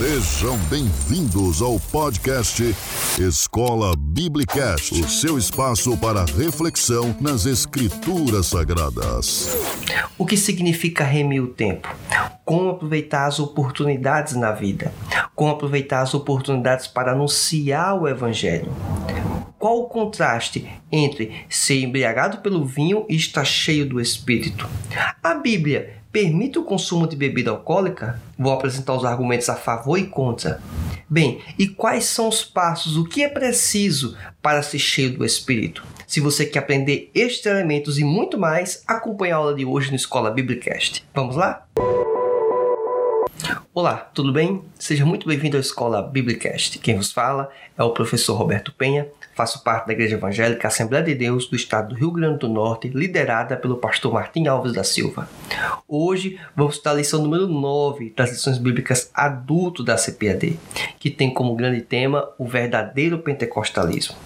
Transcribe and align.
Sejam 0.00 0.56
bem-vindos 0.70 1.60
ao 1.60 1.78
podcast 1.78 2.74
Escola 3.18 3.94
Biblicast, 3.94 4.94
o 4.94 5.06
seu 5.06 5.36
espaço 5.36 5.94
para 5.98 6.24
reflexão 6.24 7.14
nas 7.20 7.44
Escrituras 7.44 8.46
Sagradas. 8.46 9.54
O 10.16 10.24
que 10.24 10.38
significa 10.38 11.04
remir 11.04 11.42
o 11.42 11.48
tempo? 11.48 11.94
Como 12.46 12.70
aproveitar 12.70 13.26
as 13.26 13.38
oportunidades 13.38 14.34
na 14.36 14.52
vida? 14.52 14.90
Como 15.34 15.52
aproveitar 15.52 16.00
as 16.00 16.14
oportunidades 16.14 16.86
para 16.86 17.12
anunciar 17.12 18.00
o 18.00 18.08
Evangelho? 18.08 18.72
Qual 19.58 19.80
o 19.80 19.88
contraste 19.90 20.66
entre 20.90 21.44
ser 21.46 21.82
embriagado 21.82 22.38
pelo 22.38 22.64
vinho 22.64 23.04
e 23.06 23.16
estar 23.16 23.44
cheio 23.44 23.86
do 23.86 24.00
Espírito? 24.00 24.66
A 25.22 25.34
Bíblia 25.34 25.99
permite 26.12 26.58
o 26.58 26.64
consumo 26.64 27.06
de 27.06 27.16
bebida 27.16 27.50
alcoólica? 27.50 28.20
Vou 28.38 28.52
apresentar 28.52 28.94
os 28.94 29.04
argumentos 29.04 29.48
a 29.48 29.56
favor 29.56 29.98
e 29.98 30.06
contra. 30.06 30.60
Bem, 31.08 31.40
e 31.58 31.66
quais 31.66 32.04
são 32.04 32.28
os 32.28 32.44
passos? 32.44 32.96
O 32.96 33.04
que 33.04 33.22
é 33.22 33.28
preciso 33.28 34.16
para 34.40 34.62
ser 34.62 34.78
cheio 34.78 35.16
do 35.16 35.24
Espírito? 35.24 35.84
Se 36.06 36.20
você 36.20 36.44
quer 36.44 36.60
aprender 36.60 37.10
estes 37.14 37.46
elementos 37.46 37.98
e 37.98 38.04
muito 38.04 38.38
mais, 38.38 38.82
acompanhe 38.86 39.32
a 39.32 39.36
aula 39.36 39.54
de 39.54 39.64
hoje 39.64 39.90
no 39.90 39.96
Escola 39.96 40.30
Biblicast. 40.30 41.04
Vamos 41.14 41.36
lá? 41.36 41.66
Olá, 43.72 44.10
tudo 44.12 44.32
bem? 44.32 44.64
Seja 44.80 45.06
muito 45.06 45.28
bem-vindo 45.28 45.56
à 45.56 45.60
Escola 45.60 46.02
Biblicast. 46.02 46.80
Quem 46.80 46.96
vos 46.96 47.12
fala 47.12 47.48
é 47.78 47.82
o 47.84 47.92
professor 47.92 48.34
Roberto 48.34 48.72
Penha, 48.72 49.06
faço 49.32 49.62
parte 49.62 49.86
da 49.86 49.92
Igreja 49.92 50.16
Evangélica 50.16 50.66
Assembleia 50.66 51.04
de 51.04 51.14
Deus 51.14 51.46
do 51.46 51.54
estado 51.54 51.90
do 51.90 51.94
Rio 51.94 52.10
Grande 52.10 52.40
do 52.40 52.48
Norte, 52.48 52.88
liderada 52.88 53.56
pelo 53.56 53.76
pastor 53.76 54.12
Martim 54.12 54.48
Alves 54.48 54.72
da 54.72 54.82
Silva. 54.82 55.28
Hoje 55.86 56.36
vamos 56.56 56.74
estudar 56.74 56.90
a 56.90 56.94
lição 56.94 57.22
número 57.22 57.46
9 57.46 58.12
das 58.16 58.30
lições 58.30 58.58
bíblicas 58.58 59.08
adulto 59.14 59.84
da 59.84 59.94
CPAD, 59.94 60.58
que 60.98 61.08
tem 61.08 61.32
como 61.32 61.54
grande 61.54 61.80
tema 61.80 62.28
o 62.38 62.48
verdadeiro 62.48 63.20
pentecostalismo 63.20 64.16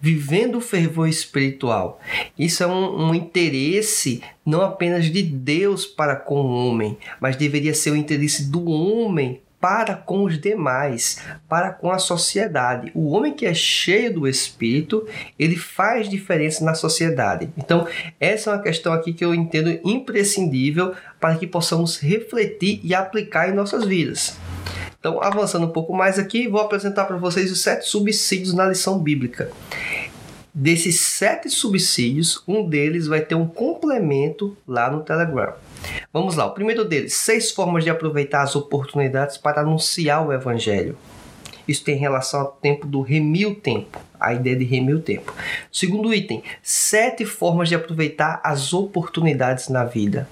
vivendo 0.00 0.56
o 0.56 0.60
fervor 0.60 1.08
espiritual. 1.08 2.00
Isso 2.38 2.62
é 2.62 2.66
um, 2.66 3.08
um, 3.08 3.14
interesse 3.14 4.22
não 4.44 4.62
apenas 4.62 5.06
de 5.06 5.22
Deus 5.22 5.84
para 5.86 6.16
com 6.16 6.40
o 6.40 6.68
homem, 6.68 6.96
mas 7.20 7.36
deveria 7.36 7.74
ser 7.74 7.90
o 7.90 7.96
interesse 7.96 8.50
do 8.50 8.70
homem 8.70 9.40
para 9.60 9.94
com 9.96 10.24
os 10.24 10.40
demais, 10.40 11.20
para 11.48 11.72
com 11.72 11.90
a 11.90 11.98
sociedade. 11.98 12.92
O 12.94 13.10
homem 13.10 13.32
que 13.32 13.44
é 13.44 13.54
cheio 13.54 14.14
do 14.14 14.28
Espírito, 14.28 15.06
ele 15.38 15.56
faz 15.56 16.08
diferença 16.08 16.64
na 16.64 16.74
sociedade. 16.74 17.50
Então, 17.56 17.86
essa 18.20 18.50
é 18.50 18.52
uma 18.54 18.62
questão 18.62 18.92
aqui 18.92 19.12
que 19.12 19.24
eu 19.24 19.34
entendo 19.34 19.78
imprescindível 19.84 20.94
para 21.20 21.36
que 21.36 21.46
possamos 21.46 21.98
refletir 21.98 22.80
e 22.84 22.94
aplicar 22.94 23.48
em 23.48 23.54
nossas 23.54 23.84
vidas. 23.84 24.38
Então, 25.00 25.22
avançando 25.22 25.66
um 25.66 25.70
pouco 25.70 25.94
mais 25.94 26.18
aqui, 26.18 26.48
vou 26.48 26.60
apresentar 26.60 27.04
para 27.04 27.16
vocês 27.16 27.52
os 27.52 27.62
sete 27.62 27.86
subsídios 27.86 28.52
na 28.52 28.66
lição 28.66 28.98
bíblica. 28.98 29.50
Desses 30.52 30.98
sete 31.00 31.48
subsídios, 31.48 32.42
um 32.48 32.68
deles 32.68 33.06
vai 33.06 33.20
ter 33.20 33.36
um 33.36 33.46
complemento 33.46 34.56
lá 34.66 34.90
no 34.90 35.02
Telegram. 35.04 35.52
Vamos 36.12 36.34
lá, 36.34 36.46
o 36.46 36.50
primeiro 36.52 36.84
deles, 36.84 37.14
seis 37.14 37.52
formas 37.52 37.84
de 37.84 37.90
aproveitar 37.90 38.42
as 38.42 38.56
oportunidades 38.56 39.36
para 39.36 39.60
anunciar 39.60 40.26
o 40.26 40.32
Evangelho. 40.32 40.98
Isso 41.68 41.84
tem 41.84 41.96
relação 41.96 42.40
ao 42.40 42.46
tempo 42.52 42.86
do 42.86 43.02
remir 43.02 43.46
o 43.46 43.54
tempo, 43.54 44.00
a 44.18 44.34
ideia 44.34 44.56
de 44.56 44.64
remir 44.64 44.96
o 44.96 45.00
tempo. 45.00 45.32
Segundo 45.70 46.12
item, 46.12 46.42
sete 46.60 47.24
formas 47.24 47.68
de 47.68 47.76
aproveitar 47.76 48.40
as 48.42 48.72
oportunidades 48.72 49.68
na 49.68 49.84
vida. 49.84 50.26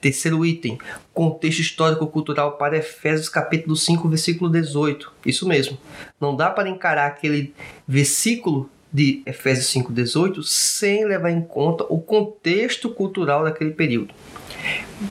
Terceiro 0.00 0.44
item, 0.44 0.78
contexto 1.12 1.60
histórico-cultural 1.60 2.58
para 2.58 2.78
Efésios 2.78 3.28
capítulo 3.28 3.76
5, 3.76 4.08
versículo 4.08 4.50
18. 4.50 5.12
Isso 5.24 5.48
mesmo. 5.48 5.78
Não 6.20 6.36
dá 6.36 6.50
para 6.50 6.68
encarar 6.68 7.06
aquele 7.06 7.54
versículo 7.86 8.70
de 8.94 9.22
Efésios 9.26 9.66
5:18 9.66 10.42
sem 10.44 11.04
levar 11.04 11.30
em 11.30 11.42
conta 11.42 11.84
o 11.88 12.00
contexto 12.00 12.88
cultural 12.88 13.42
daquele 13.42 13.72
período. 13.72 14.14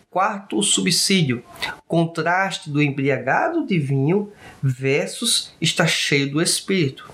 Quarto 0.09 0.63
subsídio, 0.63 1.43
contraste 1.85 2.69
do 2.69 2.81
embriagado 2.81 3.65
de 3.65 3.77
vinho 3.77 4.31
versus 4.61 5.53
está 5.59 5.85
cheio 5.85 6.31
do 6.31 6.41
espírito. 6.41 7.09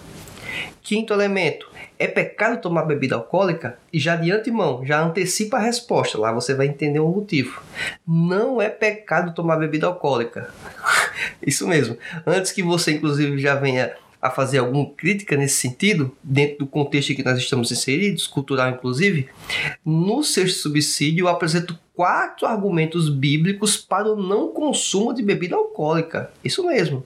Quinto 0.83 1.11
elemento, 1.11 1.68
é 1.99 2.07
pecado 2.07 2.61
tomar 2.61 2.83
bebida 2.83 3.15
alcoólica? 3.15 3.77
E 3.91 3.99
já 3.99 4.15
de 4.15 4.31
antemão, 4.31 4.85
já 4.85 5.03
antecipa 5.03 5.57
a 5.57 5.61
resposta, 5.61 6.17
lá 6.17 6.31
você 6.31 6.53
vai 6.53 6.67
entender 6.67 6.99
o 6.99 7.09
motivo. 7.09 7.61
Não 8.07 8.61
é 8.61 8.69
pecado 8.69 9.35
tomar 9.35 9.57
bebida 9.57 9.85
alcoólica. 9.85 10.49
Isso 11.45 11.67
mesmo. 11.67 11.97
Antes 12.25 12.53
que 12.53 12.63
você, 12.63 12.93
inclusive, 12.93 13.37
já 13.37 13.55
venha 13.55 13.93
a 14.21 14.29
fazer 14.29 14.57
alguma 14.59 14.89
crítica 14.91 15.35
nesse 15.35 15.55
sentido, 15.55 16.15
dentro 16.23 16.59
do 16.59 16.67
contexto 16.67 17.11
em 17.11 17.15
que 17.15 17.23
nós 17.23 17.37
estamos 17.37 17.71
inseridos, 17.71 18.27
cultural 18.27 18.69
inclusive, 18.69 19.29
no 19.85 20.23
sexto 20.23 20.59
subsídio 20.59 21.23
eu 21.23 21.27
apresento 21.27 21.77
quatro 21.93 22.45
argumentos 22.45 23.09
bíblicos 23.09 23.77
para 23.77 24.11
o 24.11 24.21
não 24.21 24.49
consumo 24.49 25.13
de 25.13 25.21
bebida 25.21 25.55
alcoólica. 25.55 26.31
Isso 26.43 26.65
mesmo. 26.65 27.05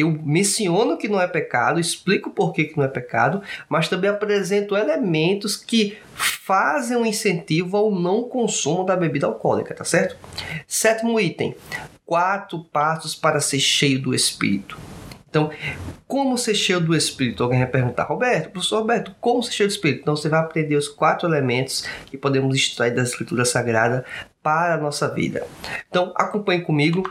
Eu 0.00 0.10
menciono 0.22 0.96
que 0.96 1.08
não 1.08 1.20
é 1.20 1.26
pecado, 1.26 1.80
explico 1.80 2.30
por 2.30 2.52
que, 2.52 2.72
não 2.76 2.84
é 2.84 2.88
pecado, 2.88 3.42
mas 3.68 3.88
também 3.88 4.10
apresento 4.10 4.76
elementos 4.76 5.56
que 5.56 5.96
fazem 6.14 6.96
um 6.96 7.06
incentivo 7.06 7.76
ao 7.76 7.90
não 7.90 8.24
consumo 8.24 8.84
da 8.84 8.96
bebida 8.96 9.26
alcoólica, 9.26 9.74
tá 9.74 9.84
certo? 9.84 10.16
Sétimo 10.66 11.18
item: 11.20 11.54
quatro 12.04 12.64
passos 12.64 13.14
para 13.14 13.40
ser 13.40 13.60
cheio 13.60 14.00
do 14.00 14.14
Espírito. 14.14 14.76
Então, 15.30 15.48
como 16.08 16.36
ser 16.36 16.56
cheio 16.56 16.80
do 16.80 16.94
Espírito? 16.94 17.44
Alguém 17.44 17.60
vai 17.60 17.68
perguntar, 17.68 18.02
Roberto, 18.02 18.50
professor 18.50 18.80
Roberto, 18.80 19.14
como 19.20 19.40
ser 19.44 19.52
cheio 19.52 19.68
do 19.68 19.72
Espírito? 19.72 20.00
Então, 20.02 20.16
você 20.16 20.28
vai 20.28 20.40
aprender 20.40 20.74
os 20.74 20.88
quatro 20.88 21.28
elementos 21.28 21.86
que 22.06 22.18
podemos 22.18 22.56
extrair 22.56 22.92
da 22.92 23.02
Escritura 23.02 23.44
Sagrada 23.44 24.04
para 24.42 24.74
a 24.74 24.76
nossa 24.76 25.06
vida. 25.08 25.46
Então, 25.88 26.12
acompanhe 26.16 26.62
comigo 26.62 27.04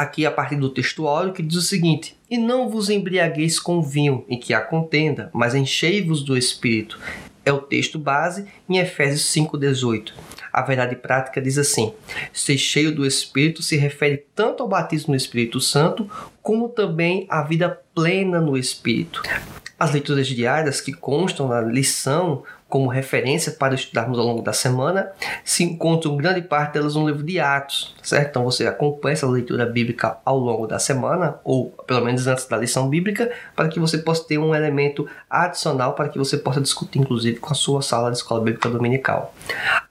aqui 0.00 0.24
a 0.24 0.30
partir 0.30 0.56
do 0.56 0.70
textuário 0.70 1.32
que 1.32 1.42
diz 1.42 1.56
o 1.56 1.62
seguinte: 1.62 2.16
E 2.30 2.38
não 2.38 2.68
vos 2.68 2.88
embriagueis 2.88 3.60
com 3.60 3.82
vinho, 3.82 4.24
em 4.28 4.38
que 4.38 4.54
há 4.54 4.60
contenda, 4.60 5.30
mas 5.32 5.54
enchei-vos 5.54 6.22
do 6.22 6.36
Espírito. 6.36 6.98
É 7.44 7.52
o 7.52 7.60
texto 7.60 7.98
base 7.98 8.46
em 8.68 8.78
Efésios 8.78 9.22
5,18. 9.22 10.12
A 10.52 10.62
verdade 10.62 10.96
prática 10.96 11.40
diz 11.40 11.58
assim: 11.58 11.92
ser 12.32 12.58
cheio 12.58 12.94
do 12.94 13.06
Espírito 13.06 13.62
se 13.62 13.76
refere 13.76 14.24
tanto 14.34 14.62
ao 14.62 14.68
batismo 14.68 15.12
no 15.12 15.16
Espírito 15.16 15.60
Santo, 15.60 16.10
como 16.42 16.68
também 16.68 17.26
à 17.28 17.42
vida 17.42 17.80
plena 17.94 18.40
no 18.40 18.56
Espírito. 18.56 19.22
As 19.78 19.92
leituras 19.92 20.26
diárias 20.26 20.80
que 20.80 20.92
constam 20.92 21.48
na 21.48 21.60
lição 21.60 22.42
como 22.70 22.88
referência 22.88 23.52
para 23.52 23.74
estudarmos 23.74 24.18
ao 24.18 24.24
longo 24.24 24.40
da 24.40 24.52
semana, 24.52 25.10
se 25.44 25.64
encontram 25.64 26.16
grande 26.16 26.40
parte 26.40 26.74
delas 26.74 26.94
no 26.94 27.06
livro 27.06 27.24
de 27.24 27.40
Atos, 27.40 27.94
certo? 28.02 28.30
Então 28.30 28.44
você 28.44 28.66
acompanha 28.66 29.12
essa 29.12 29.26
leitura 29.26 29.66
bíblica 29.66 30.18
ao 30.24 30.38
longo 30.38 30.66
da 30.66 30.78
semana, 30.78 31.38
ou 31.44 31.70
pelo 31.86 32.04
menos 32.04 32.26
antes 32.28 32.46
da 32.46 32.56
lição 32.56 32.88
bíblica, 32.88 33.30
para 33.56 33.68
que 33.68 33.80
você 33.80 33.98
possa 33.98 34.24
ter 34.24 34.38
um 34.38 34.54
elemento 34.54 35.06
adicional 35.28 35.94
para 35.94 36.08
que 36.08 36.18
você 36.18 36.38
possa 36.38 36.60
discutir, 36.60 37.00
inclusive, 37.00 37.40
com 37.40 37.52
a 37.52 37.56
sua 37.56 37.82
sala 37.82 38.10
de 38.10 38.18
escola 38.18 38.40
bíblica 38.40 38.70
dominical. 38.70 39.34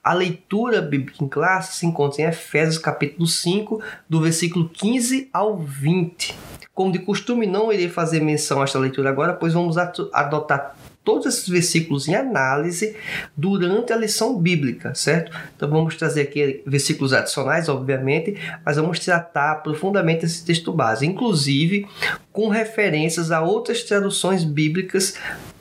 A 0.02 0.14
leitura 0.14 0.82
bíblica 0.82 1.24
em 1.24 1.28
classe 1.28 1.78
se 1.78 1.86
encontra 1.86 2.22
em 2.22 2.26
Efésios 2.26 2.78
capítulo 2.78 3.28
5, 3.28 3.82
do 4.08 4.22
versículo 4.22 4.70
15 4.70 5.30
ao 5.34 5.58
20. 5.58 6.36
Como 6.74 6.94
de 6.94 7.00
costume, 7.00 7.46
não 7.46 7.74
irei 7.74 7.90
fazer 7.90 8.22
menção 8.22 8.62
a 8.62 8.64
esta 8.64 8.80
leitura 8.80 9.10
agora, 9.10 9.34
pois 9.34 9.54
vamos 9.54 9.78
adotar 9.78 10.76
todos 11.10 11.26
esses 11.26 11.50
versículos 11.50 12.08
em 12.08 12.14
análise 12.14 12.96
durante 13.36 13.92
a 13.92 13.98
lição 13.98 14.38
bíblica, 14.38 14.94
certo? 14.94 15.36
Então 15.56 15.68
vamos 15.68 15.96
trazer 15.96 16.22
aqui 16.22 16.62
versículos 16.68 17.14
adicionais, 17.14 17.68
obviamente, 17.68 18.38
mas 18.64 18.78
vamos 18.78 19.00
tratar 19.00 19.56
profundamente 19.64 20.26
esse 20.26 20.46
texto 20.46 20.72
base, 20.72 21.08
inclusive 21.08 21.88
com 22.32 22.48
referências 22.48 23.32
a 23.32 23.42
outras 23.42 23.82
traduções 23.82 24.44
bíblicas 24.44 25.16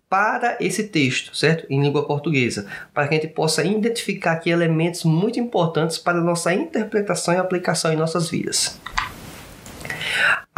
para 0.06 0.58
esse 0.60 0.84
texto, 0.84 1.34
certo? 1.34 1.66
Em 1.70 1.82
língua 1.82 2.06
portuguesa, 2.06 2.66
para 2.92 3.08
que 3.08 3.14
a 3.14 3.18
gente 3.18 3.32
possa 3.32 3.64
identificar 3.64 4.32
aqui 4.32 4.50
elementos 4.50 5.02
muito 5.02 5.40
importantes 5.40 5.96
para 5.96 6.18
a 6.18 6.22
nossa 6.22 6.52
interpretação 6.52 7.32
e 7.32 7.38
aplicação 7.38 7.90
em 7.90 7.96
nossas 7.96 8.28
vidas. 8.28 8.78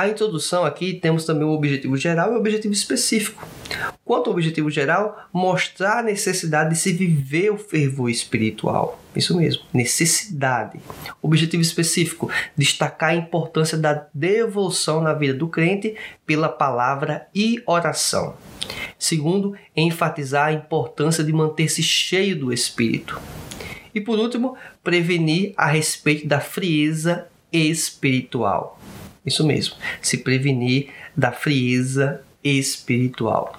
A 0.00 0.08
introdução 0.08 0.64
aqui 0.64 0.94
temos 0.94 1.26
também 1.26 1.44
o 1.44 1.50
objetivo 1.50 1.94
geral 1.94 2.32
e 2.32 2.34
o 2.34 2.38
objetivo 2.38 2.72
específico. 2.72 3.46
Quanto 4.02 4.28
ao 4.28 4.32
objetivo 4.32 4.70
geral, 4.70 5.28
mostrar 5.30 5.98
a 5.98 6.02
necessidade 6.02 6.70
de 6.70 6.76
se 6.76 6.90
viver 6.90 7.52
o 7.52 7.58
fervor 7.58 8.08
espiritual. 8.08 8.98
Isso 9.14 9.36
mesmo, 9.36 9.62
necessidade. 9.74 10.80
Objetivo 11.20 11.60
específico, 11.60 12.30
destacar 12.56 13.10
a 13.10 13.14
importância 13.14 13.76
da 13.76 14.06
devoção 14.14 15.02
na 15.02 15.12
vida 15.12 15.34
do 15.34 15.48
crente 15.48 15.94
pela 16.24 16.48
palavra 16.48 17.26
e 17.34 17.62
oração. 17.66 18.36
Segundo, 18.98 19.54
enfatizar 19.76 20.46
a 20.46 20.52
importância 20.54 21.22
de 21.22 21.30
manter-se 21.30 21.82
cheio 21.82 22.40
do 22.40 22.50
Espírito. 22.50 23.20
E 23.94 24.00
por 24.00 24.18
último, 24.18 24.56
prevenir 24.82 25.52
a 25.58 25.66
respeito 25.66 26.26
da 26.26 26.40
frieza 26.40 27.26
espiritual. 27.52 28.79
Isso 29.24 29.46
mesmo, 29.46 29.76
se 30.00 30.18
prevenir 30.18 30.88
da 31.16 31.32
frieza 31.32 32.22
espiritual. 32.42 33.58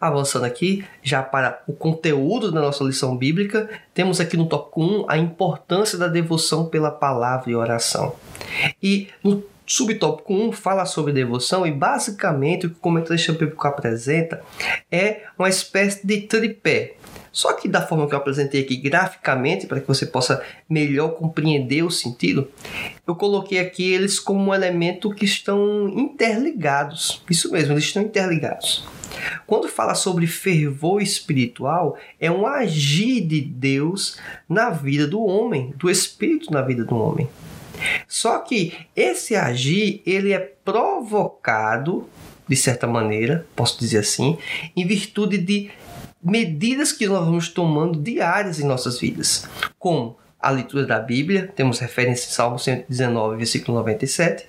Avançando 0.00 0.44
aqui, 0.44 0.84
já 1.02 1.22
para 1.22 1.62
o 1.66 1.72
conteúdo 1.72 2.52
da 2.52 2.60
nossa 2.60 2.84
lição 2.84 3.16
bíblica, 3.16 3.68
temos 3.94 4.20
aqui 4.20 4.36
no 4.36 4.46
tópico 4.46 4.82
1 4.82 5.06
a 5.08 5.18
importância 5.18 5.98
da 5.98 6.06
devoção 6.06 6.66
pela 6.66 6.90
palavra 6.90 7.50
e 7.50 7.54
oração. 7.54 8.14
E 8.82 9.08
no 9.22 9.42
subtópico 9.66 10.32
1 10.32 10.52
fala 10.52 10.86
sobre 10.86 11.12
devoção 11.12 11.66
e 11.66 11.72
basicamente 11.72 12.66
o 12.66 12.70
que 12.70 12.76
o 12.76 12.80
comentarista 12.80 13.32
bíblico 13.32 13.66
apresenta 13.66 14.42
é 14.90 15.22
uma 15.38 15.48
espécie 15.48 16.06
de 16.06 16.20
tripé. 16.22 16.94
Só 17.36 17.52
que 17.52 17.68
da 17.68 17.86
forma 17.86 18.08
que 18.08 18.14
eu 18.14 18.18
apresentei 18.18 18.62
aqui 18.62 18.78
graficamente, 18.78 19.66
para 19.66 19.78
que 19.78 19.86
você 19.86 20.06
possa 20.06 20.42
melhor 20.66 21.10
compreender 21.10 21.82
o 21.82 21.90
sentido, 21.90 22.50
eu 23.06 23.14
coloquei 23.14 23.58
aqui 23.58 23.92
eles 23.92 24.18
como 24.18 24.40
um 24.42 24.54
elemento 24.54 25.14
que 25.14 25.26
estão 25.26 25.86
interligados. 25.86 27.22
Isso 27.28 27.52
mesmo, 27.52 27.74
eles 27.74 27.84
estão 27.84 28.02
interligados. 28.02 28.88
Quando 29.46 29.68
fala 29.68 29.94
sobre 29.94 30.26
fervor 30.26 31.02
espiritual, 31.02 31.98
é 32.18 32.30
um 32.30 32.46
agir 32.46 33.20
de 33.20 33.42
Deus 33.42 34.18
na 34.48 34.70
vida 34.70 35.06
do 35.06 35.22
homem, 35.22 35.74
do 35.76 35.90
espírito 35.90 36.50
na 36.50 36.62
vida 36.62 36.86
do 36.86 36.96
homem. 36.96 37.28
Só 38.08 38.38
que 38.38 38.72
esse 38.96 39.36
agir, 39.36 40.00
ele 40.06 40.32
é 40.32 40.38
provocado 40.38 42.08
de 42.48 42.56
certa 42.56 42.86
maneira, 42.86 43.46
posso 43.54 43.78
dizer 43.78 43.98
assim, 43.98 44.38
em 44.74 44.86
virtude 44.86 45.36
de 45.36 45.70
medidas 46.26 46.92
que 46.92 47.06
nós 47.06 47.24
vamos 47.24 47.48
tomando 47.48 48.00
diárias 48.00 48.58
em 48.58 48.66
nossas 48.66 48.98
vidas, 48.98 49.48
como 49.78 50.16
a 50.40 50.50
leitura 50.50 50.84
da 50.84 50.98
Bíblia, 50.98 51.52
temos 51.54 51.78
referência 51.78 52.28
em 52.28 52.32
Salmo 52.32 52.58
119, 52.58 53.36
versículo 53.36 53.78
97. 53.78 54.46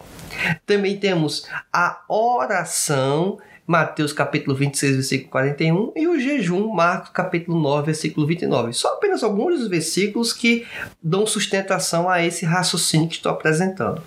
Também 0.66 0.98
temos 0.98 1.48
a 1.72 2.04
oração 2.10 3.38
Mateus 3.66 4.14
capítulo 4.14 4.56
26, 4.56 4.96
versículo 4.96 5.30
41 5.30 5.92
e 5.96 6.08
o 6.08 6.20
jejum, 6.20 6.72
Marcos 6.74 7.10
capítulo 7.10 7.60
9, 7.60 7.88
versículo 7.88 8.26
29. 8.26 8.74
Só 8.74 8.94
apenas 8.94 9.24
alguns 9.24 9.60
dos 9.60 9.68
versículos 9.68 10.32
que 10.32 10.66
dão 11.04 11.28
sustentação 11.28 12.10
a 12.10 12.24
esse 12.24 12.46
raciocínio 12.46 13.10
que 13.10 13.16
estou 13.16 13.32
apresentando. 13.32 14.02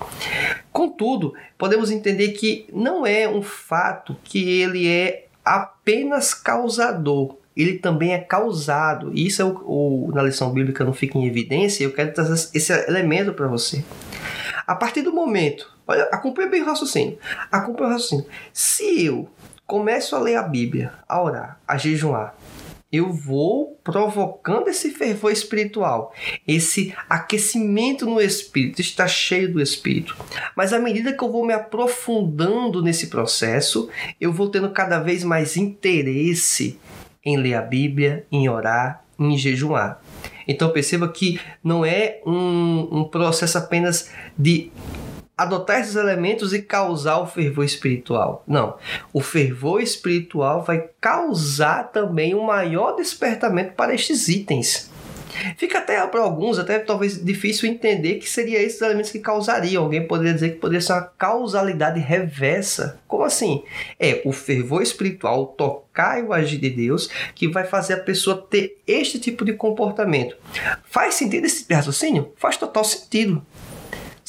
Contudo, 0.72 1.34
podemos 1.58 1.90
entender 1.90 2.30
que 2.30 2.66
não 2.72 3.06
é 3.06 3.28
um 3.28 3.42
fato 3.42 4.16
que 4.24 4.60
ele 4.60 4.88
é 4.88 5.26
apenas 5.44 6.32
causador, 6.32 7.36
ele 7.60 7.78
também 7.78 8.12
é 8.12 8.18
causado. 8.18 9.12
Isso 9.14 9.42
é 9.42 9.44
o, 9.44 9.52
o, 9.64 10.12
na 10.14 10.22
lição 10.22 10.52
bíblica 10.52 10.84
não 10.84 10.92
fica 10.92 11.18
em 11.18 11.26
evidência, 11.26 11.84
eu 11.84 11.92
quero 11.92 12.12
trazer 12.12 12.50
esse 12.54 12.72
elemento 12.88 13.32
para 13.32 13.46
você. 13.46 13.84
A 14.66 14.74
partir 14.74 15.02
do 15.02 15.12
momento, 15.12 15.70
olha, 15.86 16.04
acompanha 16.04 16.48
bem 16.48 16.62
o 16.62 16.66
raciocínio. 16.66 17.18
Acompanha 17.50 17.90
o 17.90 17.92
raciocínio. 17.92 18.26
Se 18.52 19.04
eu 19.04 19.28
começo 19.66 20.14
a 20.14 20.18
ler 20.18 20.36
a 20.36 20.42
Bíblia, 20.42 20.92
a 21.08 21.22
orar, 21.22 21.60
a 21.66 21.76
jejuar, 21.76 22.34
eu 22.92 23.12
vou 23.12 23.78
provocando 23.84 24.68
esse 24.68 24.90
fervor 24.90 25.30
espiritual, 25.30 26.12
esse 26.46 26.92
aquecimento 27.08 28.04
no 28.04 28.20
espírito, 28.20 28.80
está 28.80 29.06
cheio 29.06 29.52
do 29.52 29.60
espírito. 29.60 30.16
Mas 30.56 30.72
à 30.72 30.78
medida 30.78 31.12
que 31.12 31.22
eu 31.22 31.30
vou 31.30 31.46
me 31.46 31.52
aprofundando 31.52 32.82
nesse 32.82 33.06
processo, 33.06 33.88
eu 34.20 34.32
vou 34.32 34.48
tendo 34.48 34.70
cada 34.70 34.98
vez 34.98 35.22
mais 35.22 35.56
interesse 35.56 36.78
em 37.24 37.36
ler 37.36 37.54
a 37.54 37.62
Bíblia, 37.62 38.26
em 38.30 38.48
orar, 38.48 39.04
em 39.18 39.36
jejuar. 39.36 40.00
Então 40.46 40.70
perceba 40.70 41.08
que 41.08 41.40
não 41.62 41.84
é 41.84 42.20
um, 42.26 42.88
um 42.90 43.04
processo 43.04 43.58
apenas 43.58 44.10
de 44.36 44.72
adotar 45.36 45.80
esses 45.80 45.96
elementos 45.96 46.52
e 46.52 46.60
causar 46.60 47.18
o 47.18 47.26
fervor 47.26 47.64
espiritual. 47.64 48.44
Não. 48.46 48.76
O 49.12 49.20
fervor 49.20 49.80
espiritual 49.80 50.62
vai 50.62 50.90
causar 51.00 51.84
também 51.84 52.34
um 52.34 52.44
maior 52.44 52.94
despertamento 52.96 53.72
para 53.72 53.94
estes 53.94 54.28
itens. 54.28 54.89
Fica 55.56 55.78
até 55.78 56.04
para 56.06 56.20
alguns, 56.20 56.58
até 56.58 56.78
talvez 56.78 57.22
difícil 57.22 57.68
entender 57.68 58.16
que 58.16 58.28
seria 58.28 58.60
esses 58.62 58.80
elementos 58.80 59.10
que 59.10 59.18
causariam. 59.18 59.84
Alguém 59.84 60.06
poderia 60.06 60.34
dizer 60.34 60.50
que 60.50 60.58
poderia 60.58 60.80
ser 60.80 60.92
uma 60.92 61.02
causalidade 61.02 62.00
reversa. 62.00 62.98
Como 63.06 63.24
assim? 63.24 63.62
É 63.98 64.22
o 64.24 64.32
fervor 64.32 64.82
espiritual, 64.82 65.42
o 65.42 65.46
tocar 65.46 66.18
e 66.18 66.22
o 66.22 66.32
agir 66.32 66.58
de 66.58 66.70
Deus 66.70 67.08
que 67.34 67.48
vai 67.48 67.64
fazer 67.64 67.94
a 67.94 68.00
pessoa 68.00 68.46
ter 68.50 68.78
este 68.86 69.18
tipo 69.18 69.44
de 69.44 69.52
comportamento. 69.52 70.36
Faz 70.84 71.14
sentido 71.14 71.46
esse 71.46 71.72
raciocínio? 71.72 72.32
Faz 72.36 72.56
total 72.56 72.84
sentido 72.84 73.44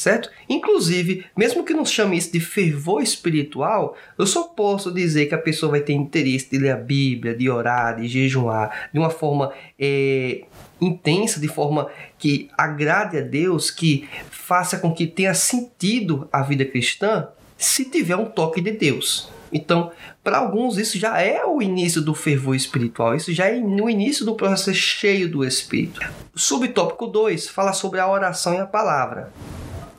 certo? 0.02 0.30
Inclusive, 0.50 1.26
mesmo 1.38 1.64
que 1.64 1.74
não 1.74 1.86
chame 1.86 2.18
isso 2.18 2.32
de 2.32 2.40
fervor 2.40 3.04
espiritual, 3.04 3.96
eu 4.18 4.26
só 4.26 4.44
posso 4.44 4.92
dizer 4.92 5.28
que 5.28 5.36
a 5.36 5.38
pessoa 5.38 5.72
vai 5.72 5.82
ter 5.82 5.94
interesse 5.94 6.50
de 6.50 6.58
ler 6.58 6.72
a 6.72 6.78
Bíblia, 6.78 7.36
de 7.36 7.50
orar, 7.50 7.98
de 7.98 8.08
jejuar, 8.08 8.90
de 8.92 8.98
uma 8.98 9.12
forma 9.12 9.54
é, 9.78 10.44
intensa, 10.82 11.40
de 11.40 11.48
forma 11.48 11.88
que 12.18 12.50
agrade 12.58 13.18
a 13.18 13.22
Deus, 13.22 13.70
que 13.70 14.10
faça 14.30 14.80
com 14.80 14.94
que 14.94 15.06
tenha 15.06 15.34
sentido 15.34 16.28
a 16.34 16.42
vida 16.42 16.66
cristã, 16.66 17.28
se 17.58 17.86
tiver 17.86 18.16
um 18.16 18.26
toque 18.26 18.60
de 18.60 18.72
Deus. 18.72 19.30
Então, 19.54 19.92
para 20.24 20.38
alguns, 20.38 20.78
isso 20.78 20.98
já 20.98 21.22
é 21.22 21.46
o 21.46 21.62
início 21.62 22.02
do 22.02 22.16
fervor 22.16 22.56
espiritual, 22.56 23.16
isso 23.16 23.34
já 23.34 23.48
é 23.48 23.60
o 23.60 23.90
início 23.90 24.26
do 24.26 24.36
processo 24.36 24.74
cheio 24.74 25.30
do 25.30 25.46
Espírito. 25.46 26.02
Subtópico 26.34 27.06
2 27.06 27.50
fala 27.50 27.74
sobre 27.74 28.00
a 28.00 28.10
oração 28.10 28.54
e 28.54 28.60
a 28.60 28.66
palavra. 28.66 29.32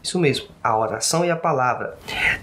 Isso 0.02 0.18
mesmo, 0.18 0.48
a 0.62 0.76
oração 0.76 1.24
e 1.24 1.30
a 1.30 1.36
palavra. 1.36 1.96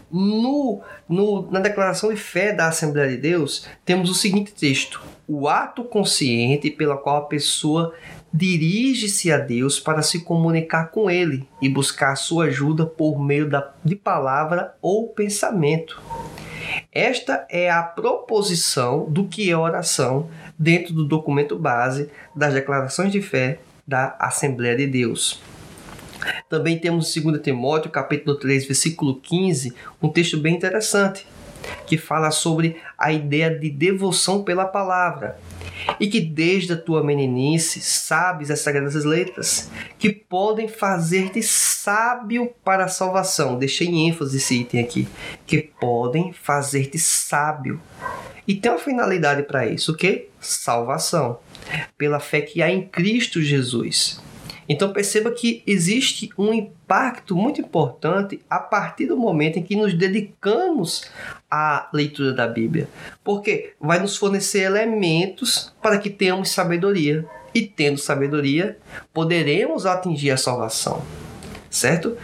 No, 0.10 0.82
no, 1.10 1.52
na 1.52 1.60
declaração 1.60 2.10
de 2.10 2.16
fé 2.16 2.54
da 2.54 2.68
Assembleia 2.68 3.10
de 3.10 3.18
Deus, 3.18 3.68
temos 3.84 4.10
o 4.10 4.14
seguinte 4.14 4.54
texto: 4.54 5.02
o 5.28 5.50
ato 5.50 5.84
consciente 5.84 6.72
pela 6.72 6.96
qual 6.96 7.18
a 7.18 7.26
pessoa 7.26 7.94
dirige-se 8.34 9.32
a 9.32 9.38
Deus 9.38 9.80
para 9.80 10.02
se 10.02 10.22
comunicar 10.22 10.92
com 10.92 11.10
Ele 11.10 11.48
e 11.62 11.68
buscar 11.68 12.16
sua 12.16 12.46
ajuda 12.46 12.86
por 12.86 13.20
meio 13.20 13.50
da, 13.50 13.72
de 13.84 13.96
palavra 13.96 14.76
ou 14.82 15.10
pensamento. 15.10 16.02
Esta 16.92 17.46
é 17.50 17.70
a 17.70 17.82
proposição 17.82 19.06
do 19.10 19.26
que 19.26 19.50
é 19.50 19.58
oração 19.58 20.30
dentro 20.58 20.94
do 20.94 21.06
documento 21.06 21.58
base 21.58 22.10
das 22.36 22.54
declarações 22.54 23.12
de 23.12 23.22
fé 23.22 23.60
da 23.88 24.16
Assembleia 24.20 24.78
de 24.78 24.88
Deus. 24.88 25.42
Também 26.50 26.78
temos 26.78 27.14
2 27.14 27.42
Timóteo, 27.42 27.90
capítulo 27.90 28.38
3, 28.38 28.66
versículo 28.66 29.16
15, 29.16 29.74
um 30.02 30.10
texto 30.10 30.38
bem 30.38 30.56
interessante, 30.56 31.26
que 31.86 31.98
fala 31.98 32.32
sobre 32.32 32.78
a 32.98 33.12
ideia 33.12 33.50
de 33.50 33.70
devoção 33.70 34.44
pela 34.44 34.66
palavra. 34.66 35.40
E 36.00 36.08
que 36.08 36.20
desde 36.20 36.74
a 36.74 36.78
tua 36.78 37.04
meninice 37.04 37.82
sabes 37.82 38.52
as 38.52 38.60
sagradas 38.60 39.06
letras, 39.06 39.70
que 39.98 40.10
podem 40.10 40.68
fazer-te 40.68 41.42
sábio 41.42 42.52
para 42.64 42.86
a 42.86 42.90
salvação. 42.90 43.58
Deixei 43.58 43.88
em 43.88 44.10
ênfase 44.10 44.38
esse 44.38 44.62
item 44.62 44.82
aqui. 44.82 45.08
Que 45.46 45.62
podem 45.62 46.34
fazer-te 46.34 47.00
sábio. 47.00 47.82
E 48.48 48.56
tem 48.56 48.72
uma 48.72 48.80
finalidade 48.80 49.44
para 49.44 49.68
isso, 49.68 49.92
o 49.92 49.96
que? 49.96 50.28
Salvação. 50.40 51.40
Pela 51.98 52.20
fé 52.20 52.42
que 52.42 52.62
há 52.62 52.70
em 52.70 52.82
Cristo 52.88 53.42
Jesus. 53.42 54.20
Então 54.70 54.94
perceba 54.94 55.32
que 55.32 55.64
existe 55.66 56.30
um 56.38 56.54
impacto 56.54 57.36
muito 57.36 57.60
importante 57.60 58.40
a 58.48 58.60
partir 58.60 59.08
do 59.08 59.18
momento 59.18 59.58
em 59.58 59.64
que 59.64 59.76
nos 59.76 59.96
dedicamos 59.96 61.10
à 61.50 61.90
leitura 61.92 62.32
da 62.34 62.48
Bíblia, 62.48 62.88
porque 63.24 63.74
vai 63.82 64.00
nos 64.00 64.16
fornecer 64.16 64.60
elementos 64.60 65.74
para 65.82 65.98
que 65.98 66.12
tenhamos 66.12 66.52
sabedoria 66.52 67.26
e 67.52 67.64
tendo 67.64 67.98
sabedoria 67.98 68.78
poderemos 69.12 69.88
atingir 69.88 70.30
a 70.30 70.38
salvação, 70.38 71.02
certo? 71.68 72.16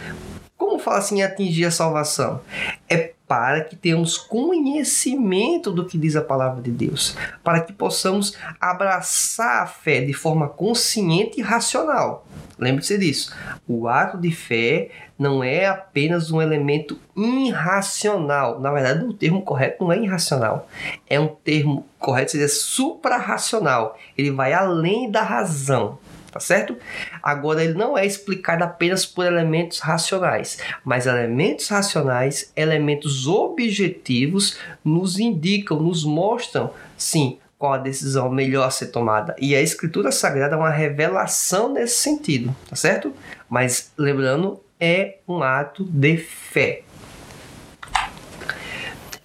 Como 0.56 0.78
fala 0.78 0.98
assim 0.98 1.22
atingir 1.22 1.64
a 1.64 1.70
salvação? 1.72 2.40
É 2.88 3.15
para 3.26 3.62
que 3.62 3.74
tenhamos 3.74 4.16
conhecimento 4.16 5.72
do 5.72 5.84
que 5.84 5.98
diz 5.98 6.14
a 6.14 6.22
palavra 6.22 6.62
de 6.62 6.70
Deus, 6.70 7.16
para 7.42 7.60
que 7.60 7.72
possamos 7.72 8.36
abraçar 8.60 9.62
a 9.62 9.66
fé 9.66 10.00
de 10.00 10.12
forma 10.12 10.48
consciente 10.48 11.40
e 11.40 11.42
racional. 11.42 12.26
Lembre-se 12.58 12.96
disso. 12.96 13.34
O 13.68 13.86
ato 13.86 14.16
de 14.16 14.30
fé 14.30 14.90
não 15.18 15.44
é 15.44 15.66
apenas 15.66 16.30
um 16.30 16.40
elemento 16.40 16.98
irracional. 17.14 18.60
Na 18.60 18.72
verdade, 18.72 19.04
o 19.04 19.12
termo 19.12 19.42
correto 19.42 19.84
não 19.84 19.92
é 19.92 19.98
irracional. 19.98 20.68
É 21.08 21.20
um 21.20 21.28
termo 21.28 21.86
correto 21.98 22.32
seria 22.32 22.48
suprarracional. 22.48 23.98
Ele 24.16 24.30
vai 24.30 24.54
além 24.54 25.10
da 25.10 25.22
razão 25.22 25.98
tá 26.36 26.40
certo? 26.40 26.76
Agora, 27.22 27.64
ele 27.64 27.72
não 27.72 27.96
é 27.96 28.04
explicado 28.04 28.62
apenas 28.62 29.06
por 29.06 29.24
elementos 29.24 29.78
racionais, 29.78 30.58
mas 30.84 31.06
elementos 31.06 31.66
racionais, 31.68 32.52
elementos 32.54 33.26
objetivos, 33.26 34.58
nos 34.84 35.18
indicam, 35.18 35.80
nos 35.80 36.04
mostram, 36.04 36.74
sim, 36.94 37.38
qual 37.58 37.72
a 37.72 37.78
decisão 37.78 38.28
melhor 38.30 38.66
a 38.66 38.70
ser 38.70 38.88
tomada. 38.88 39.34
E 39.38 39.54
a 39.54 39.62
Escritura 39.62 40.12
Sagrada 40.12 40.56
é 40.56 40.58
uma 40.58 40.68
revelação 40.68 41.72
nesse 41.72 42.00
sentido, 42.00 42.54
tá 42.68 42.76
certo? 42.76 43.14
Mas 43.48 43.90
lembrando, 43.96 44.60
é 44.78 45.16
um 45.26 45.42
ato 45.42 45.84
de 45.84 46.18
fé. 46.18 46.82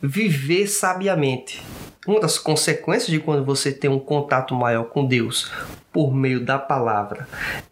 Viver 0.02 0.66
sabiamente. 0.68 1.62
Uma 2.08 2.20
das 2.20 2.40
consequências 2.40 3.12
de 3.12 3.20
quando 3.20 3.46
você 3.46 3.72
tem 3.72 3.88
um 3.88 4.00
contato 4.00 4.56
maior 4.56 4.86
com 4.86 5.06
Deus 5.06 5.52
por 5.94 6.12
meio 6.12 6.44
da 6.44 6.58
palavra, 6.58 7.28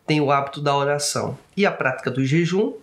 tem 0.05 0.21
o 0.21 0.31
hábito 0.31 0.61
da 0.61 0.75
oração 0.75 1.35
e 1.57 1.65
a 1.65 1.71
prática 1.71 2.11
do 2.11 2.23
jejum, 2.23 2.73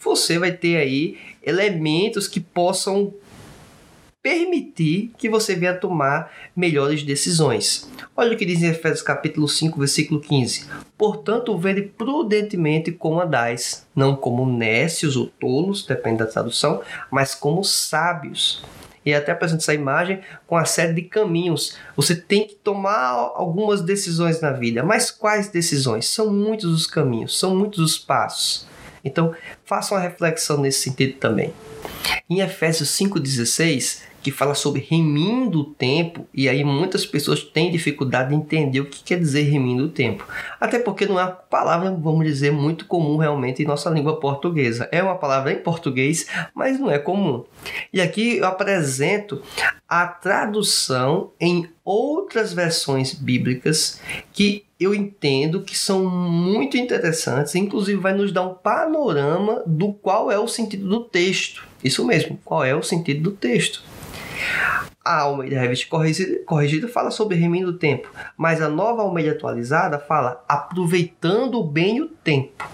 você 0.00 0.40
vai 0.40 0.50
ter 0.50 0.76
aí 0.76 1.16
elementos 1.40 2.26
que 2.26 2.40
possam 2.40 3.14
permitir 4.20 5.12
que 5.16 5.28
você 5.28 5.54
venha 5.54 5.72
tomar 5.72 6.32
melhores 6.56 7.04
decisões. 7.04 7.88
Olha 8.16 8.34
o 8.34 8.36
que 8.36 8.44
diz 8.44 8.60
em 8.60 8.66
Efésios 8.66 9.02
capítulo 9.02 9.48
5, 9.48 9.78
versículo 9.78 10.20
15. 10.20 10.66
Portanto, 10.96 11.56
vede 11.56 11.82
prudentemente 11.82 12.90
como 12.90 13.20
andais, 13.20 13.86
não 13.94 14.16
como 14.16 14.44
nécios 14.44 15.16
ou 15.16 15.26
tolos, 15.26 15.86
depende 15.86 16.18
da 16.18 16.26
tradução, 16.26 16.82
mas 17.08 17.36
como 17.36 17.62
sábios. 17.62 18.64
E 19.08 19.14
até 19.14 19.32
apresenta 19.32 19.62
essa 19.62 19.72
imagem 19.72 20.20
com 20.46 20.54
a 20.54 20.66
série 20.66 20.92
de 20.92 21.00
caminhos. 21.00 21.78
Você 21.96 22.14
tem 22.14 22.46
que 22.46 22.54
tomar 22.56 23.32
algumas 23.34 23.80
decisões 23.80 24.42
na 24.42 24.52
vida. 24.52 24.82
Mas 24.82 25.10
quais 25.10 25.48
decisões? 25.48 26.06
São 26.06 26.30
muitos 26.30 26.70
os 26.70 26.86
caminhos, 26.86 27.38
são 27.38 27.56
muitos 27.56 27.78
os 27.78 27.96
passos. 27.96 28.66
Então, 29.02 29.34
faça 29.64 29.94
uma 29.94 30.00
reflexão 30.02 30.60
nesse 30.60 30.80
sentido 30.80 31.14
também. 31.14 31.54
Em 32.28 32.40
Efésios 32.40 32.90
5,16, 32.90 34.00
que 34.22 34.30
fala 34.30 34.54
sobre 34.54 34.86
remindo 34.88 35.60
o 35.60 35.64
tempo, 35.64 36.26
e 36.34 36.48
aí 36.48 36.64
muitas 36.64 37.06
pessoas 37.06 37.42
têm 37.42 37.70
dificuldade 37.70 38.30
de 38.30 38.34
entender 38.34 38.80
o 38.80 38.86
que 38.86 39.02
quer 39.02 39.18
dizer 39.18 39.42
remindo 39.42 39.84
o 39.84 39.88
tempo. 39.88 40.26
Até 40.60 40.78
porque 40.78 41.06
não 41.06 41.18
é 41.18 41.24
uma 41.24 41.30
palavra, 41.30 41.90
vamos 41.90 42.26
dizer, 42.26 42.50
muito 42.50 42.86
comum 42.86 43.16
realmente 43.16 43.62
em 43.62 43.66
nossa 43.66 43.88
língua 43.90 44.18
portuguesa. 44.18 44.88
É 44.90 45.02
uma 45.02 45.16
palavra 45.16 45.52
em 45.52 45.58
português, 45.58 46.26
mas 46.54 46.78
não 46.78 46.90
é 46.90 46.98
comum. 46.98 47.44
E 47.92 48.00
aqui 48.00 48.38
eu 48.38 48.46
apresento 48.46 49.40
a 49.88 50.06
tradução 50.06 51.30
em 51.40 51.68
outras 51.84 52.52
versões 52.52 53.14
bíblicas 53.14 54.00
que 54.32 54.64
eu 54.78 54.94
entendo 54.94 55.62
que 55.62 55.76
são 55.76 56.04
muito 56.04 56.76
interessantes, 56.76 57.54
inclusive 57.54 58.00
vai 58.00 58.12
nos 58.12 58.30
dar 58.30 58.42
um 58.46 58.54
panorama 58.54 59.62
do 59.66 59.92
qual 59.92 60.30
é 60.30 60.38
o 60.38 60.46
sentido 60.46 60.88
do 60.88 61.00
texto. 61.00 61.66
Isso 61.82 62.04
mesmo, 62.04 62.38
qual 62.44 62.64
é 62.64 62.74
o 62.74 62.82
sentido 62.82 63.22
do 63.22 63.30
texto. 63.32 63.82
A 65.04 65.20
Almeida 65.20 65.60
Revista 65.60 65.88
corrigida, 65.88 66.44
corrigida 66.44 66.88
fala 66.88 67.10
sobre 67.10 67.36
remindo 67.36 67.70
o 67.70 67.78
tempo, 67.78 68.10
mas 68.36 68.60
a 68.60 68.68
nova 68.68 69.02
Almeida 69.02 69.32
atualizada 69.32 69.98
fala 69.98 70.44
aproveitando 70.46 71.62
bem 71.64 72.00
o 72.00 72.08
tempo. 72.08 72.68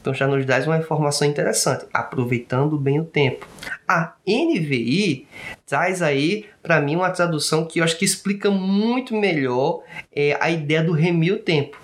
Então 0.00 0.14
já 0.14 0.26
nos 0.26 0.46
dá 0.46 0.58
uma 0.60 0.78
informação 0.78 1.28
interessante, 1.28 1.84
aproveitando 1.92 2.78
bem 2.78 2.98
o 3.00 3.04
tempo. 3.04 3.46
A 3.86 4.14
NVI 4.26 5.26
traz 5.66 6.00
aí 6.00 6.46
para 6.62 6.80
mim 6.80 6.96
uma 6.96 7.10
tradução 7.10 7.66
que 7.66 7.80
eu 7.80 7.84
acho 7.84 7.98
que 7.98 8.04
explica 8.04 8.50
muito 8.50 9.14
melhor 9.14 9.82
é, 10.10 10.38
a 10.40 10.50
ideia 10.50 10.82
do 10.82 10.92
remir 10.92 11.34
o 11.34 11.38
tempo. 11.38 11.78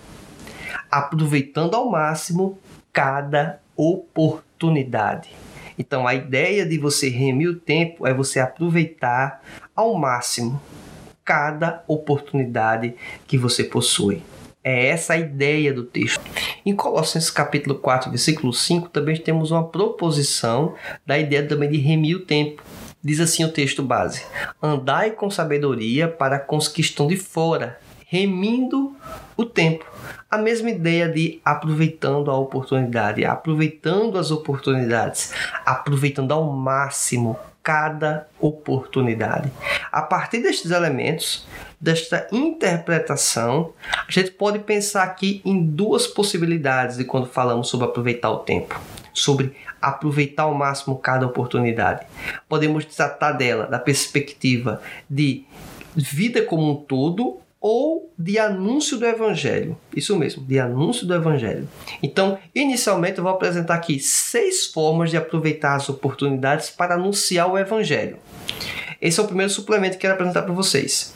Aproveitando 0.91 1.75
ao 1.75 1.91
máximo 1.91 2.59
cada 2.91 3.61
oportunidade. 3.77 5.46
Então 5.79 6.07
a 6.07 6.15
ideia 6.15 6.65
de 6.65 6.79
você 6.79 7.09
remir 7.09 7.51
o 7.51 7.57
tempo 7.57 8.07
é 8.07 8.15
você 8.15 8.41
aproveitar 8.41 9.43
ao 9.75 9.95
máximo 9.95 10.61
cada 11.25 11.83
oportunidade 11.87 12.95
que 13.27 13.37
você 13.37 13.65
possui. 13.65 14.23
É 14.63 14.89
essa 14.89 15.15
a 15.15 15.19
ideia 15.19 15.73
do 15.73 15.85
texto. 15.85 16.21
Em 16.65 16.75
Colossenses 16.75 17.31
capítulo 17.31 17.77
4, 17.77 18.11
versículo 18.11 18.53
5, 18.53 18.89
também 18.89 19.17
temos 19.17 19.53
uma 19.53 19.63
proposição 19.63 20.75
da 21.05 21.17
ideia 21.17 21.47
também 21.47 21.71
de 21.71 21.79
remir 21.79 22.17
o 22.17 22.25
tempo. 22.25 22.65
Diz 23.03 23.21
assim 23.21 23.45
o 23.45 23.53
texto 23.53 23.83
base: 23.83 24.25
Andai 24.61 25.13
com 25.13 25.31
sabedoria 25.31 26.09
para 26.09 26.41
com 26.41 26.57
os 26.57 26.67
que 26.67 26.81
estão 26.81 27.07
de 27.07 27.17
fora, 27.17 27.79
remindo 28.07 28.96
o 29.37 29.45
tempo. 29.45 29.85
A 30.31 30.39
mesma 30.39 30.71
ideia 30.71 31.09
de 31.09 31.41
aproveitando 31.45 32.31
a 32.31 32.37
oportunidade, 32.37 33.25
aproveitando 33.25 34.19
as 34.19 34.31
oportunidades, 34.31 35.33
aproveitando 35.65 36.33
ao 36.33 36.45
máximo 36.51 37.39
cada 37.63 38.29
oportunidade. 38.41 39.51
A 39.91 40.01
partir 40.01 40.39
destes 40.41 40.71
elementos, 40.71 41.47
desta 41.81 42.29
interpretação, 42.31 43.73
a 44.07 44.11
gente 44.11 44.31
pode 44.31 44.61
pensar 44.61 45.03
aqui 45.03 45.43
em 45.45 45.65
duas 45.65 46.07
possibilidades 46.07 46.97
de 46.97 47.05
quando 47.05 47.27
falamos 47.27 47.69
sobre 47.69 47.87
aproveitar 47.87 48.31
o 48.31 48.39
tempo, 48.39 48.81
sobre 49.13 49.57
aproveitar 49.83 50.45
ao 50.45 50.55
máximo 50.55 50.97
cada 50.97 51.27
oportunidade. 51.27 52.07
Podemos 52.49 52.85
tratar 52.85 53.33
dela 53.33 53.67
da 53.67 53.81
perspectiva 53.81 54.81
de 55.11 55.45
vida 55.97 56.43
como 56.43 56.71
um 56.71 56.77
todo 56.77 57.41
ou 57.69 58.15
de 58.17 58.39
anúncio 58.39 58.97
do 58.97 59.05
evangelho. 59.05 59.77
Isso 59.95 60.15
mesmo, 60.17 60.45
de 60.45 60.57
anúncio 60.61 61.05
do 61.05 61.13
evangelho. 61.13 61.69
Então, 62.01 62.39
inicialmente 62.55 63.19
eu 63.19 63.25
vou 63.25 63.33
apresentar 63.33 63.75
aqui 63.75 63.99
seis 63.99 64.67
formas 64.67 65.11
de 65.11 65.17
aproveitar 65.17 65.75
as 65.75 65.89
oportunidades 65.89 66.71
para 66.71 66.95
anunciar 66.95 67.51
o 67.51 67.59
evangelho. 67.59 68.19
Esse 69.03 69.19
é 69.19 69.23
o 69.25 69.27
primeiro 69.27 69.51
suplemento 69.51 69.95
que 69.95 70.03
quero 70.03 70.15
apresentar 70.15 70.43
para 70.43 70.55
vocês. 70.55 71.13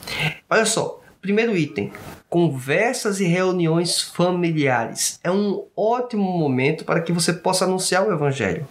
Olha 0.50 0.66
só, 0.66 1.00
primeiro 1.22 1.56
item: 1.56 1.92
conversas 2.28 3.20
e 3.20 3.26
reuniões 3.26 4.02
familiares. 4.02 5.20
É 5.22 5.30
um 5.30 5.66
ótimo 5.76 6.36
momento 6.36 6.84
para 6.84 7.00
que 7.00 7.12
você 7.12 7.32
possa 7.32 7.64
anunciar 7.64 8.04
o 8.04 8.12
evangelho 8.12 8.66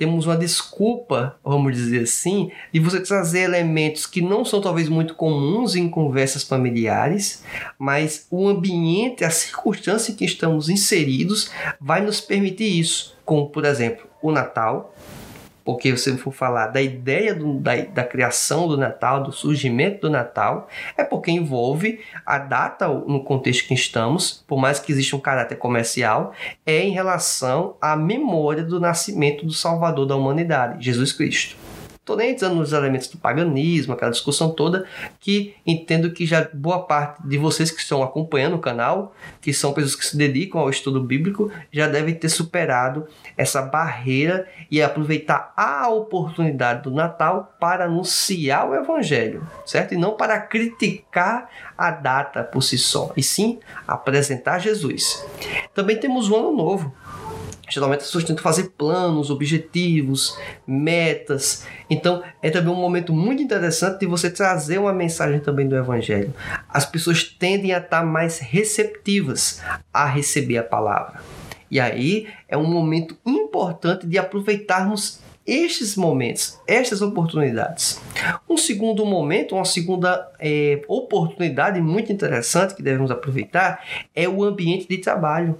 temos 0.00 0.24
uma 0.24 0.34
desculpa, 0.34 1.38
vamos 1.44 1.76
dizer 1.76 2.04
assim, 2.04 2.50
de 2.72 2.80
você 2.80 3.02
trazer 3.02 3.40
elementos 3.40 4.06
que 4.06 4.22
não 4.22 4.46
são 4.46 4.58
talvez 4.58 4.88
muito 4.88 5.14
comuns 5.14 5.76
em 5.76 5.90
conversas 5.90 6.42
familiares, 6.42 7.44
mas 7.78 8.26
o 8.30 8.48
ambiente, 8.48 9.24
a 9.24 9.30
circunstância 9.30 10.10
em 10.10 10.14
que 10.14 10.24
estamos 10.24 10.70
inseridos 10.70 11.50
vai 11.78 12.00
nos 12.00 12.18
permitir 12.18 12.80
isso, 12.80 13.14
como 13.26 13.50
por 13.50 13.66
exemplo 13.66 14.08
o 14.22 14.32
Natal, 14.32 14.94
porque 15.64 15.96
se 15.96 16.10
eu 16.10 16.18
for 16.18 16.32
falar 16.32 16.68
da 16.68 16.80
ideia 16.80 17.34
do, 17.34 17.58
da, 17.58 17.76
da 17.76 18.04
criação 18.04 18.68
do 18.68 18.76
Natal, 18.76 19.22
do 19.22 19.32
surgimento 19.32 20.02
do 20.02 20.10
Natal, 20.10 20.68
é 20.96 21.04
porque 21.04 21.30
envolve 21.30 22.00
a 22.24 22.38
data 22.38 22.88
no 22.88 23.22
contexto 23.24 23.66
que 23.66 23.74
estamos, 23.74 24.44
por 24.46 24.58
mais 24.58 24.78
que 24.78 24.92
exista 24.92 25.16
um 25.16 25.20
caráter 25.20 25.56
comercial, 25.56 26.32
é 26.64 26.82
em 26.82 26.90
relação 26.90 27.76
à 27.80 27.96
memória 27.96 28.62
do 28.62 28.80
nascimento 28.80 29.44
do 29.44 29.52
Salvador 29.52 30.06
da 30.06 30.16
humanidade, 30.16 30.84
Jesus 30.84 31.12
Cristo. 31.12 31.69
Estou 32.10 32.16
nem 32.16 32.36
nos 32.56 32.72
elementos 32.72 33.06
do 33.06 33.18
paganismo, 33.18 33.92
aquela 33.92 34.10
discussão 34.10 34.50
toda, 34.50 34.84
que 35.20 35.54
entendo 35.64 36.10
que 36.10 36.26
já 36.26 36.48
boa 36.52 36.80
parte 36.80 37.22
de 37.24 37.38
vocês 37.38 37.70
que 37.70 37.80
estão 37.80 38.02
acompanhando 38.02 38.56
o 38.56 38.58
canal, 38.58 39.14
que 39.40 39.52
são 39.52 39.72
pessoas 39.72 39.94
que 39.94 40.04
se 40.04 40.16
dedicam 40.16 40.60
ao 40.60 40.68
estudo 40.68 41.00
bíblico, 41.00 41.52
já 41.72 41.86
devem 41.86 42.12
ter 42.12 42.28
superado 42.28 43.06
essa 43.36 43.62
barreira 43.62 44.48
e 44.68 44.82
aproveitar 44.82 45.52
a 45.56 45.88
oportunidade 45.88 46.82
do 46.82 46.90
Natal 46.90 47.54
para 47.60 47.84
anunciar 47.84 48.68
o 48.68 48.74
Evangelho, 48.74 49.46
certo? 49.64 49.94
E 49.94 49.96
não 49.96 50.16
para 50.16 50.40
criticar 50.40 51.48
a 51.78 51.92
data 51.92 52.42
por 52.42 52.62
si 52.62 52.76
só, 52.76 53.12
e 53.16 53.22
sim 53.22 53.60
apresentar 53.86 54.58
Jesus. 54.58 55.24
Também 55.72 55.96
temos 55.96 56.28
o 56.28 56.34
Ano 56.34 56.56
Novo 56.56 56.92
Geralmente 57.70 58.00
as 58.00 58.06
pessoas 58.06 58.24
tentam 58.24 58.42
fazer 58.42 58.70
planos, 58.76 59.30
objetivos, 59.30 60.36
metas. 60.66 61.64
Então 61.88 62.22
é 62.42 62.50
também 62.50 62.72
um 62.72 62.76
momento 62.76 63.12
muito 63.12 63.42
interessante 63.42 64.00
de 64.00 64.06
você 64.06 64.30
trazer 64.30 64.78
uma 64.78 64.92
mensagem 64.92 65.40
também 65.40 65.68
do 65.68 65.76
Evangelho. 65.76 66.34
As 66.68 66.84
pessoas 66.84 67.24
tendem 67.24 67.72
a 67.72 67.78
estar 67.78 68.04
mais 68.04 68.38
receptivas 68.38 69.62
a 69.92 70.04
receber 70.04 70.58
a 70.58 70.64
palavra. 70.64 71.20
E 71.70 71.78
aí 71.78 72.26
é 72.48 72.56
um 72.56 72.66
momento 72.66 73.16
importante 73.24 74.06
de 74.06 74.18
aproveitarmos 74.18 75.20
estes 75.46 75.96
momentos, 75.96 76.58
estas 76.66 77.00
oportunidades. 77.00 78.00
Um 78.48 78.56
segundo 78.56 79.04
momento, 79.06 79.54
uma 79.54 79.64
segunda 79.64 80.30
é, 80.38 80.82
oportunidade 80.86 81.80
muito 81.80 82.12
interessante 82.12 82.74
que 82.74 82.82
devemos 82.82 83.10
aproveitar 83.10 83.84
é 84.14 84.28
o 84.28 84.44
ambiente 84.44 84.86
de 84.86 84.98
trabalho. 84.98 85.58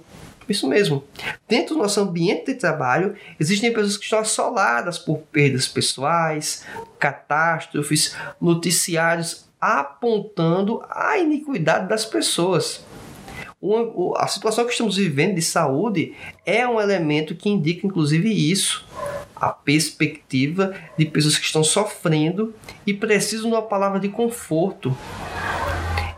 Isso 0.51 0.67
mesmo. 0.67 1.03
Dentro 1.47 1.75
do 1.75 1.81
nosso 1.81 1.99
ambiente 2.01 2.47
de 2.47 2.55
trabalho, 2.55 3.15
existem 3.39 3.71
pessoas 3.71 3.97
que 3.97 4.03
estão 4.03 4.19
assoladas 4.19 4.99
por 4.99 5.19
perdas 5.19 5.67
pessoais, 5.67 6.65
catástrofes, 6.99 8.15
noticiários 8.39 9.49
apontando 9.61 10.81
a 10.89 11.17
iniquidade 11.19 11.87
das 11.87 12.03
pessoas. 12.03 12.83
a 14.17 14.27
situação 14.27 14.65
que 14.65 14.71
estamos 14.71 14.97
vivendo 14.97 15.35
de 15.35 15.41
saúde 15.41 16.15
é 16.45 16.67
um 16.67 16.81
elemento 16.81 17.35
que 17.35 17.47
indica, 17.47 17.85
inclusive, 17.85 18.29
isso. 18.29 18.85
A 19.35 19.49
perspectiva 19.49 20.73
de 20.97 21.05
pessoas 21.05 21.37
que 21.37 21.45
estão 21.45 21.63
sofrendo 21.63 22.53
e 22.85 22.93
precisam 22.93 23.49
de 23.49 23.55
uma 23.55 23.61
palavra 23.61 23.99
de 23.99 24.09
conforto, 24.09 24.95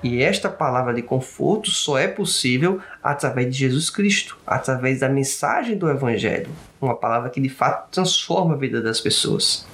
e 0.04 0.22
esta 0.22 0.50
palavra 0.50 0.94
de 0.94 1.02
conforto 1.02 1.72
só 1.72 1.98
é 1.98 2.08
possível 2.08 2.82
através 3.02 3.48
de 3.48 3.60
Jesus 3.60 3.90
Cristo, 3.90 4.38
através 4.46 5.00
da 5.00 5.08
mensagem 5.08 5.78
do 5.78 5.90
Evangelho. 5.90 6.50
uma 6.82 6.98
palavra 6.98 7.30
que 7.30 7.40
de 7.40 7.48
fato 7.48 7.90
transforma 7.90 8.56
a 8.56 8.58
vida 8.58 8.82
das 8.82 9.00
pessoas. 9.00 9.66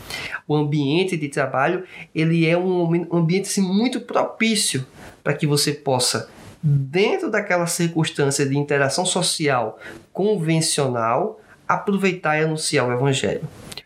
O 0.47 0.55
ambiente 0.55 1.17
de 1.17 1.27
trabalho 1.27 1.83
ele 2.13 2.47
é 2.47 2.55
um 2.55 3.07
ambiente 3.11 3.49
assim, 3.49 3.61
muito 3.61 4.01
propício 4.01 4.85
para 5.23 5.33
que 5.33 5.47
você 5.47 5.73
possa 5.73 6.29
dentro 6.61 7.31
daquela 7.31 7.65
circunstância 7.65 8.45
de 8.45 8.55
interação 8.57 9.05
social 9.05 9.79
convencional 10.13 11.39
aproveitar 11.67 12.39
e 12.39 12.43
anunciar 12.43 12.87
o 12.87 12.91
evangelho. 12.91 13.41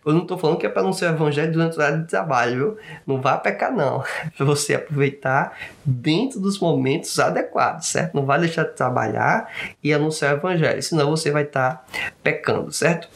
Eu 0.05 0.13
não 0.13 0.24
estou 0.24 0.38
falando 0.38 0.57
que 0.57 0.65
é 0.65 0.69
para 0.69 0.81
anunciar 0.81 1.12
o 1.12 1.15
evangelho 1.15 1.51
durante 1.51 1.77
o 1.77 1.79
horário 1.79 2.01
de 2.01 2.07
trabalho, 2.07 2.55
viu? 2.55 2.77
Não 3.07 3.22
vá 3.22 3.38
pecar, 3.38 3.72
não. 3.72 4.03
É 4.25 4.29
para 4.36 4.45
você 4.45 4.75
aproveitar 4.75 5.57
dentro 5.86 6.39
dos 6.39 6.60
momentos 6.60 7.19
adequados, 7.19 7.88
certo? 7.88 8.13
Não 8.13 8.25
vai 8.25 8.39
deixar 8.39 8.63
de 8.63 8.74
trabalhar 8.74 9.50
e 9.83 9.93
anunciar 9.93 10.33
o 10.33 10.38
evangelho, 10.38 10.81
senão 10.81 11.10
você 11.10 11.31
vai 11.31 11.43
estar 11.43 11.75
tá 11.75 11.86
pecando, 12.22 12.72
certo? 12.72 13.07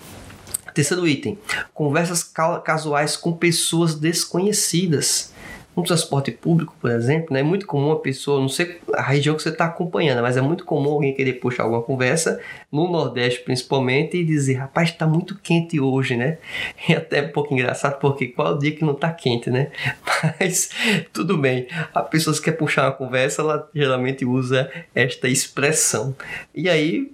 Terceiro 0.73 1.07
item: 1.07 1.37
conversas 1.73 2.23
casuais 2.63 3.17
com 3.17 3.33
pessoas 3.33 3.95
desconhecidas 3.95 5.33
no 5.77 5.83
transporte 5.83 6.31
público, 6.31 6.75
por 6.81 6.89
exemplo, 6.89 7.31
né, 7.31 7.41
é 7.41 7.43
muito 7.43 7.67
comum 7.67 7.91
a 7.91 7.99
pessoa, 7.99 8.41
não 8.41 8.49
sei 8.49 8.79
a 8.95 9.03
região 9.03 9.35
que 9.35 9.43
você 9.43 9.49
está 9.49 9.65
acompanhando, 9.65 10.23
mas 10.23 10.35
é 10.35 10.41
muito 10.41 10.65
comum 10.65 10.89
alguém 10.89 11.13
querer 11.13 11.33
puxar 11.33 11.63
alguma 11.63 11.83
conversa, 11.83 12.41
no 12.71 12.91
Nordeste 12.91 13.41
principalmente, 13.41 14.17
e 14.17 14.25
dizer, 14.25 14.55
rapaz, 14.55 14.89
está 14.89 15.05
muito 15.05 15.37
quente 15.37 15.79
hoje, 15.79 16.17
né? 16.17 16.39
E 16.89 16.93
até 16.97 17.21
um 17.21 17.29
pouco 17.31 17.53
engraçado, 17.53 17.99
porque 17.99 18.25
qual 18.25 18.47
é 18.47 18.55
o 18.55 18.57
dia 18.57 18.71
que 18.71 18.83
não 18.83 18.93
está 18.93 19.11
quente, 19.11 19.51
né? 19.51 19.69
Mas 20.39 20.71
tudo 21.13 21.37
bem, 21.37 21.67
a 21.93 22.01
pessoa 22.01 22.35
que 22.35 22.41
quer 22.41 22.53
puxar 22.53 22.85
uma 22.85 22.93
conversa, 22.93 23.43
ela 23.43 23.69
geralmente 23.71 24.25
usa 24.25 24.71
esta 24.95 25.29
expressão. 25.29 26.15
E 26.55 26.67
aí, 26.67 27.11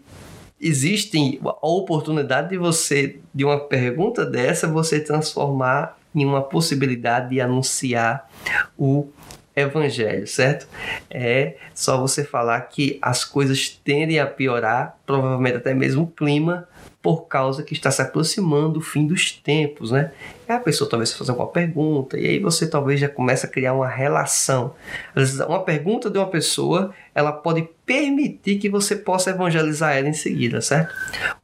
existe 0.57 1.37
a 1.43 1.67
oportunidade 1.67 2.51
de 2.51 2.57
você, 2.57 3.19
de 3.35 3.43
uma 3.43 3.59
pergunta 3.59 4.25
dessa, 4.25 4.69
você 4.69 5.01
transformar 5.01 5.97
em 6.13 6.25
uma 6.25 6.41
possibilidade 6.41 7.29
de 7.29 7.41
anunciar 7.41 8.29
o 8.77 9.09
evangelho, 9.55 10.25
certo? 10.27 10.67
É 11.09 11.57
só 11.73 11.99
você 11.99 12.23
falar 12.23 12.59
que 12.61 12.97
as 13.01 13.23
coisas 13.23 13.69
tendem 13.69 14.19
a 14.19 14.25
piorar, 14.25 14.97
provavelmente 15.05 15.57
até 15.57 15.73
mesmo 15.73 16.03
o 16.03 16.07
clima, 16.07 16.67
por 17.03 17.27
causa 17.27 17.63
que 17.63 17.73
está 17.73 17.91
se 17.91 18.01
aproximando 18.01 18.79
o 18.79 18.81
fim 18.81 19.05
dos 19.05 19.33
tempos, 19.33 19.91
né? 19.91 20.13
E 20.47 20.51
a 20.53 20.57
pessoa 20.57 20.89
talvez 20.89 21.11
faça 21.11 21.33
alguma 21.33 21.49
pergunta 21.49 22.17
e 22.17 22.25
aí 22.25 22.39
você 22.39 22.65
talvez 22.65 22.97
já 22.97 23.09
começa 23.09 23.45
a 23.45 23.49
criar 23.49 23.73
uma 23.73 23.89
relação. 23.89 24.73
Às 25.13 25.31
vezes, 25.31 25.45
uma 25.45 25.61
pergunta 25.61 26.09
de 26.09 26.17
uma 26.17 26.27
pessoa, 26.27 26.93
ela 27.13 27.33
pode 27.33 27.67
permitir 27.85 28.57
que 28.57 28.69
você 28.69 28.95
possa 28.95 29.31
evangelizar 29.31 29.97
ela 29.97 30.07
em 30.07 30.13
seguida, 30.13 30.61
certo? 30.61 30.95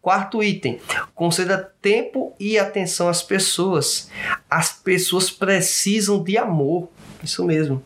Quarto 0.01 0.41
item, 0.41 0.79
conceda 1.13 1.57
tempo 1.81 2.33
e 2.39 2.57
atenção 2.57 3.09
às 3.09 3.21
pessoas. 3.21 4.09
As 4.49 4.71
pessoas 4.71 5.29
precisam 5.29 6.23
de 6.23 6.37
amor. 6.37 6.87
Isso 7.21 7.43
mesmo. 7.43 7.83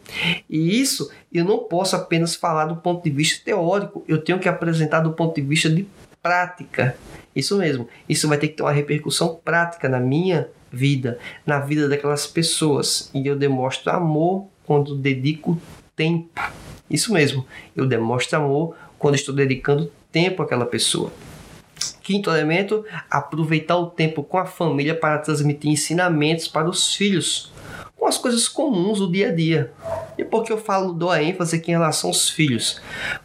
E 0.47 0.79
isso 0.79 1.09
eu 1.33 1.43
não 1.43 1.57
posso 1.57 1.95
apenas 1.95 2.35
falar 2.35 2.65
do 2.65 2.75
ponto 2.75 3.03
de 3.03 3.09
vista 3.09 3.43
teórico, 3.43 4.03
eu 4.07 4.23
tenho 4.23 4.37
que 4.37 4.47
apresentar 4.47 4.99
do 4.99 5.13
ponto 5.13 5.33
de 5.33 5.41
vista 5.41 5.67
de 5.67 5.87
prática. 6.23 6.95
Isso 7.35 7.57
mesmo. 7.57 7.87
Isso 8.07 8.27
vai 8.27 8.37
ter 8.37 8.47
que 8.47 8.55
ter 8.55 8.63
uma 8.63 8.71
repercussão 8.71 9.39
prática 9.43 9.89
na 9.89 9.99
minha 9.99 10.47
vida, 10.71 11.19
na 11.45 11.59
vida 11.59 11.89
daquelas 11.89 12.25
pessoas. 12.25 13.11
E 13.13 13.27
eu 13.27 13.35
demonstro 13.35 13.91
amor 13.91 14.47
quando 14.65 14.95
dedico 14.95 15.61
tempo. 15.95 16.41
Isso 16.89 17.13
mesmo. 17.13 17.45
Eu 17.75 17.85
demonstro 17.85 18.39
amor 18.39 18.75
quando 18.97 19.15
estou 19.15 19.35
dedicando 19.35 19.91
tempo 20.11 20.41
àquela 20.41 20.65
pessoa. 20.65 21.11
Quinto 22.01 22.29
elemento, 22.29 22.85
aproveitar 23.09 23.77
o 23.77 23.87
tempo 23.87 24.23
com 24.23 24.37
a 24.37 24.45
família 24.45 24.95
para 24.95 25.17
transmitir 25.19 25.69
ensinamentos 25.69 26.47
para 26.47 26.69
os 26.69 26.95
filhos 26.95 27.52
com 28.03 28.07
as 28.07 28.17
coisas 28.17 28.49
comuns 28.49 28.99
do 28.99 29.09
dia 29.09 29.29
a 29.29 29.31
dia. 29.31 29.71
E 30.17 30.25
por 30.25 30.43
que 30.43 30.51
eu 30.51 30.57
falo, 30.57 30.91
dou 30.91 31.09
a 31.09 31.23
ênfase 31.23 31.55
aqui 31.55 31.71
em 31.71 31.75
relação 31.75 32.09
aos 32.09 32.27
filhos? 32.27 32.81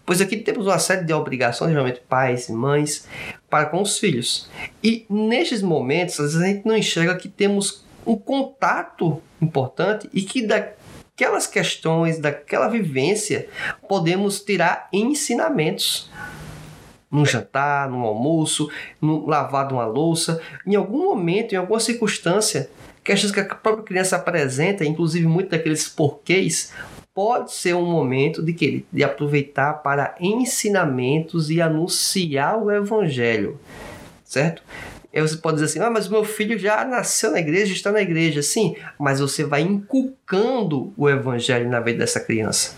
Pois 0.06 0.20
aqui 0.20 0.36
temos 0.36 0.68
uma 0.68 0.78
série 0.78 1.04
de 1.04 1.12
obrigações, 1.12 1.72
geralmente 1.72 2.00
pais 2.08 2.48
e 2.48 2.52
mães, 2.52 3.08
para 3.50 3.66
com 3.66 3.82
os 3.82 3.98
filhos. 3.98 4.48
E 4.80 5.04
nestes 5.10 5.62
momentos, 5.62 6.20
às 6.20 6.32
vezes 6.32 6.40
a 6.40 6.46
gente 6.46 6.64
não 6.64 6.76
enxerga 6.76 7.16
que 7.16 7.28
temos 7.28 7.84
um 8.06 8.14
contato 8.14 9.20
importante 9.42 10.08
e 10.14 10.22
que 10.22 10.46
daquelas 10.46 11.48
questões, 11.48 12.20
daquela 12.20 12.68
vivência, 12.68 13.48
podemos 13.88 14.40
tirar 14.40 14.88
ensinamentos 14.92 16.08
num 17.10 17.26
jantar, 17.26 17.90
num 17.90 18.04
almoço, 18.04 18.70
no 19.00 19.26
lavar 19.26 19.66
de 19.66 19.74
uma 19.74 19.86
louça, 19.86 20.40
em 20.64 20.76
algum 20.76 20.98
momento, 20.98 21.52
em 21.52 21.56
alguma 21.56 21.80
circunstância, 21.80 22.70
questões 23.08 23.32
que 23.32 23.40
a 23.40 23.54
própria 23.54 23.84
criança 23.84 24.16
apresenta, 24.16 24.84
inclusive 24.84 25.26
muito 25.26 25.48
daqueles 25.48 25.88
porquês, 25.88 26.74
pode 27.14 27.52
ser 27.52 27.74
um 27.74 27.90
momento 27.90 28.42
de 28.42 28.52
que 28.52 28.84
de 28.92 29.02
aproveitar 29.02 29.82
para 29.82 30.14
ensinamentos 30.20 31.50
e 31.50 31.58
anunciar 31.58 32.62
o 32.62 32.70
evangelho, 32.70 33.58
certo? 34.22 34.62
Aí 35.12 35.22
você 35.22 35.38
pode 35.38 35.54
dizer 35.54 35.64
assim, 35.64 35.80
ah, 35.80 35.90
mas 35.90 36.06
meu 36.06 36.22
filho 36.22 36.58
já 36.58 36.84
nasceu 36.84 37.30
na 37.30 37.40
igreja, 37.40 37.72
está 37.72 37.90
na 37.90 38.02
igreja, 38.02 38.42
sim, 38.42 38.76
mas 38.98 39.20
você 39.20 39.42
vai 39.42 39.62
inculcando 39.62 40.92
o 40.94 41.08
evangelho 41.08 41.68
na 41.70 41.80
vida 41.80 42.00
dessa 42.00 42.20
criança, 42.20 42.76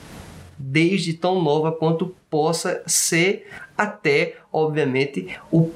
desde 0.57 1.13
tão 1.13 1.43
nova 1.43 1.73
quanto 1.73 2.15
possa 2.31 2.85
ser 2.87 3.49
até, 3.81 4.35
obviamente, 4.53 5.27
o 5.51 5.71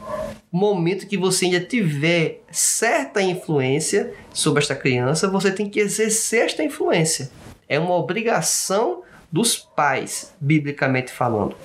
momento 0.52 1.06
que 1.06 1.16
você 1.16 1.46
ainda 1.46 1.60
tiver 1.60 2.42
certa 2.50 3.22
influência 3.22 4.12
sobre 4.30 4.60
esta 4.60 4.76
criança, 4.76 5.26
você 5.26 5.50
tem 5.50 5.70
que 5.70 5.80
exercer 5.80 6.44
esta 6.44 6.62
influência. 6.62 7.30
É 7.66 7.78
uma 7.78 7.94
obrigação 7.94 9.02
dos 9.32 9.56
pais, 9.56 10.34
biblicamente 10.38 11.10
falando. 11.10 11.56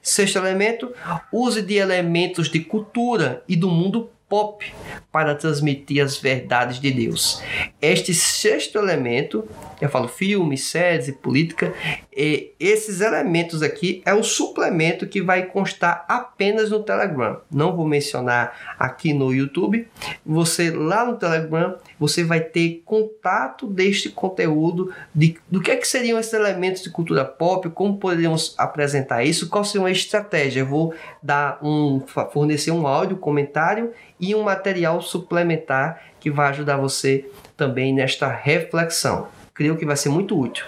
Sexto 0.00 0.38
elemento, 0.38 0.94
use 1.32 1.62
de 1.62 1.74
elementos 1.74 2.48
de 2.48 2.60
cultura 2.60 3.42
e 3.48 3.56
do 3.56 3.68
mundo 3.68 4.08
pop 4.28 4.64
para 5.10 5.34
transmitir 5.34 6.04
as 6.04 6.18
verdades 6.18 6.78
de 6.78 6.90
Deus. 6.90 7.42
Este 7.80 8.14
sexto 8.14 8.78
elemento, 8.78 9.48
eu 9.80 9.88
falo 9.88 10.06
filme, 10.06 10.58
séries 10.58 11.08
e 11.08 11.12
política, 11.12 11.72
e 12.14 12.52
esses 12.60 13.00
elementos 13.00 13.62
aqui 13.62 14.02
é 14.04 14.12
um 14.12 14.22
suplemento 14.22 15.06
que 15.06 15.22
vai 15.22 15.46
constar 15.46 16.04
apenas 16.08 16.70
no 16.70 16.82
Telegram. 16.82 17.40
Não 17.50 17.74
vou 17.74 17.86
mencionar 17.86 18.76
aqui 18.78 19.12
no 19.12 19.32
YouTube. 19.32 19.88
Você 20.26 20.70
lá 20.70 21.04
no 21.04 21.16
Telegram, 21.16 21.76
você 21.98 22.24
vai 22.24 22.40
ter 22.40 22.82
contato 22.84 23.66
deste 23.66 24.08
conteúdo 24.08 24.92
de 25.14 25.36
do 25.50 25.60
que 25.60 25.70
é 25.70 25.76
que 25.76 25.86
seriam 25.86 26.18
esses 26.18 26.32
elementos 26.32 26.82
de 26.82 26.90
cultura 26.90 27.24
pop, 27.24 27.68
como 27.70 27.98
poderíamos 27.98 28.54
apresentar 28.56 29.24
isso, 29.24 29.48
qual 29.48 29.64
seria 29.64 29.82
uma 29.82 29.90
estratégia. 29.90 30.60
Eu 30.60 30.66
vou 30.66 30.94
dar 31.22 31.58
um 31.62 32.00
fornecer 32.32 32.70
um 32.70 32.86
áudio, 32.86 33.16
comentário 33.16 33.92
e 34.20 34.34
um 34.34 34.42
material 34.42 35.00
suplementar 35.00 36.02
que 36.20 36.30
vai 36.30 36.48
ajudar 36.50 36.76
você 36.76 37.28
também 37.56 37.94
nesta 37.94 38.28
reflexão. 38.28 39.28
Creio 39.54 39.76
que 39.76 39.86
vai 39.86 39.96
ser 39.96 40.08
muito 40.08 40.38
útil. 40.38 40.64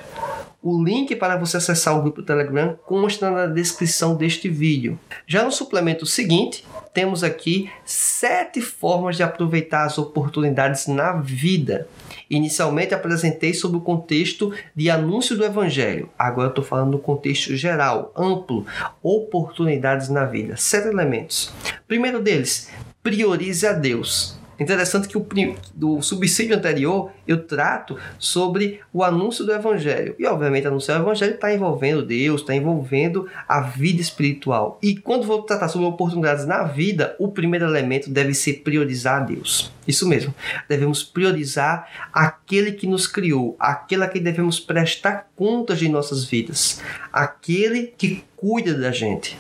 O 0.62 0.83
link 0.83 1.16
para 1.16 1.37
você 1.37 1.57
acessar 1.57 1.97
o 1.97 2.03
grupo 2.03 2.23
Telegram 2.23 2.79
consta 2.85 3.31
na 3.31 3.47
descrição 3.47 4.14
deste 4.14 4.47
vídeo. 4.47 4.99
Já 5.27 5.43
no 5.43 5.51
suplemento 5.51 6.05
seguinte, 6.05 6.66
temos 6.92 7.22
aqui 7.22 7.70
sete 7.85 8.61
formas 8.61 9.16
de 9.16 9.22
aproveitar 9.22 9.85
as 9.85 9.98
oportunidades 9.98 10.87
na 10.87 11.12
vida. 11.12 11.87
Inicialmente 12.29 12.94
apresentei 12.94 13.55
sobre 13.55 13.76
o 13.76 13.83
contexto 13.83 14.53
de 14.74 14.90
anúncio 14.90 15.37
do 15.37 15.44
Evangelho. 15.44 16.09
Agora 16.18 16.48
estou 16.48 16.64
falando 16.64 16.92
no 16.92 16.98
contexto 16.98 17.55
geral, 17.57 18.12
amplo, 18.16 18.66
oportunidades 19.03 20.09
na 20.09 20.24
vida. 20.24 20.57
Sete 20.57 20.88
elementos. 20.88 21.53
Primeiro 21.87 22.20
deles, 22.20 22.70
priorize 23.03 23.66
a 23.66 23.72
Deus. 23.72 24.39
Interessante 24.61 25.09
que 25.09 25.16
o 25.16 25.27
do 25.75 26.03
subsídio 26.03 26.55
anterior 26.55 27.11
eu 27.27 27.44
trato 27.44 27.96
sobre 28.18 28.81
o 28.92 29.03
anúncio 29.03 29.44
do 29.44 29.53
evangelho. 29.53 30.14
E 30.18 30.27
obviamente 30.27 30.66
anunciar 30.66 31.01
o 31.01 31.03
evangelho 31.03 31.35
está 31.35 31.53
envolvendo 31.53 32.05
Deus, 32.05 32.42
está 32.42 32.55
envolvendo 32.55 33.27
a 33.49 33.62
vida 33.62 34.03
espiritual. 34.03 34.79
E 34.83 34.96
quando 34.96 35.27
vou 35.27 35.42
tratar 35.42 35.68
sobre 35.68 35.87
oportunidades 35.87 36.46
na 36.46 36.64
vida, 36.64 37.16
o 37.18 37.29
primeiro 37.29 37.64
elemento 37.64 38.11
deve 38.11 38.35
ser 38.35 38.61
priorizar 38.62 39.25
Deus. 39.25 39.73
Isso 39.88 40.07
mesmo. 40.07 40.35
Devemos 40.68 41.03
priorizar 41.03 41.88
aquele 42.12 42.73
que 42.73 42.87
nos 42.87 43.07
criou, 43.07 43.57
aquele 43.59 44.05
a 44.05 44.09
quem 44.09 44.23
devemos 44.23 44.61
prestar 44.61 45.31
contas 45.35 45.79
de 45.79 45.88
nossas 45.88 46.25
vidas, 46.25 46.83
aquele 47.11 47.94
que 47.96 48.25
cuida 48.37 48.75
da 48.75 48.92
gente. 48.92 49.38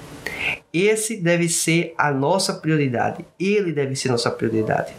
Esse 0.72 1.16
deve 1.16 1.48
ser 1.48 1.94
a 1.98 2.10
nossa 2.10 2.54
prioridade. 2.54 3.24
Ele 3.38 3.72
deve 3.72 3.94
ser 3.94 4.08
nossa 4.08 4.30
prioridade. 4.30 4.92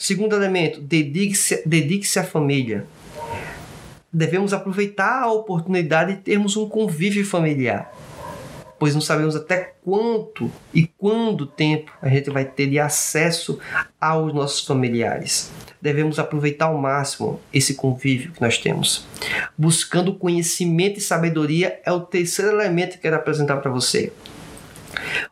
Segundo 0.00 0.34
elemento, 0.34 0.80
dedique-se 0.80 1.62
dedique 1.66 2.18
à 2.18 2.24
família. 2.24 2.86
Devemos 4.10 4.54
aproveitar 4.54 5.24
a 5.24 5.30
oportunidade 5.30 6.14
de 6.14 6.20
termos 6.22 6.56
um 6.56 6.66
convívio 6.66 7.24
familiar. 7.24 7.92
pois 8.78 8.94
não 8.94 9.02
sabemos 9.02 9.36
até 9.36 9.74
quanto 9.84 10.50
e 10.72 10.86
quando 10.86 11.44
tempo 11.44 11.92
a 12.00 12.08
gente 12.08 12.30
vai 12.30 12.46
ter 12.46 12.66
de 12.66 12.78
acesso 12.78 13.58
aos 14.00 14.32
nossos 14.32 14.66
familiares. 14.66 15.50
Devemos 15.82 16.18
aproveitar 16.18 16.64
ao 16.64 16.78
máximo 16.78 17.38
esse 17.52 17.74
convívio 17.74 18.32
que 18.32 18.40
nós 18.40 18.56
temos. 18.56 19.06
Buscando 19.56 20.14
conhecimento 20.14 20.98
e 20.98 21.02
sabedoria 21.02 21.78
é 21.84 21.92
o 21.92 22.00
terceiro 22.00 22.52
elemento 22.52 22.92
que 22.92 23.02
quero 23.02 23.16
apresentar 23.16 23.58
para 23.58 23.70
você. 23.70 24.14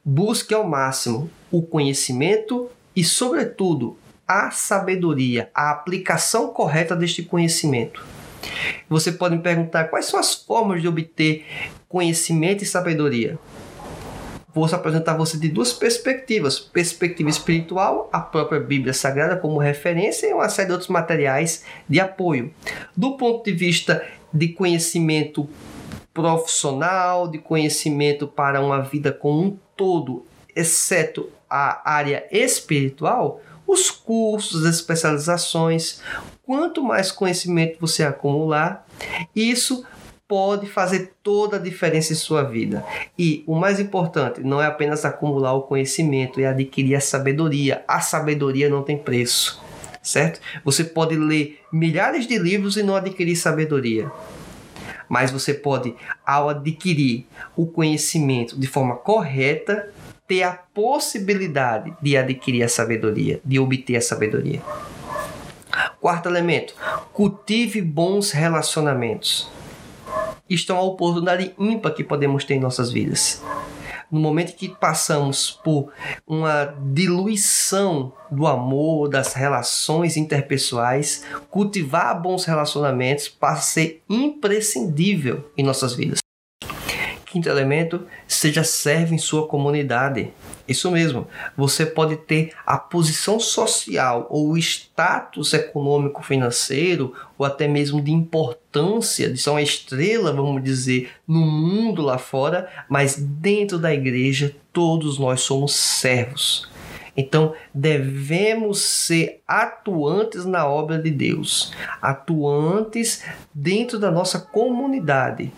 Busque 0.04 0.52
ao 0.52 0.68
máximo 0.68 1.31
o 1.50 1.62
conhecimento 1.62 2.70
e, 2.94 3.02
sobretudo, 3.02 3.96
a 4.29 4.51
sabedoria, 4.51 5.51
a 5.55 5.71
aplicação 5.71 6.49
correta 6.49 6.95
deste 6.95 7.23
conhecimento. 7.23 8.05
Você 8.88 9.11
pode 9.11 9.37
me 9.37 9.43
perguntar 9.43 9.85
quais 9.85 10.05
são 10.05 10.21
as 10.21 10.35
formas 10.35 10.83
de 10.83 10.87
obter 10.87 11.47
conhecimento 11.88 12.62
e 12.62 12.67
sabedoria. 12.67 13.38
Vou 14.55 14.64
apresentar 14.67 15.17
você 15.17 15.38
de 15.38 15.49
duas 15.49 15.73
perspectivas: 15.73 16.59
perspectiva 16.59 17.31
espiritual, 17.31 18.09
a 18.12 18.21
própria 18.21 18.61
Bíblia 18.61 18.93
Sagrada 18.93 19.37
como 19.37 19.59
referência 19.59 20.27
e 20.27 20.33
uma 20.33 20.49
série 20.49 20.67
de 20.67 20.73
outros 20.73 20.91
materiais 20.91 21.64
de 21.88 22.01
apoio. 22.01 22.53
Do 22.97 23.17
ponto 23.17 23.45
de 23.45 23.53
vista 23.53 24.05
de 24.33 24.49
conhecimento 24.49 25.49
profissional, 26.12 27.29
de 27.29 27.38
conhecimento 27.38 28.27
para 28.27 28.61
uma 28.61 28.83
vida 28.83 29.12
como 29.12 29.43
um 29.43 29.59
todo, 29.77 30.27
exceto 30.55 31.31
a 31.49 31.88
área 31.91 32.27
espiritual, 32.31 33.41
os 33.68 33.90
cursos, 33.90 34.64
as 34.64 34.76
especializações. 34.76 36.00
Quanto 36.42 36.83
mais 36.83 37.12
conhecimento 37.12 37.76
você 37.78 38.02
acumular, 38.02 38.87
isso 39.37 39.85
pode 40.26 40.66
fazer 40.66 41.12
toda 41.22 41.57
a 41.57 41.61
diferença 41.61 42.12
em 42.12 42.16
sua 42.16 42.42
vida. 42.42 42.85
E 43.18 43.44
o 43.46 43.54
mais 43.54 43.78
importante 43.78 44.40
não 44.40 44.61
é 44.61 44.66
apenas 44.66 45.04
acumular 45.04 45.52
o 45.52 45.62
conhecimento, 45.62 46.40
é 46.40 46.46
adquirir 46.46 46.96
a 46.96 47.00
sabedoria. 47.00 47.85
A 47.87 48.00
sabedoria 48.00 48.70
não 48.70 48.83
tem 48.83 48.96
preço, 48.96 49.62
certo? 50.02 50.40
Você 50.64 50.85
pode 50.85 51.14
ler 51.14 51.61
milhares 51.70 52.26
de 52.26 52.38
livros 52.38 52.78
e 52.78 52.83
não 52.83 52.96
adquirir 52.96 53.37
sabedoria. 53.37 54.11
Mas 55.09 55.31
você 55.31 55.54
pode, 55.54 55.94
ao 56.26 56.50
adquirir 56.50 57.26
o 57.57 57.66
conhecimento 57.66 58.59
de 58.59 58.66
forma 58.66 58.96
correta, 58.96 59.90
ter 60.29 60.43
a 60.43 60.53
possibilidade 60.53 61.93
de 62.03 62.17
adquirir 62.17 62.62
a 62.62 62.69
sabedoria, 62.69 63.41
de 63.43 63.59
obter 63.59 63.97
a 63.97 64.01
sabedoria. 64.01 64.62
Quarto 66.01 66.29
elemento: 66.29 66.75
cultive 67.12 67.81
bons 67.81 68.31
relacionamentos. 68.31 69.51
Isto 70.49 70.73
é 70.73 70.75
uma 70.75 70.85
oportunidade 70.85 71.55
ímpar 71.59 71.95
que 71.95 72.05
podemos 72.05 72.45
ter 72.45 72.55
em 72.55 72.61
nossas 72.61 72.93
vidas. 72.93 73.43
No 74.11 74.21
momento 74.21 74.57
que 74.57 74.71
passamos 74.71 75.51
por 75.62 75.93
uma 76.27 76.75
diluição 76.93 78.12
do 78.31 78.47
amor, 78.47 79.09
das 79.09 79.35
relações 79.35 80.17
interpessoais, 80.17 81.25
cultivar 81.51 82.21
bons 82.21 82.47
relacionamentos 82.47 83.29
passa 83.29 83.59
a 83.59 83.62
ser 83.62 84.03
imprescindível 84.09 85.51
em 85.59 85.62
nossas 85.62 85.95
vidas. 85.95 86.21
Quinto 87.31 87.47
elemento, 87.47 88.07
seja 88.27 88.64
servo 88.64 89.14
em 89.14 89.19
sua 89.19 89.47
comunidade. 89.47 90.33
Isso 90.67 90.91
mesmo, 90.91 91.29
você 91.55 91.85
pode 91.85 92.17
ter 92.17 92.55
a 92.64 92.79
posição 92.79 93.38
social 93.38 94.27
ou 94.31 94.53
o 94.53 94.57
status 94.57 95.53
econômico 95.53 96.23
financeiro 96.23 97.12
ou 97.37 97.45
até 97.45 97.69
mesmo 97.69 98.01
de 98.01 98.11
importância, 98.11 99.31
de 99.31 99.37
ser 99.37 99.51
uma 99.51 99.61
estrela, 99.61 100.33
vamos 100.33 100.64
dizer, 100.64 101.11
no 101.27 101.41
mundo 101.41 102.01
lá 102.01 102.17
fora, 102.17 102.67
mas 102.88 103.17
dentro 103.17 103.79
da 103.79 103.93
igreja 103.93 104.57
todos 104.73 105.19
nós 105.19 105.43
somos 105.43 105.75
servos. 105.75 106.67
Então, 107.14 107.53
devemos 107.75 108.81
ser 108.81 109.43
atuantes 109.47 110.47
na 110.47 110.67
obra 110.67 110.99
de 110.99 111.11
Deus, 111.11 111.75
atuantes 112.01 113.23
dentro 113.53 113.99
da 113.99 114.11
nossa 114.11 114.38
comunidade 114.38 115.53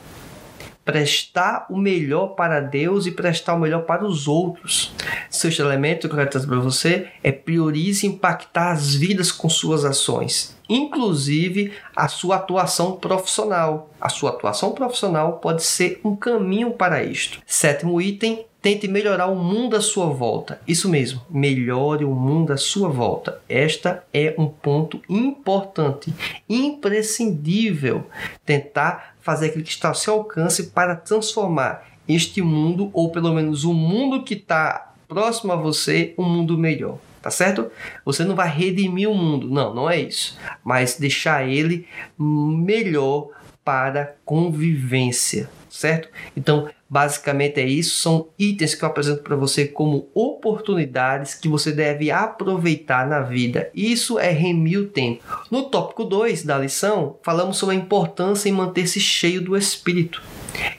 prestar 0.90 1.66
o 1.70 1.76
melhor 1.76 2.34
para 2.34 2.58
Deus 2.58 3.06
e 3.06 3.12
prestar 3.12 3.54
o 3.54 3.60
melhor 3.60 3.82
para 3.82 4.04
os 4.04 4.26
outros. 4.26 4.92
Sexto 5.30 5.62
elemento 5.62 6.08
que 6.08 6.14
eu 6.14 6.18
quero 6.18 6.30
trazer 6.30 6.48
para 6.48 6.58
você 6.58 7.06
é 7.22 7.30
priorize 7.30 8.08
impactar 8.08 8.72
as 8.72 8.92
vidas 8.92 9.30
com 9.30 9.48
suas 9.48 9.84
ações, 9.84 10.56
inclusive 10.68 11.72
a 11.94 12.08
sua 12.08 12.36
atuação 12.36 12.96
profissional. 12.96 13.88
A 14.00 14.08
sua 14.08 14.30
atuação 14.30 14.72
profissional 14.72 15.34
pode 15.34 15.62
ser 15.62 16.00
um 16.04 16.16
caminho 16.16 16.72
para 16.72 17.04
isto. 17.04 17.38
Sétimo 17.46 18.00
item, 18.00 18.44
Tente 18.62 18.86
melhorar 18.86 19.26
o 19.28 19.36
mundo 19.36 19.74
à 19.74 19.80
sua 19.80 20.06
volta. 20.08 20.60
Isso 20.68 20.86
mesmo, 20.86 21.22
melhore 21.30 22.04
o 22.04 22.14
mundo 22.14 22.52
à 22.52 22.58
sua 22.58 22.90
volta. 22.90 23.40
Esta 23.48 24.04
é 24.12 24.34
um 24.36 24.46
ponto 24.46 25.00
importante, 25.08 26.12
imprescindível. 26.46 28.04
Tentar 28.44 29.09
fazer 29.20 29.46
aquilo 29.46 29.64
que 29.64 29.70
está 29.70 29.88
ao 29.88 29.94
seu 29.94 30.14
alcance 30.14 30.68
para 30.70 30.96
transformar 30.96 31.88
este 32.08 32.42
mundo, 32.42 32.90
ou 32.92 33.10
pelo 33.10 33.32
menos 33.32 33.64
o 33.64 33.72
mundo 33.72 34.24
que 34.24 34.34
está 34.34 34.92
próximo 35.06 35.52
a 35.52 35.56
você, 35.56 36.14
um 36.18 36.24
mundo 36.24 36.56
melhor. 36.58 36.98
Tá 37.22 37.30
certo? 37.30 37.70
Você 38.04 38.24
não 38.24 38.34
vai 38.34 38.48
redimir 38.48 39.08
o 39.08 39.14
mundo, 39.14 39.48
não, 39.50 39.74
não 39.74 39.90
é 39.90 40.00
isso. 40.00 40.38
Mas 40.64 40.98
deixar 40.98 41.46
ele 41.46 41.86
melhor 42.18 43.28
para 43.62 44.16
convivência, 44.24 45.50
certo? 45.68 46.08
Então, 46.34 46.70
basicamente 46.90 47.60
é 47.60 47.64
isso, 47.64 48.00
são 48.00 48.28
itens 48.36 48.74
que 48.74 48.84
eu 48.84 48.88
apresento 48.88 49.22
para 49.22 49.36
você 49.36 49.64
como 49.64 50.08
oportunidades 50.12 51.34
que 51.34 51.48
você 51.48 51.70
deve 51.70 52.10
aproveitar 52.10 53.06
na 53.06 53.20
vida. 53.20 53.70
Isso 53.72 54.18
é 54.18 54.30
remir 54.30 54.80
o 54.80 54.86
tempo. 54.88 55.22
No 55.48 55.62
tópico 55.62 56.04
2 56.04 56.42
da 56.42 56.58
lição, 56.58 57.16
falamos 57.22 57.58
sobre 57.58 57.76
a 57.76 57.78
importância 57.78 58.48
em 58.48 58.52
manter-se 58.52 58.98
cheio 58.98 59.40
do 59.40 59.56
espírito. 59.56 60.20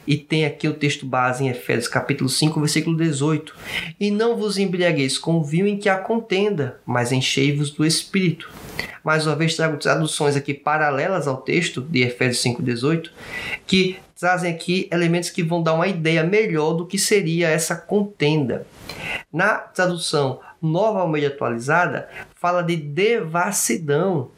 E 0.05 0.17
tem 0.17 0.43
aqui 0.43 0.67
o 0.67 0.73
texto 0.73 1.05
base 1.05 1.45
em 1.45 1.47
Efésios 1.47 1.87
capítulo 1.87 2.29
5, 2.29 2.59
versículo 2.59 2.97
18. 2.97 3.55
E 3.97 4.11
não 4.11 4.35
vos 4.35 4.57
embriagueis 4.57 5.17
com 5.17 5.41
vinho 5.41 5.65
em 5.65 5.77
que 5.77 5.87
há 5.87 5.97
contenda, 5.97 6.81
mas 6.85 7.13
enchei-vos 7.13 7.71
do 7.71 7.85
espírito 7.85 8.49
mais 9.03 9.25
uma 9.25 9.35
vez 9.35 9.55
trago 9.55 9.77
traduções 9.77 10.35
aqui 10.35 10.53
paralelas 10.53 11.27
ao 11.27 11.37
texto 11.37 11.81
de 11.81 12.01
Efésios 12.03 12.43
5,18, 12.43 13.11
que 13.65 13.97
trazem 14.19 14.53
aqui 14.53 14.87
elementos 14.91 15.31
que 15.31 15.41
vão 15.41 15.63
dar 15.63 15.73
uma 15.73 15.87
ideia 15.87 16.23
melhor 16.23 16.73
do 16.73 16.85
que 16.85 16.99
seria 16.99 17.49
essa 17.49 17.75
contenda. 17.75 18.67
Na 19.33 19.55
tradução 19.55 20.39
Nova 20.61 20.99
Almeida 20.99 21.27
Atualizada, 21.27 22.07
fala 22.35 22.61
de 22.61 22.75
devassidão, 22.75 24.29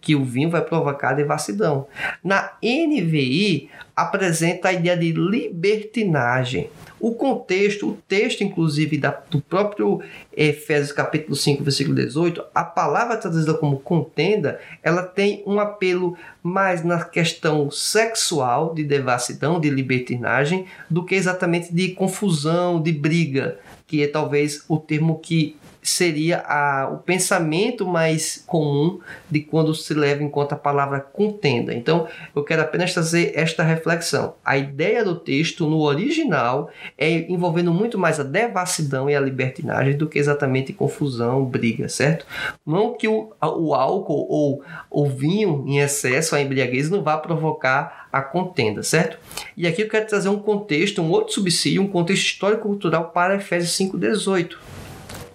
que 0.00 0.16
o 0.16 0.24
vinho 0.24 0.50
vai 0.50 0.62
provocar 0.62 1.12
devassidão. 1.12 1.86
Na 2.24 2.52
NVI, 2.62 3.70
apresenta 3.94 4.68
a 4.68 4.72
ideia 4.72 4.96
de 4.96 5.12
libertinagem. 5.12 6.70
O 7.00 7.14
contexto, 7.14 7.88
o 7.88 7.98
texto, 8.06 8.44
inclusive, 8.44 8.98
da, 8.98 9.10
do 9.30 9.40
próprio 9.40 10.02
Efésios 10.36 10.92
capítulo 10.92 11.34
5, 11.34 11.64
versículo 11.64 11.96
18, 11.96 12.44
a 12.54 12.62
palavra 12.62 13.16
traduzida 13.16 13.54
como 13.54 13.80
contenda, 13.80 14.60
ela 14.82 15.02
tem 15.02 15.42
um 15.46 15.58
apelo 15.58 16.14
mais 16.42 16.84
na 16.84 17.02
questão 17.02 17.70
sexual, 17.70 18.74
de 18.74 18.84
devassidão, 18.84 19.58
de 19.58 19.70
libertinagem, 19.70 20.66
do 20.90 21.04
que 21.04 21.14
exatamente 21.14 21.72
de 21.74 21.88
confusão, 21.92 22.82
de 22.82 22.92
briga, 22.92 23.58
que 23.86 24.02
é 24.02 24.06
talvez 24.06 24.64
o 24.68 24.78
termo 24.78 25.18
que 25.18 25.56
seria 25.82 26.42
a, 26.46 26.90
o 26.92 26.98
pensamento 26.98 27.86
mais 27.86 28.42
comum 28.46 29.00
de 29.30 29.40
quando 29.40 29.74
se 29.74 29.94
leva 29.94 30.22
em 30.22 30.28
conta 30.28 30.54
a 30.54 30.58
palavra 30.58 31.00
contenda. 31.00 31.74
Então, 31.74 32.06
eu 32.34 32.44
quero 32.44 32.62
apenas 32.62 32.92
trazer 32.92 33.32
esta 33.34 33.62
reflexão. 33.62 34.34
A 34.44 34.58
ideia 34.58 35.04
do 35.04 35.16
texto 35.16 35.66
no 35.66 35.80
original 35.80 36.70
é 36.98 37.30
envolvendo 37.30 37.72
muito 37.72 37.98
mais 37.98 38.20
a 38.20 38.22
devassidão 38.22 39.08
e 39.08 39.16
a 39.16 39.20
libertinagem 39.20 39.96
do 39.96 40.06
que 40.06 40.18
exatamente 40.18 40.72
confusão, 40.72 41.44
briga, 41.44 41.88
certo? 41.88 42.26
Não 42.66 42.94
que 42.94 43.08
o, 43.08 43.32
o 43.40 43.74
álcool 43.74 44.26
ou 44.28 44.62
o 44.90 45.08
vinho 45.08 45.64
em 45.66 45.78
excesso, 45.78 46.36
a 46.36 46.40
embriaguez, 46.40 46.90
não 46.90 47.02
vá 47.02 47.16
provocar 47.16 48.08
a 48.12 48.20
contenda, 48.20 48.82
certo? 48.82 49.18
E 49.56 49.66
aqui 49.66 49.82
eu 49.82 49.88
quero 49.88 50.06
trazer 50.06 50.28
um 50.28 50.38
contexto, 50.38 51.00
um 51.00 51.10
outro 51.10 51.32
subsídio, 51.32 51.82
um 51.82 51.88
contexto 51.88 52.24
histórico-cultural 52.24 53.10
para 53.10 53.36
Efésios 53.36 53.76
5,18 53.78 54.56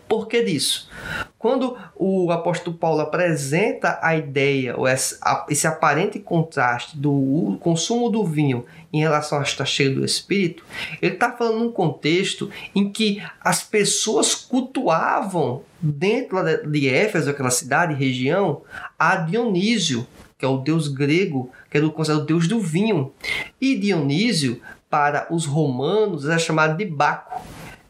por 0.07 0.27
que 0.27 0.43
disso? 0.43 0.89
Quando 1.37 1.77
o 1.95 2.31
apóstolo 2.31 2.75
Paulo 2.75 3.01
apresenta 3.01 3.99
a 4.01 4.15
ideia, 4.15 4.75
ou 4.75 4.87
esse 4.87 5.67
aparente 5.67 6.19
contraste 6.19 6.97
do 6.97 7.57
consumo 7.59 8.09
do 8.09 8.23
vinho 8.25 8.65
em 8.91 8.99
relação 8.99 9.39
a 9.39 9.43
estar 9.43 9.65
cheio 9.65 9.95
do 9.95 10.05
Espírito, 10.05 10.63
ele 11.01 11.13
está 11.13 11.31
falando 11.31 11.59
num 11.59 11.71
contexto 11.71 12.49
em 12.73 12.89
que 12.91 13.21
as 13.41 13.63
pessoas 13.63 14.33
cultuavam 14.33 15.61
dentro 15.79 16.37
de 16.67 16.89
Éfeso, 16.89 17.29
aquela 17.29 17.51
cidade 17.51 17.93
e 17.93 17.97
região, 17.97 18.61
a 18.97 19.15
Dionísio, 19.17 20.07
que 20.37 20.45
é 20.45 20.47
o 20.47 20.57
deus 20.57 20.87
grego, 20.87 21.51
que 21.69 21.77
era 21.77 21.87
considerado 21.89 22.23
o 22.23 22.25
deus 22.25 22.47
do 22.47 22.59
vinho. 22.59 23.13
E 23.61 23.75
Dionísio 23.75 24.61
para 24.89 25.27
os 25.29 25.45
romanos 25.45 26.25
era 26.25 26.39
chamado 26.39 26.77
de 26.77 26.85
Baco 26.85 27.41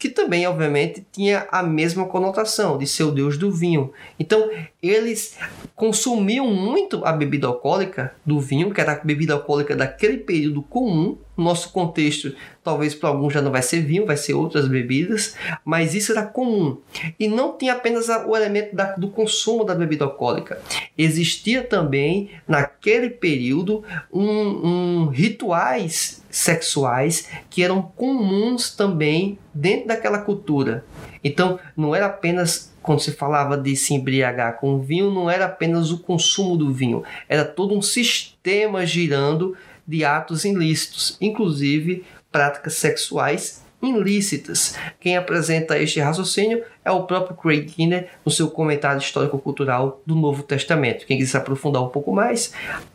que 0.06 0.10
também, 0.12 0.46
obviamente, 0.46 1.04
tinha 1.12 1.48
a 1.52 1.64
mesma 1.64 2.06
conotação 2.06 2.78
de 2.78 2.86
ser 2.86 3.06
o 3.06 3.12
deus 3.12 3.40
do 3.40 3.52
vinho. 3.52 3.92
Então, 4.20 4.52
eles 4.80 5.36
consumiam 5.76 6.46
muito 6.46 7.04
a 7.04 7.12
bebida 7.12 7.48
alcoólica 7.48 8.14
do 8.24 8.40
vinho, 8.40 8.72
que 8.72 8.80
era 8.80 8.92
a 8.92 9.04
bebida 9.04 9.34
alcoólica 9.34 9.76
daquele 9.76 10.20
período 10.20 10.62
comum. 10.62 11.18
Nosso 11.36 11.72
contexto, 11.72 12.36
talvez 12.64 12.94
para 12.94 13.10
alguns 13.10 13.34
já 13.34 13.42
não 13.42 13.52
vai 13.52 13.64
ser 13.64 13.82
vinho, 13.82 14.06
vai 14.06 14.16
ser 14.16 14.36
outras 14.36 14.68
bebidas, 14.68 15.36
mas 15.66 15.96
isso 15.96 16.12
era 16.12 16.24
comum. 16.24 16.78
E 17.20 17.28
não 17.28 17.58
tinha 17.58 17.74
apenas 17.74 18.08
o 18.08 18.36
elemento 18.36 18.76
da, 18.76 18.94
do 18.94 19.10
consumo 19.10 19.64
da 19.64 19.74
bebida 19.74 20.06
alcoólica. 20.06 20.62
Existia 20.96 21.64
também, 21.64 22.30
naquele 22.48 23.10
período, 23.10 23.84
um, 24.14 24.22
um 24.24 25.08
rituais 25.08 26.24
sexuais 26.36 27.30
que 27.50 27.64
eram 27.64 27.82
comuns 27.82 28.70
também 28.76 29.40
dentro 29.54 29.88
daquela 29.88 30.18
cultura. 30.18 30.84
Então, 31.24 31.58
não 31.78 31.96
era 31.96 32.08
apenas 32.08 32.74
quando 32.82 33.00
se 33.00 33.14
falava 33.14 33.58
de 33.58 33.74
se 33.76 33.94
embriagar 33.94 34.60
com 34.60 34.82
vinho, 34.82 35.10
não 35.10 35.30
era 35.30 35.46
apenas 35.46 35.92
o 35.92 36.00
consumo 36.00 36.58
do 36.58 36.74
vinho, 36.74 37.04
era 37.30 37.46
todo 37.46 37.74
um 37.74 37.82
sistema 37.82 38.86
girando 38.86 39.56
de 39.88 40.04
atos 40.04 40.44
ilícitos, 40.44 41.18
inclusive 41.22 42.04
práticas 42.30 42.74
sexuais 42.74 43.65
ilícitas. 43.88 44.76
Quem 45.00 45.18
apresenta 45.18 45.78
este 45.78 46.00
raciocínio 46.00 46.64
é 46.84 46.92
o 46.92 47.04
próprio 47.04 47.36
Craig 47.36 47.66
Kinner 47.66 48.10
no 48.24 48.32
seu 48.32 48.50
comentário 48.50 49.00
histórico-cultural 49.00 50.02
do 50.06 50.16
Novo 50.16 50.44
Testamento. 50.44 51.06
Quem 51.06 51.18
quiser 51.18 51.40
aprofundar 51.40 51.84
um 51.84 51.90
pouco 51.90 52.12
mais, 52.12 52.54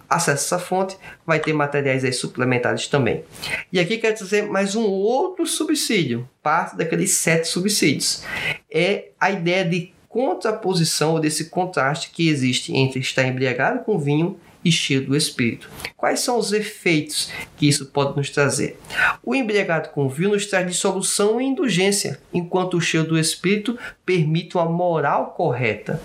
acesse 0.08 0.44
essa 0.44 0.58
fonte, 0.58 0.96
vai 1.26 1.38
ter 1.38 1.52
materiais 1.52 2.04
aí 2.04 2.12
suplementares 2.12 2.86
também. 2.86 3.24
E 3.72 3.78
aqui 3.78 3.98
quero 3.98 4.16
dizer 4.16 4.48
mais 4.48 4.74
um 4.74 4.84
outro 4.84 5.46
subsídio, 5.46 6.28
parte 6.42 6.76
daqueles 6.76 7.12
sete 7.12 7.46
subsídios. 7.46 8.24
É 8.70 9.10
a 9.20 9.30
ideia 9.30 9.64
de 9.64 9.92
contraposição 10.08 11.12
ou 11.12 11.20
desse 11.20 11.50
contraste 11.50 12.10
que 12.10 12.28
existe 12.28 12.74
entre 12.76 12.98
estar 12.98 13.24
embriagado 13.24 13.84
com 13.84 13.98
vinho 13.98 14.38
e 14.64 14.70
cheio 14.70 15.06
do 15.06 15.16
Espírito. 15.16 15.68
Quais 15.96 16.20
são 16.20 16.38
os 16.38 16.52
efeitos 16.52 17.30
que 17.56 17.68
isso 17.68 17.86
pode 17.86 18.16
nos 18.16 18.30
trazer? 18.30 18.78
O 19.22 19.34
embriagado 19.34 19.90
com 19.90 20.08
vinho 20.08 20.30
nos 20.30 20.46
traz 20.46 20.66
dissolução 20.66 21.40
e 21.40 21.44
indulgência, 21.44 22.20
enquanto 22.32 22.76
o 22.76 22.80
cheio 22.80 23.04
do 23.04 23.18
Espírito 23.18 23.78
permite 24.04 24.56
uma 24.56 24.66
moral 24.66 25.34
correta. 25.36 26.00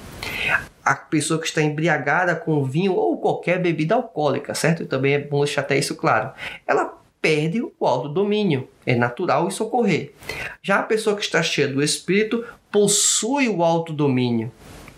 A 0.84 0.96
pessoa 0.96 1.40
que 1.40 1.48
está 1.48 1.62
embriagada 1.62 2.36
com 2.36 2.64
vinho 2.64 2.94
ou 2.94 3.18
qualquer 3.18 3.62
bebida 3.62 3.96
alcoólica, 3.96 4.54
certo? 4.54 4.84
E 4.84 4.86
também 4.86 5.14
é 5.14 5.20
bom 5.20 5.44
deixar 5.44 5.62
até 5.62 5.78
isso 5.78 5.96
claro. 5.96 6.32
Ela 6.68 6.94
perde 7.26 7.60
o 7.60 7.74
autodomínio. 7.88 8.68
É 8.86 8.94
natural 8.94 9.48
isso 9.48 9.64
ocorrer. 9.64 10.14
Já 10.62 10.78
a 10.78 10.84
pessoa 10.84 11.16
que 11.16 11.24
está 11.24 11.42
cheia 11.42 11.68
do 11.68 11.82
Espírito 11.82 12.46
possui 12.72 13.50
o 13.50 13.64
autodomínio. 13.64 14.52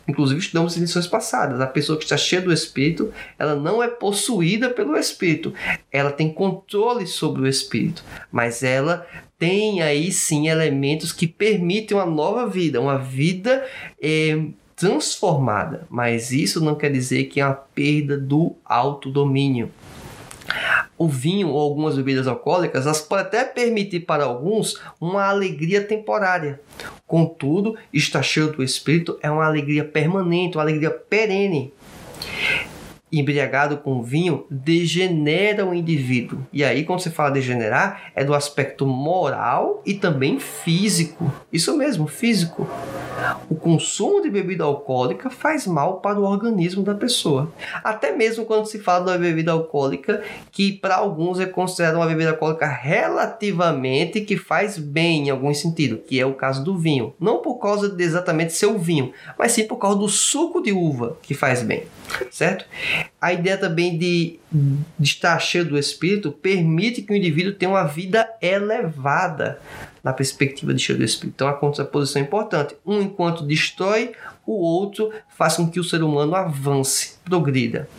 Inclusive, 0.08 0.40
estudamos 0.40 0.78
em 0.78 0.82
lições 0.82 1.06
passadas. 1.06 1.60
A 1.60 1.68
pessoa 1.68 1.98
que 1.98 2.06
está 2.06 2.16
cheia 2.16 2.42
do 2.42 2.54
Espírito, 2.54 3.14
ela 3.38 3.56
não 3.56 3.84
é 3.84 3.88
possuída 3.88 4.70
pelo 4.70 4.96
Espírito. 4.98 5.54
Ela 5.92 6.12
tem 6.12 6.32
controle 6.32 7.06
sobre 7.06 7.42
o 7.42 7.48
Espírito. 7.48 8.04
Mas 8.32 8.64
ela 8.64 9.06
tem 9.38 9.82
aí 9.82 10.12
sim 10.12 10.48
elementos 10.48 11.12
que 11.12 11.28
permitem 11.28 11.98
uma 11.98 12.06
nova 12.06 12.48
vida, 12.48 12.80
uma 12.80 12.98
vida 12.98 13.66
é, 14.02 14.40
transformada. 14.76 15.86
Mas 15.90 16.32
isso 16.32 16.64
não 16.64 16.76
quer 16.76 16.92
dizer 16.92 17.26
que 17.26 17.42
é 17.42 17.46
uma 17.46 17.54
perda 17.54 18.18
do 18.18 18.56
autodomínio 18.64 19.72
o 20.98 21.08
vinho 21.08 21.50
ou 21.50 21.60
algumas 21.60 21.96
bebidas 21.96 22.28
alcoólicas, 22.28 22.86
elas 22.86 23.02
podem 23.02 23.26
até 23.26 23.44
permitir 23.44 24.02
para 24.02 24.24
alguns 24.24 24.82
uma 25.00 25.26
alegria 25.26 25.84
temporária. 25.84 26.60
Contudo, 27.06 27.78
estar 27.94 28.24
cheio 28.24 28.52
do 28.52 28.64
Espírito 28.64 29.18
é 29.22 29.30
uma 29.30 29.46
alegria 29.46 29.84
permanente, 29.84 30.58
uma 30.58 30.64
alegria 30.64 30.92
perene 30.92 31.74
embriagado 33.12 33.78
com 33.78 34.04
vinho 34.04 34.46
degenera 34.50 35.66
o 35.66 35.74
indivíduo. 35.74 36.46
E 36.52 36.64
aí, 36.64 36.84
quando 36.84 37.00
você 37.00 37.10
fala 37.10 37.32
degenerar, 37.32 38.12
é 38.16 38.24
do 38.24 38.34
aspecto 38.34 38.86
moral 38.86 39.82
e 39.86 39.94
também 39.94 40.40
físico. 40.40 41.32
Isso 41.52 41.76
mesmo, 41.78 42.08
físico. 42.08 42.68
O 43.50 43.56
consumo 43.56 44.22
de 44.22 44.30
bebida 44.30 44.64
alcoólica 44.64 45.30
faz 45.30 45.66
mal 45.66 46.00
para 46.02 46.20
o 46.20 46.24
organismo 46.24 46.84
da 46.84 46.94
pessoa. 46.94 47.52
Até 47.84 48.16
mesmo 48.16 48.46
quando 48.46 48.68
se 48.68 48.80
fala 48.80 49.12
uma 49.12 49.18
bebida 49.18 49.52
alcoólica 49.52 50.22
que 50.52 50.72
para 50.72 50.96
alguns 50.96 51.40
é 51.40 51.46
considerada 51.46 51.98
uma 51.98 52.06
bebida 52.06 52.32
alcoólica 52.32 52.68
relativamente 52.68 54.22
que 54.22 54.38
faz 54.38 54.78
bem 54.78 55.28
em 55.28 55.30
algum 55.30 55.54
sentido, 55.54 55.98
que 55.98 56.20
é 56.20 56.26
o 56.26 56.34
caso 56.34 56.64
do 56.64 56.78
vinho. 56.78 57.14
Não 57.20 57.42
por 57.42 57.56
causa 57.56 57.90
de 57.90 58.04
exatamente 58.04 58.54
ser 58.54 58.68
o 58.68 58.78
vinho, 58.78 59.12
mas 59.38 59.52
sim 59.52 59.66
por 59.66 59.78
causa 59.78 59.98
do 59.98 60.08
suco 60.08 60.62
de 60.62 60.72
uva 60.72 61.18
que 61.22 61.34
faz 61.34 61.64
bem, 61.64 61.84
certo? 62.32 62.66
A 63.20 63.34
ideia 63.34 63.58
também 63.58 63.98
de, 63.98 64.40
de 64.52 65.08
estar 65.08 65.40
cheio 65.40 65.66
do 65.66 65.78
Espírito 65.78 66.32
permite 66.32 67.02
que 67.02 67.12
o 67.12 67.16
indivíduo 67.16 67.54
tenha 67.54 67.72
uma 67.72 67.84
vida 67.84 68.28
elevada 68.42 69.60
na 70.04 70.14
perspectiva 70.14 70.74
de 70.74 70.82
cheio 70.82 70.98
do 70.98 71.04
Espírito. 71.04 71.36
Então, 71.36 71.48
a 71.48 71.54
contraposição 71.54 72.22
é 72.22 72.26
importante. 72.26 72.76
Um, 72.86 73.02
enquanto 73.02 73.46
destrói, 73.46 74.14
o 74.46 74.54
outro 74.54 75.12
faz 75.36 75.58
com 75.58 75.70
que 75.70 75.80
o 75.80 75.84
ser 75.84 76.02
humano 76.04 76.36
avance, 76.36 77.16
progrida. 77.26 77.90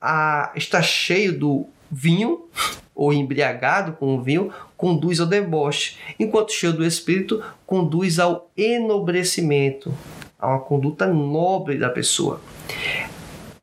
A, 0.00 0.52
estar 0.54 0.82
cheio 0.82 1.38
do 1.38 1.66
vinho 1.90 2.48
ou 2.94 3.12
embriagado 3.12 3.92
com 3.92 4.16
o 4.16 4.22
vinho 4.22 4.52
conduz 4.76 5.20
ao 5.20 5.26
deboche, 5.26 5.96
enquanto 6.18 6.52
cheio 6.52 6.72
do 6.72 6.84
Espírito 6.84 7.42
conduz 7.66 8.18
ao 8.18 8.50
enobrecimento, 8.56 9.94
a 10.38 10.48
uma 10.48 10.60
conduta 10.60 11.06
nobre 11.06 11.78
da 11.78 11.88
pessoa. 11.88 12.40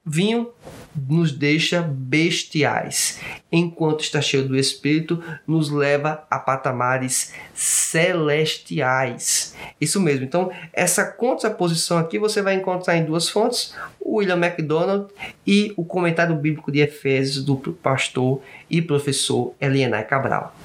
Vinho 0.05 0.51
nos 0.95 1.31
deixa 1.31 1.81
bestiais, 1.81 3.19
enquanto 3.51 4.01
está 4.01 4.21
cheio 4.21 4.47
do 4.47 4.57
Espírito, 4.57 5.21
nos 5.45 5.69
leva 5.69 6.25
a 6.31 6.39
patamares 6.39 7.33
celestiais. 7.53 9.55
Isso 9.79 9.99
mesmo. 9.99 10.25
Então, 10.25 10.51
essa 10.73 11.05
contraposição 11.05 11.97
aqui 11.97 12.17
você 12.17 12.41
vai 12.41 12.55
encontrar 12.55 12.97
em 12.97 13.05
duas 13.05 13.29
fontes: 13.29 13.75
o 13.99 14.17
William 14.17 14.37
MacDonald 14.37 15.11
e 15.45 15.73
o 15.77 15.83
comentário 15.83 16.35
bíblico 16.35 16.71
de 16.71 16.79
Efésios 16.79 17.43
do 17.43 17.57
pastor 17.57 18.41
e 18.69 18.81
professor 18.81 19.53
Elienay 19.59 20.05
Cabral. 20.05 20.55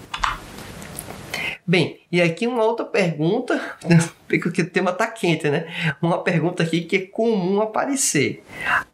Bem, 1.66 1.98
e 2.12 2.20
aqui 2.20 2.46
uma 2.46 2.62
outra 2.62 2.84
pergunta, 2.84 3.58
porque 4.28 4.60
o 4.60 4.68
tema 4.68 4.90
está 4.90 5.06
quente, 5.06 5.48
né? 5.48 5.66
Uma 6.02 6.22
pergunta 6.22 6.62
aqui 6.62 6.82
que 6.82 6.96
é 6.96 7.00
comum 7.06 7.62
aparecer. 7.62 8.44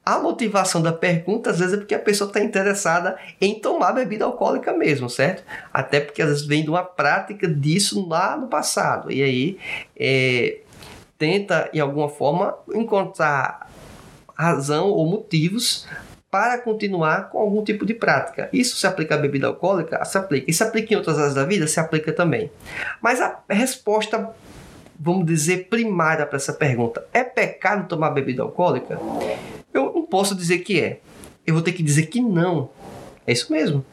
A 0.06 0.20
motivação 0.20 0.80
da 0.80 0.92
pergunta, 0.92 1.50
às 1.50 1.58
vezes, 1.58 1.74
é 1.74 1.76
porque 1.78 1.96
a 1.96 1.98
pessoa 1.98 2.28
está 2.28 2.38
interessada 2.38 3.18
em 3.40 3.58
tomar 3.58 3.92
bebida 3.92 4.24
alcoólica 4.24 4.72
mesmo, 4.72 5.10
certo? 5.10 5.42
Até 5.72 5.98
porque 5.98 6.22
às 6.22 6.28
vezes 6.28 6.46
vem 6.46 6.62
de 6.62 6.70
uma 6.70 6.84
prática 6.84 7.48
disso 7.48 8.06
lá 8.08 8.36
no 8.36 8.46
passado. 8.46 9.10
E 9.10 9.20
aí 9.20 9.58
é, 9.98 10.60
tenta, 11.18 11.68
de 11.72 11.80
alguma 11.80 12.08
forma, 12.08 12.56
encontrar 12.72 13.68
razão 14.36 14.90
ou 14.90 15.10
motivos 15.10 15.88
para 16.30 16.58
continuar 16.58 17.28
com 17.28 17.38
algum 17.38 17.64
tipo 17.64 17.84
de 17.84 17.92
prática. 17.92 18.48
Isso 18.52 18.76
se 18.76 18.86
aplica 18.86 19.16
à 19.16 19.18
bebida 19.18 19.48
alcoólica? 19.48 20.02
Se 20.04 20.16
aplica. 20.16 20.50
E 20.50 20.54
se 20.54 20.62
aplica 20.62 20.94
em 20.94 20.96
outras 20.96 21.18
áreas 21.18 21.34
da 21.34 21.44
vida? 21.44 21.66
Se 21.66 21.80
aplica 21.80 22.12
também. 22.12 22.50
Mas 23.02 23.20
a 23.20 23.42
resposta, 23.48 24.30
vamos 24.98 25.26
dizer, 25.26 25.68
primária 25.68 26.24
para 26.24 26.36
essa 26.36 26.52
pergunta: 26.52 27.04
é 27.12 27.24
pecado 27.24 27.88
tomar 27.88 28.10
bebida 28.10 28.42
alcoólica? 28.42 28.98
Eu 29.74 29.92
não 29.92 30.06
posso 30.06 30.34
dizer 30.34 30.58
que 30.60 30.80
é. 30.80 31.00
Eu 31.46 31.54
vou 31.54 31.62
ter 31.62 31.72
que 31.72 31.82
dizer 31.82 32.06
que 32.06 32.20
não. 32.20 32.70
É 33.26 33.32
isso 33.32 33.52
mesmo. 33.52 33.84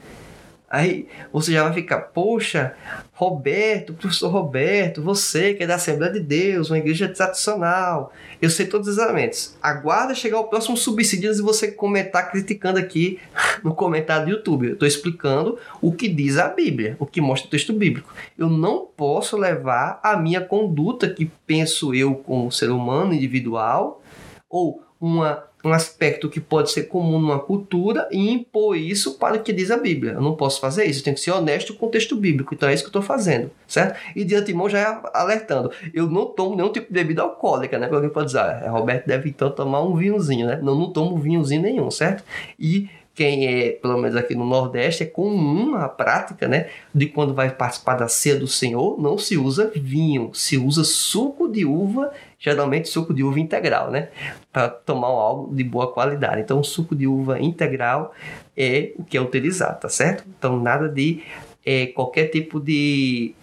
Aí 0.70 1.08
você 1.32 1.54
já 1.54 1.64
vai 1.64 1.74
ficar, 1.74 2.00
poxa, 2.00 2.76
Roberto, 3.14 3.94
professor 3.94 4.28
Roberto, 4.28 5.02
você 5.02 5.54
que 5.54 5.64
é 5.64 5.68
da 5.68 5.76
Assembleia 5.76 6.12
de 6.12 6.20
Deus, 6.20 6.70
uma 6.70 6.78
igreja 6.78 7.08
tradicional, 7.08 8.12
eu 8.42 8.50
sei 8.50 8.66
todos 8.66 8.90
os 8.90 8.98
elementos. 8.98 9.56
Aguarda 9.64 10.14
chegar 10.14 10.40
o 10.40 10.50
próximo 10.50 10.76
subsídio 10.76 11.32
e 11.32 11.42
você 11.42 11.72
comentar 11.72 12.30
criticando 12.30 12.78
aqui 12.78 13.18
no 13.64 13.74
comentário 13.74 14.26
do 14.26 14.32
YouTube. 14.34 14.68
Eu 14.68 14.74
estou 14.74 14.88
explicando 14.88 15.58
o 15.82 15.94
que 15.94 16.10
diz 16.10 16.38
a 16.38 16.50
Bíblia, 16.50 16.98
o 17.00 17.06
que 17.06 17.22
mostra 17.22 17.48
o 17.48 17.52
texto 17.52 17.72
bíblico. 17.72 18.14
Eu 18.38 18.50
não 18.50 18.86
posso 18.86 19.38
levar 19.38 20.02
a 20.04 20.18
minha 20.18 20.42
conduta 20.42 21.10
que 21.10 21.32
penso 21.46 21.96
eu 21.96 22.14
como 22.14 22.52
ser 22.52 22.70
humano 22.72 23.14
individual 23.14 24.02
ou 24.50 24.84
uma 25.00 25.47
um 25.64 25.74
aspecto 25.74 26.30
que 26.30 26.40
pode 26.40 26.72
ser 26.72 26.84
comum 26.84 27.20
numa 27.20 27.40
cultura 27.40 28.08
e 28.12 28.32
impor 28.32 28.78
isso 28.78 29.18
para 29.18 29.38
o 29.38 29.44
que 29.44 29.52
diz 29.52 29.72
a 29.72 29.78
Bíblia. 29.78 30.14
Eu 30.14 30.22
não 30.22 30.36
posso 30.36 30.62
fazer 30.62 30.86
isso, 30.86 31.00
eu 31.00 31.04
tenho 31.04 31.16
que 31.16 31.22
ser 31.22 31.32
honesto 31.32 31.74
com 31.74 31.88
o 31.88 31.90
texto 31.90 32.16
bíblico. 32.16 32.54
Então 32.54 32.70
é 32.70 32.74
isso 32.74 32.84
que 32.84 32.88
eu 32.88 33.00
estou 33.00 33.02
fazendo, 33.02 33.50
certo? 33.68 34.00
E 34.16 34.24
de 34.24 34.36
antemão 34.36 34.70
já 34.70 34.80
é 34.80 35.02
alertando. 35.14 35.72
Eu 35.94 36.08
não 36.08 36.26
tomo 36.26 36.56
nenhum 36.56 36.72
tipo 36.72 36.88
de 36.88 36.94
bebida 36.94 37.24
alcoólica, 37.24 37.78
né? 37.78 37.90
Alguém 37.92 38.10
pode 38.10 38.28
dizer, 38.28 38.40
ah, 38.40 38.70
Roberto 38.70 39.08
deve 39.08 39.30
então 39.30 39.50
tomar 39.50 39.82
um 39.82 39.96
vinhozinho, 39.96 40.48
né? 40.48 40.60
Não, 40.62 40.76
não 40.76 40.92
tomo 40.92 41.18
vinhozinho 41.18 41.62
nenhum, 41.62 41.90
certo? 41.90 42.24
E 42.60 42.90
quem 43.18 43.48
é, 43.48 43.72
pelo 43.72 43.98
menos 43.98 44.16
aqui 44.16 44.36
no 44.36 44.46
Nordeste, 44.46 45.02
é 45.02 45.06
comum 45.08 45.74
a 45.74 45.90
prática, 45.90 46.48
né? 46.48 46.70
De 46.94 47.08
quando 47.08 47.34
vai 47.34 47.50
participar 47.50 47.96
da 47.96 48.08
ceia 48.08 48.36
do 48.36 48.48
Senhor, 48.48 49.02
não 49.02 49.18
se 49.18 49.36
usa 49.36 49.72
vinho, 49.76 50.30
se 50.36 50.56
usa 50.56 50.84
suco 50.84 51.48
de 51.52 51.66
uva, 51.66 52.12
geralmente 52.38 52.88
suco 52.88 53.16
de 53.16 53.24
uva 53.24 53.40
integral, 53.40 53.90
né? 53.90 54.10
Para 54.54 54.70
tomar 54.70 55.08
algo 55.08 55.54
de 55.56 55.64
boa 55.64 55.92
qualidade. 55.92 56.42
Então, 56.42 56.64
suco 56.64 56.96
de 56.96 57.08
uva 57.08 57.42
integral 57.42 58.14
é 58.56 58.92
o 59.00 59.04
que 59.04 59.18
é 59.18 59.22
utilizado, 59.22 59.80
tá 59.80 59.90
certo? 59.90 60.24
Então, 60.38 60.60
nada 60.60 60.88
de 60.88 61.24
é, 61.66 61.88
qualquer 61.88 62.28
tipo 62.28 62.60
de 62.60 63.34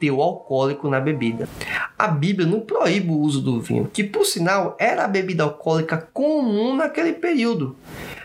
teor 0.00 0.22
alcoólico 0.22 0.88
na 0.88 0.98
bebida. 0.98 1.48
A 1.96 2.08
Bíblia 2.08 2.48
não 2.48 2.60
proíbe 2.60 3.10
o 3.10 3.20
uso 3.20 3.40
do 3.40 3.60
vinho, 3.60 3.88
que 3.92 4.02
por 4.02 4.24
sinal 4.24 4.76
era 4.76 5.04
a 5.04 5.08
bebida 5.08 5.44
alcoólica 5.44 5.96
comum 6.12 6.74
naquele 6.74 7.12
período. 7.12 7.76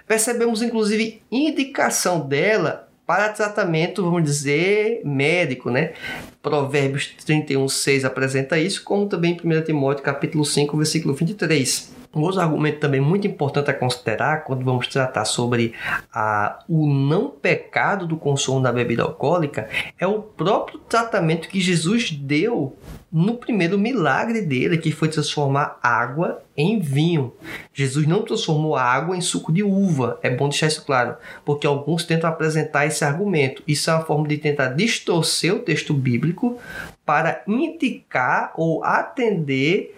Percebemos 0.09 0.63
inclusive 0.63 1.21
indicação 1.31 2.27
dela 2.27 2.89
para 3.05 3.29
tratamento, 3.29 4.03
vamos 4.03 4.23
dizer, 4.23 5.03
médico, 5.05 5.69
né? 5.69 5.93
Provérbios 6.41 7.13
31:6 7.27 8.03
apresenta 8.03 8.57
isso, 8.57 8.83
como 8.83 9.07
também 9.07 9.37
1 9.39 9.61
Timóteo 9.61 10.03
capítulo 10.03 10.43
5, 10.43 10.75
versículo 10.75 11.13
23. 11.13 11.98
Um 12.13 12.21
outro 12.21 12.41
argumento 12.41 12.79
também 12.79 12.99
muito 12.99 13.27
importante 13.27 13.69
a 13.69 13.73
considerar 13.73 14.43
quando 14.43 14.65
vamos 14.65 14.87
tratar 14.87 15.25
sobre 15.25 15.73
a, 16.11 16.59
o 16.67 16.87
não 16.87 17.29
pecado 17.29 18.07
do 18.07 18.17
consumo 18.17 18.61
da 18.61 18.71
bebida 18.71 19.03
alcoólica 19.03 19.69
é 19.99 20.07
o 20.07 20.19
próprio 20.19 20.79
tratamento 20.79 21.47
que 21.47 21.61
Jesus 21.61 22.09
deu 22.09 22.75
no 23.11 23.35
primeiro 23.35 23.77
milagre 23.77 24.41
dele, 24.41 24.77
que 24.77 24.91
foi 24.91 25.07
transformar 25.07 25.77
água 25.83 26.41
em 26.57 26.79
vinho. 26.79 27.33
Jesus 27.71 28.07
não 28.07 28.23
transformou 28.23 28.75
água 28.75 29.15
em 29.15 29.21
suco 29.21 29.51
de 29.51 29.61
uva, 29.61 30.19
é 30.23 30.29
bom 30.29 30.49
deixar 30.49 30.67
isso 30.67 30.85
claro, 30.85 31.15
porque 31.45 31.65
alguns 31.65 32.03
tentam 32.03 32.29
apresentar 32.29 32.87
esse 32.87 33.03
argumento. 33.05 33.63
Isso 33.67 33.89
é 33.89 33.93
uma 33.93 34.05
forma 34.05 34.27
de 34.27 34.37
tentar 34.37 34.69
distorcer 34.69 35.53
o 35.53 35.59
texto 35.59 35.93
bíblico 35.93 36.57
para 37.05 37.43
indicar 37.47 38.51
ou 38.55 38.83
atender 38.83 39.95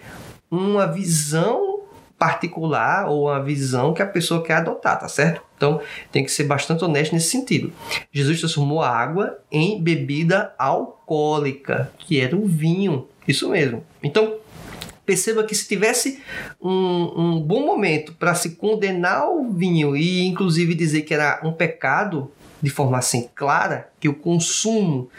uma 0.50 0.86
visão 0.86 1.71
particular 2.22 3.08
ou 3.08 3.24
uma 3.24 3.42
visão 3.42 3.92
que 3.92 4.00
a 4.00 4.06
pessoa 4.06 4.44
quer 4.44 4.54
adotar, 4.54 4.96
tá 4.96 5.08
certo? 5.08 5.42
Então 5.56 5.80
tem 6.12 6.24
que 6.24 6.30
ser 6.30 6.44
bastante 6.44 6.84
honesto 6.84 7.14
nesse 7.14 7.30
sentido. 7.30 7.72
Jesus 8.12 8.38
transformou 8.38 8.80
a 8.80 8.88
água 8.88 9.40
em 9.50 9.82
bebida 9.82 10.54
alcoólica, 10.56 11.90
que 11.98 12.20
era 12.20 12.36
o 12.36 12.46
vinho. 12.46 13.08
Isso 13.26 13.48
mesmo. 13.48 13.84
Então 14.00 14.36
perceba 15.04 15.42
que 15.42 15.52
se 15.52 15.66
tivesse 15.66 16.22
um, 16.60 17.12
um 17.16 17.40
bom 17.40 17.66
momento 17.66 18.12
para 18.12 18.36
se 18.36 18.50
condenar 18.50 19.28
o 19.28 19.50
vinho 19.50 19.96
e 19.96 20.24
inclusive 20.24 20.76
dizer 20.76 21.02
que 21.02 21.14
era 21.14 21.40
um 21.42 21.50
pecado 21.50 22.30
de 22.62 22.70
forma 22.70 22.98
assim 22.98 23.28
clara, 23.34 23.90
que 23.98 24.08
o 24.08 24.14
consumo 24.14 25.10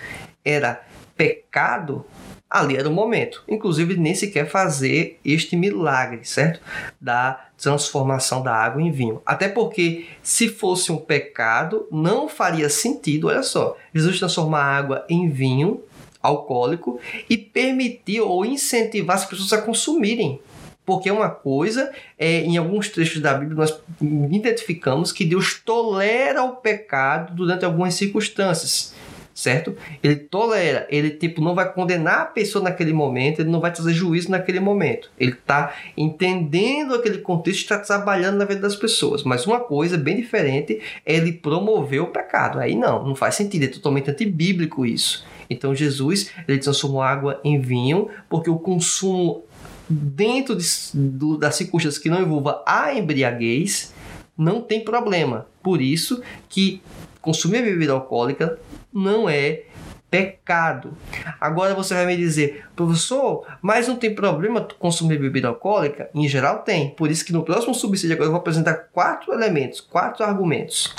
era 0.46 0.82
pecado, 1.18 2.06
ali 2.54 2.78
era 2.78 2.88
o 2.88 2.94
momento. 2.94 3.44
Inclusive, 3.48 3.98
nem 3.98 4.13
sequer 4.13 4.48
fazer 4.48 5.20
este 5.26 5.56
milagre, 5.56 6.20
certo? 6.24 6.62
Da 7.02 7.48
transformação 7.58 8.44
da 8.44 8.54
água 8.54 8.80
em 8.80 8.92
vinho. 8.92 9.22
Até 9.26 9.50
porque, 9.50 10.06
se 10.22 10.48
fosse 10.48 10.92
um 10.92 10.98
pecado, 10.98 11.88
não 11.92 12.30
faria 12.30 12.70
sentido, 12.70 13.28
olha 13.28 13.42
só, 13.42 13.76
Jesus 13.92 14.20
transformar 14.20 14.62
a 14.62 14.78
água 14.78 15.06
em 15.10 15.30
vinho 15.30 15.82
alcoólico 16.22 17.00
e 17.28 17.36
permitir 17.36 18.22
ou 18.22 18.46
incentivar 18.46 19.16
as 19.16 19.26
pessoas 19.26 19.52
a 19.52 19.62
consumirem. 19.62 20.39
Porque 20.86 21.10
uma 21.10 21.30
coisa, 21.30 21.92
é, 22.20 22.42
em 22.42 22.58
alguns 22.58 22.89
trechos 22.89 23.22
da 23.22 23.34
Bíblia, 23.34 23.58
nós 23.58 23.82
identificamos 24.30 25.12
que 25.12 25.26
Deus 25.26 25.60
tolera 25.60 26.44
o 26.44 26.58
pecado 26.58 27.34
durante 27.34 27.66
algumas 27.66 27.96
circunstâncias 27.96 28.94
certo? 29.34 29.76
Ele 30.02 30.15
tolera, 30.15 30.88
ele 30.89 31.10
tipo 31.10 31.41
não 31.41 31.56
vai 31.56 31.72
condenar 31.74 32.22
a 32.22 32.26
pessoa 32.26 32.63
naquele 32.63 32.93
momento, 32.93 33.41
ele 33.41 33.50
não 33.50 33.60
vai 33.60 33.72
trazer 33.72 33.93
juízo 33.93 34.30
naquele 34.30 34.60
momento. 34.60 35.10
Ele 35.19 35.32
está 35.32 35.74
entendendo 35.98 36.93
aquele 36.93 37.17
contexto, 37.19 37.62
está 37.62 37.80
trabalhando 37.80 38.38
na 38.38 38.46
vida 38.46 38.62
das 38.62 38.76
pessoas. 38.76 39.24
Mas 39.24 39.46
uma 39.48 39.60
coisa 39.60 39.98
bem 39.98 40.15
diferente 40.15 40.82
é 41.06 41.15
ele 41.15 41.34
promover 41.34 42.02
o 42.02 42.08
pecado. 42.08 42.60
Aí 42.60 42.76
não, 42.76 43.06
não 43.06 43.15
faz 43.15 43.36
sentido, 43.36 43.63
é 43.63 43.67
totalmente 43.67 44.12
antibíblico 44.12 44.86
isso. 44.86 45.26
Então 45.50 45.74
Jesus 45.74 46.32
ele 46.48 46.60
transformou 46.60 47.02
água 47.02 47.39
em 47.43 47.60
vinho 47.60 48.10
porque 48.30 48.50
o 48.50 48.58
consumo 48.58 49.43
dentro 49.89 50.56
de, 50.56 50.65
do, 50.93 51.38
das 51.38 51.56
circunstâncias 51.56 52.02
que 52.02 52.10
não 52.10 52.22
envolva 52.22 52.63
a 52.65 52.93
embriaguez 52.93 53.93
não 54.38 54.62
tem 54.62 54.84
problema. 54.84 55.48
Por 55.62 55.82
isso 55.82 56.22
que 56.50 56.82
consumir 57.24 57.64
bebida 57.64 57.94
alcoólica 57.94 58.60
não 58.94 59.28
é 59.28 59.64
pecado. 60.12 60.96
Agora 61.42 61.74
você 61.74 61.96
vai 61.96 62.06
me 62.06 62.16
dizer, 62.16 62.66
professor, 62.76 63.48
mas 63.62 63.88
não 63.88 63.96
tem 63.96 64.14
problema 64.14 64.68
consumir 64.78 65.18
bebida 65.18 65.48
alcoólica? 65.48 66.08
Em 66.14 66.28
geral 66.28 66.60
tem. 66.60 66.92
Por 66.92 67.10
isso 67.10 67.26
que 67.26 67.34
no 67.34 67.44
próximo 67.44 67.74
subsídio 67.74 68.14
agora 68.14 68.28
eu 68.28 68.32
vou 68.32 68.40
apresentar 68.40 68.76
quatro 68.92 69.34
elementos, 69.34 69.82
quatro 69.82 70.24
argumentos. 70.24 70.94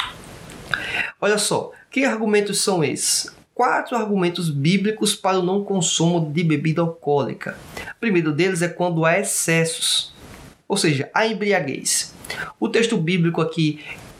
Olha 1.20 1.38
só, 1.38 1.70
que 1.90 2.04
argumentos 2.04 2.60
são 2.62 2.82
esses? 2.82 3.32
Quatro 3.54 3.96
argumentos 3.96 4.50
bíblicos 4.50 5.14
para 5.14 5.38
o 5.38 5.42
não 5.44 5.62
consumo 5.62 6.32
de 6.32 6.42
bebida 6.42 6.80
alcoólica. 6.80 7.56
O 7.96 8.00
primeiro 8.00 8.32
deles 8.32 8.62
é 8.62 8.68
quando 8.68 9.04
há 9.04 9.20
excessos, 9.20 10.12
ou 10.66 10.76
seja, 10.76 11.08
a 11.14 11.24
embriaguez. 11.24 12.12
O 12.58 12.68
texto 12.68 12.96
bíblico 12.96 13.40
aqui, 13.40 13.78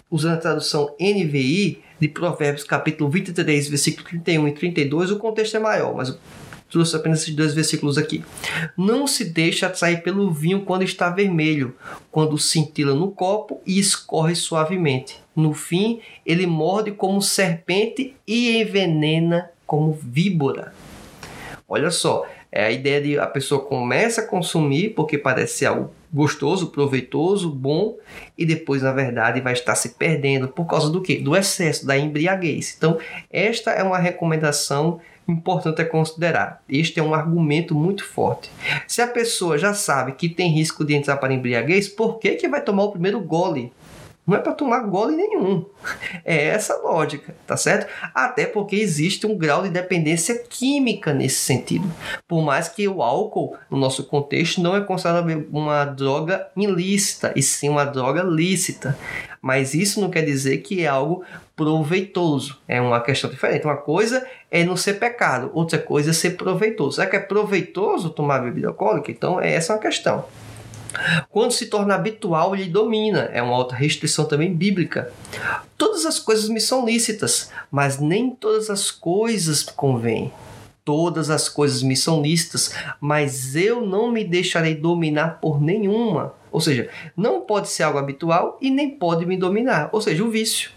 usando 0.09 0.35
a 0.35 0.41
tradução 0.41 0.95
NVI, 1.01 1.83
de 1.99 2.09
Provérbios, 2.09 2.65
capítulo 2.65 3.11
23, 3.11 3.69
versículo 3.69 4.07
31 4.09 4.49
e 4.49 4.53
32, 4.53 5.11
o 5.11 5.19
contexto 5.19 5.57
é 5.57 5.61
maior, 5.61 5.95
mas 5.95 6.17
trouxe 6.71 6.97
apenas 6.97 7.23
esses 7.23 7.35
dois 7.35 7.55
versículos 7.55 7.97
aqui. 7.97 8.25
Não 8.77 9.07
se 9.07 9.25
deixe 9.25 9.65
atrair 9.65 10.03
pelo 10.03 10.31
vinho 10.31 10.63
quando 10.63 10.83
está 10.83 11.09
vermelho, 11.09 11.75
quando 12.11 12.37
cintila 12.37 12.95
no 12.95 13.11
copo 13.11 13.61
e 13.65 13.79
escorre 13.79 14.35
suavemente. 14.35 15.17
No 15.37 15.53
fim, 15.53 16.01
ele 16.27 16.47
morde 16.47 16.91
como 16.91 17.23
serpente 17.23 18.15
e 18.27 18.61
envenena 18.61 19.51
como 19.67 19.93
víbora. 19.93 20.75
Olha 21.69 21.91
só, 21.91 22.27
é 22.51 22.67
a 22.67 22.71
ideia 22.71 23.01
de 23.01 23.19
a 23.19 23.27
pessoa 23.27 23.65
começa 23.65 24.21
a 24.21 24.27
consumir 24.27 24.91
porque 24.91 25.17
parece 25.17 25.65
algo 25.65 25.93
gostoso, 26.15 26.69
proveitoso, 26.69 27.51
bom 27.51 27.97
e 28.39 28.47
depois 28.47 28.83
na 28.83 28.93
verdade 28.93 29.41
vai 29.41 29.53
estar 29.53 29.75
se 29.75 29.91
perdendo 29.91 30.47
por 30.47 30.65
causa 30.65 30.89
do 30.89 31.03
que? 31.03 31.17
Do 31.17 31.35
excesso, 31.35 31.85
da 31.85 31.99
embriaguez. 31.99 32.75
Então, 32.79 32.99
esta 33.29 33.73
é 33.73 33.83
uma 33.83 33.99
recomendação 33.99 35.01
importante 35.27 35.83
a 35.83 35.85
considerar. 35.85 36.63
Este 36.69 37.01
é 37.01 37.03
um 37.03 37.15
argumento 37.15 37.75
muito 37.75 38.05
forte. 38.05 38.49
Se 38.87 39.03
a 39.03 39.09
pessoa 39.09 39.59
já 39.59 39.75
sabe 39.75 40.13
que 40.13 40.29
tem 40.29 40.53
risco 40.53 40.85
de 40.85 40.95
entrar 40.95 41.17
para 41.17 41.35
embriaguez, 41.35 41.89
por 41.89 42.19
que 42.19 42.37
que 42.37 42.49
vai 42.49 42.63
tomar 42.63 42.85
o 42.85 42.93
primeiro 42.93 43.21
gole? 43.21 43.73
Não 44.27 44.37
é 44.37 44.41
para 44.41 44.55
tomar 44.55 44.81
gole 44.81 45.17
nenhum. 45.17 45.65
É 46.25 46.47
essa 46.47 46.77
lógica, 46.79 47.35
tá 47.47 47.57
certo? 47.57 47.87
Até 48.15 48.47
porque 48.47 48.77
existe 48.77 49.27
um 49.27 49.37
grau 49.37 49.63
de 49.63 49.69
dependência 49.69 50.43
química 50.49 51.13
nesse 51.13 51.37
sentido. 51.37 51.91
Por 52.27 52.43
mais 52.43 52.67
que 52.67 52.89
o 52.89 53.03
álcool, 53.03 53.57
no 53.71 53.77
nosso 53.77 54.05
contexto, 54.05 54.63
não 54.63 54.75
é 54.75 54.81
considerado 54.81 55.47
uma 55.53 55.85
droga 55.85 56.49
ilícita, 56.57 57.33
e 57.37 57.43
sim 57.43 57.69
uma 57.69 57.85
droga 57.85 58.23
lícita. 58.23 58.97
Mas 59.43 59.75
isso 59.75 60.01
não 60.01 60.09
quer 60.09 60.23
dizer 60.23 60.59
que 60.59 60.83
é 60.83 60.87
algo 60.87 61.23
proveitoso. 61.55 62.59
É 62.67 62.81
uma 62.81 63.01
questão 63.01 63.29
diferente. 63.29 63.67
Uma 63.67 63.77
coisa 63.77 64.27
é 64.51 64.65
não 64.65 64.77
ser 64.77 64.95
pecado, 64.95 65.51
outra 65.53 65.79
coisa 65.79 66.11
é 66.11 66.15
ser 66.15 66.31
proveitoso. 66.31 66.97
Será 66.97 67.07
que 67.07 67.17
é 67.17 67.21
proveitoso 67.21 68.09
tomar 68.09 68.39
bebida 68.39 68.69
alcoólica? 68.69 69.11
Então, 69.11 69.39
essa 69.39 69.75
é 69.75 69.77
uma 69.77 69.83
questão. 69.83 70.25
Quando 71.31 71.53
se 71.53 71.67
torna 71.67 71.95
habitual, 71.95 72.55
ele 72.55 72.67
domina. 72.67 73.31
É 73.33 73.43
uma 73.43 73.57
outra 73.57 73.77
restrição 73.77 74.25
também 74.25 74.55
bíblica. 74.55 75.13
Todas 75.77 76.07
as 76.07 76.19
coisas 76.19 76.49
me 76.49 76.61
são 76.61 76.85
lícitas, 76.85 77.51
mas 77.71 77.99
nem 77.99 78.31
todas 78.31 78.71
as 78.71 78.91
coisas 78.91 79.63
convêm. 79.63 80.33
Todas 80.85 81.31
as 81.31 81.49
coisas 81.49 81.83
me 81.83 81.97
são 81.97 82.21
lícitas, 82.21 82.75
mas 83.01 83.57
eu 83.57 83.81
não 83.81 84.13
me 84.13 84.23
deixarei 84.23 84.75
dominar 84.75 85.41
por 85.41 85.61
nenhuma. 85.61 86.35
Ou 86.53 86.61
seja, 86.61 86.91
não 87.17 87.41
pode 87.41 87.69
ser 87.69 87.85
algo 87.85 87.99
habitual 87.99 88.59
e 88.61 88.71
nem 88.71 88.91
pode 88.91 89.25
me 89.25 89.37
dominar. 89.37 89.89
Ou 89.93 90.01
seja, 90.01 90.23
o 90.23 90.31
vício. 90.31 90.71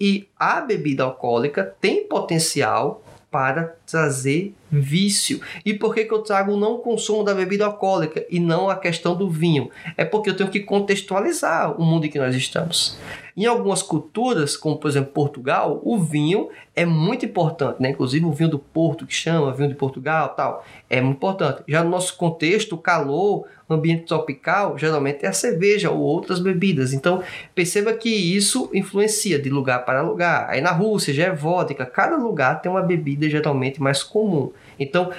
E 0.00 0.28
a 0.36 0.60
bebida 0.60 1.02
alcoólica 1.02 1.74
tem 1.80 2.06
potencial 2.06 3.02
para 3.30 3.77
trazer 3.88 4.54
vício. 4.70 5.40
E 5.64 5.74
por 5.74 5.94
que, 5.94 6.04
que 6.04 6.12
eu 6.12 6.22
trago 6.22 6.52
o 6.52 6.56
não 6.56 6.78
consumo 6.78 7.24
da 7.24 7.34
bebida 7.34 7.64
alcoólica 7.64 8.24
e 8.30 8.38
não 8.38 8.68
a 8.68 8.76
questão 8.76 9.16
do 9.16 9.30
vinho? 9.30 9.70
É 9.96 10.04
porque 10.04 10.30
eu 10.30 10.36
tenho 10.36 10.50
que 10.50 10.60
contextualizar 10.60 11.80
o 11.80 11.84
mundo 11.84 12.06
em 12.06 12.10
que 12.10 12.18
nós 12.18 12.34
estamos. 12.34 12.96
Em 13.36 13.46
algumas 13.46 13.82
culturas, 13.82 14.56
como 14.56 14.76
por 14.76 14.88
exemplo 14.88 15.12
Portugal, 15.12 15.80
o 15.84 15.96
vinho 15.96 16.48
é 16.74 16.84
muito 16.84 17.24
importante, 17.24 17.80
né? 17.80 17.90
Inclusive 17.90 18.24
o 18.24 18.32
vinho 18.32 18.50
do 18.50 18.58
Porto, 18.58 19.06
que 19.06 19.14
chama 19.14 19.54
vinho 19.54 19.68
de 19.68 19.76
Portugal 19.76 20.30
tal, 20.30 20.64
é 20.90 21.00
muito 21.00 21.18
importante. 21.18 21.62
Já 21.68 21.84
no 21.84 21.90
nosso 21.90 22.16
contexto, 22.16 22.74
o 22.74 22.78
calor, 22.78 23.46
ambiente 23.70 24.06
tropical, 24.06 24.76
geralmente 24.78 25.24
é 25.24 25.28
a 25.28 25.32
cerveja 25.32 25.90
ou 25.90 26.00
outras 26.00 26.40
bebidas. 26.40 26.92
Então, 26.92 27.22
perceba 27.54 27.92
que 27.92 28.08
isso 28.08 28.70
influencia 28.72 29.38
de 29.38 29.50
lugar 29.50 29.84
para 29.84 30.02
lugar. 30.02 30.48
Aí 30.48 30.60
na 30.60 30.72
Rússia 30.72 31.12
já 31.14 31.26
é 31.26 31.32
vodka, 31.32 31.86
cada 31.86 32.16
lugar 32.16 32.60
tem 32.60 32.70
uma 32.70 32.82
bebida 32.82 33.28
geralmente 33.28 33.77
mais 33.80 34.02
comum. 34.02 34.52
Então, 34.78 35.10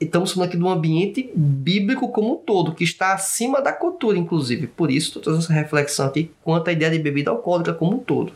estamos 0.00 0.32
falando 0.32 0.48
aqui 0.48 0.56
de 0.56 0.62
um 0.62 0.68
ambiente 0.68 1.30
bíblico 1.34 2.08
como 2.10 2.34
um 2.34 2.36
todo, 2.36 2.74
que 2.74 2.84
está 2.84 3.14
acima 3.14 3.62
da 3.62 3.72
cultura, 3.72 4.18
inclusive. 4.18 4.66
Por 4.66 4.90
isso, 4.90 5.08
estou 5.08 5.22
trazendo 5.22 5.44
essa 5.44 5.52
reflexão 5.52 6.06
aqui 6.06 6.30
quanto 6.42 6.68
à 6.68 6.72
ideia 6.72 6.90
de 6.90 6.98
bebida 6.98 7.30
alcoólica 7.30 7.72
como 7.72 7.96
um 7.96 7.98
todo. 7.98 8.32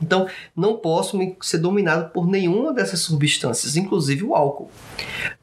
Então, 0.00 0.28
não 0.54 0.76
posso 0.76 1.18
ser 1.40 1.58
dominado 1.58 2.10
por 2.10 2.28
nenhuma 2.28 2.72
dessas 2.72 3.00
substâncias, 3.00 3.76
inclusive 3.76 4.24
o 4.24 4.34
álcool. 4.34 4.70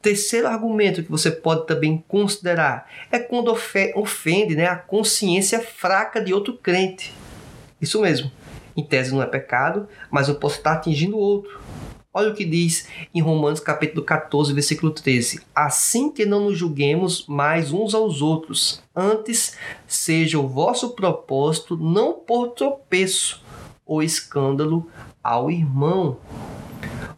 Terceiro 0.02 0.48
argumento 0.48 1.04
que 1.04 1.12
você 1.12 1.30
pode 1.30 1.68
também 1.68 2.04
considerar 2.08 2.90
é 3.12 3.20
quando 3.20 3.56
ofende 3.96 4.56
né, 4.56 4.68
a 4.68 4.76
consciência 4.76 5.60
fraca 5.60 6.22
de 6.22 6.34
outro 6.34 6.54
crente. 6.54 7.14
Isso 7.82 8.02
mesmo. 8.02 8.32
Em 8.78 8.84
tese 8.84 9.14
não 9.14 9.22
é 9.22 9.26
pecado, 9.26 9.88
mas 10.10 10.28
eu 10.28 10.36
posso 10.36 10.58
estar 10.58 10.74
atingindo 10.74 11.18
outro. 11.18 11.62
Olha 12.18 12.30
o 12.30 12.34
que 12.34 12.46
diz 12.46 12.88
em 13.14 13.20
Romanos 13.20 13.60
capítulo 13.60 14.02
14, 14.02 14.54
versículo 14.54 14.90
13. 14.90 15.42
Assim 15.54 16.10
que 16.10 16.26
não 16.26 16.46
nos 16.46 16.58
julguemos 16.58 17.26
mais 17.28 17.74
uns 17.74 17.94
aos 17.94 18.22
outros, 18.22 18.82
antes 18.96 19.58
seja 19.86 20.40
o 20.40 20.48
vosso 20.48 20.92
propósito 20.96 21.76
não 21.76 22.14
por 22.14 22.52
tropeço 22.52 23.44
ou 23.86 24.02
escândalo 24.02 24.90
ao 25.22 25.52
irmão. 25.52 26.18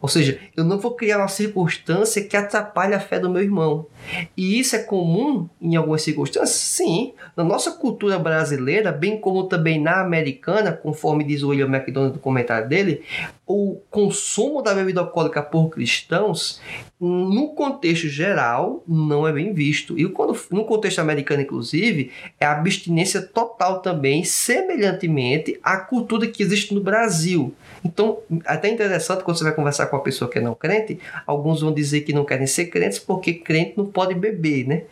Ou 0.02 0.08
seja, 0.08 0.40
eu 0.56 0.64
não 0.64 0.80
vou 0.80 0.92
criar 0.96 1.18
uma 1.20 1.28
circunstância 1.28 2.24
que 2.24 2.38
atrapalhe 2.38 2.94
a 2.94 3.00
fé 3.00 3.20
do 3.20 3.30
meu 3.30 3.42
irmão. 3.42 3.88
E 4.36 4.60
isso 4.60 4.76
é 4.76 4.80
comum 4.80 5.50
em 5.62 5.76
algumas 5.76 6.02
circunstâncias? 6.02 6.58
Sim. 6.58 7.14
Na 7.36 7.44
nossa 7.44 7.72
cultura 7.72 8.18
brasileira, 8.20 8.92
bem 8.92 9.20
como 9.20 9.44
também 9.44 9.82
na 9.82 10.02
americana, 10.02 10.72
conforme 10.72 11.24
diz 11.24 11.44
o 11.44 11.50
William 11.50 11.68
McDonald 11.68 12.16
no 12.16 12.20
comentário 12.20 12.68
dele, 12.68 13.04
o 13.48 13.82
consumo 13.90 14.62
da 14.62 14.74
bebida 14.74 15.00
alcoólica 15.00 15.42
por 15.42 15.70
cristãos, 15.70 16.62
no 17.00 17.50
contexto 17.50 18.10
geral, 18.10 18.84
não 18.86 19.26
é 19.26 19.32
bem 19.32 19.54
visto. 19.54 19.98
E 19.98 20.10
quando, 20.10 20.38
no 20.52 20.66
contexto 20.66 21.00
americano, 21.00 21.44
inclusive, 21.44 22.12
é 22.40 22.46
abstinência 22.46 23.22
total 23.22 23.82
também, 23.82 24.26
semelhantemente 24.26 25.58
à 25.64 25.78
cultura 25.78 26.28
que 26.28 26.44
existe 26.44 26.74
no 26.74 26.82
Brasil. 26.82 27.54
Então, 27.86 28.20
até 28.46 28.68
interessante 28.68 29.24
quando 29.24 29.38
você 29.38 29.46
vai 29.46 29.54
conversar 29.54 29.86
com 29.86 29.96
uma 29.96 30.04
pessoa 30.04 30.30
que 30.30 30.40
é 30.40 30.42
não 30.42 30.56
crente, 30.56 31.00
alguns 31.26 31.62
vão 31.62 31.74
dizer 31.74 32.02
que 32.02 32.12
não 32.12 32.26
querem 32.26 32.48
ser 32.48 32.66
crentes 32.66 33.00
porque 33.00 33.36
crente 33.36 33.76
não 33.78 33.86
pode 33.86 34.14
beber, 34.14 34.68
né? 34.68 34.84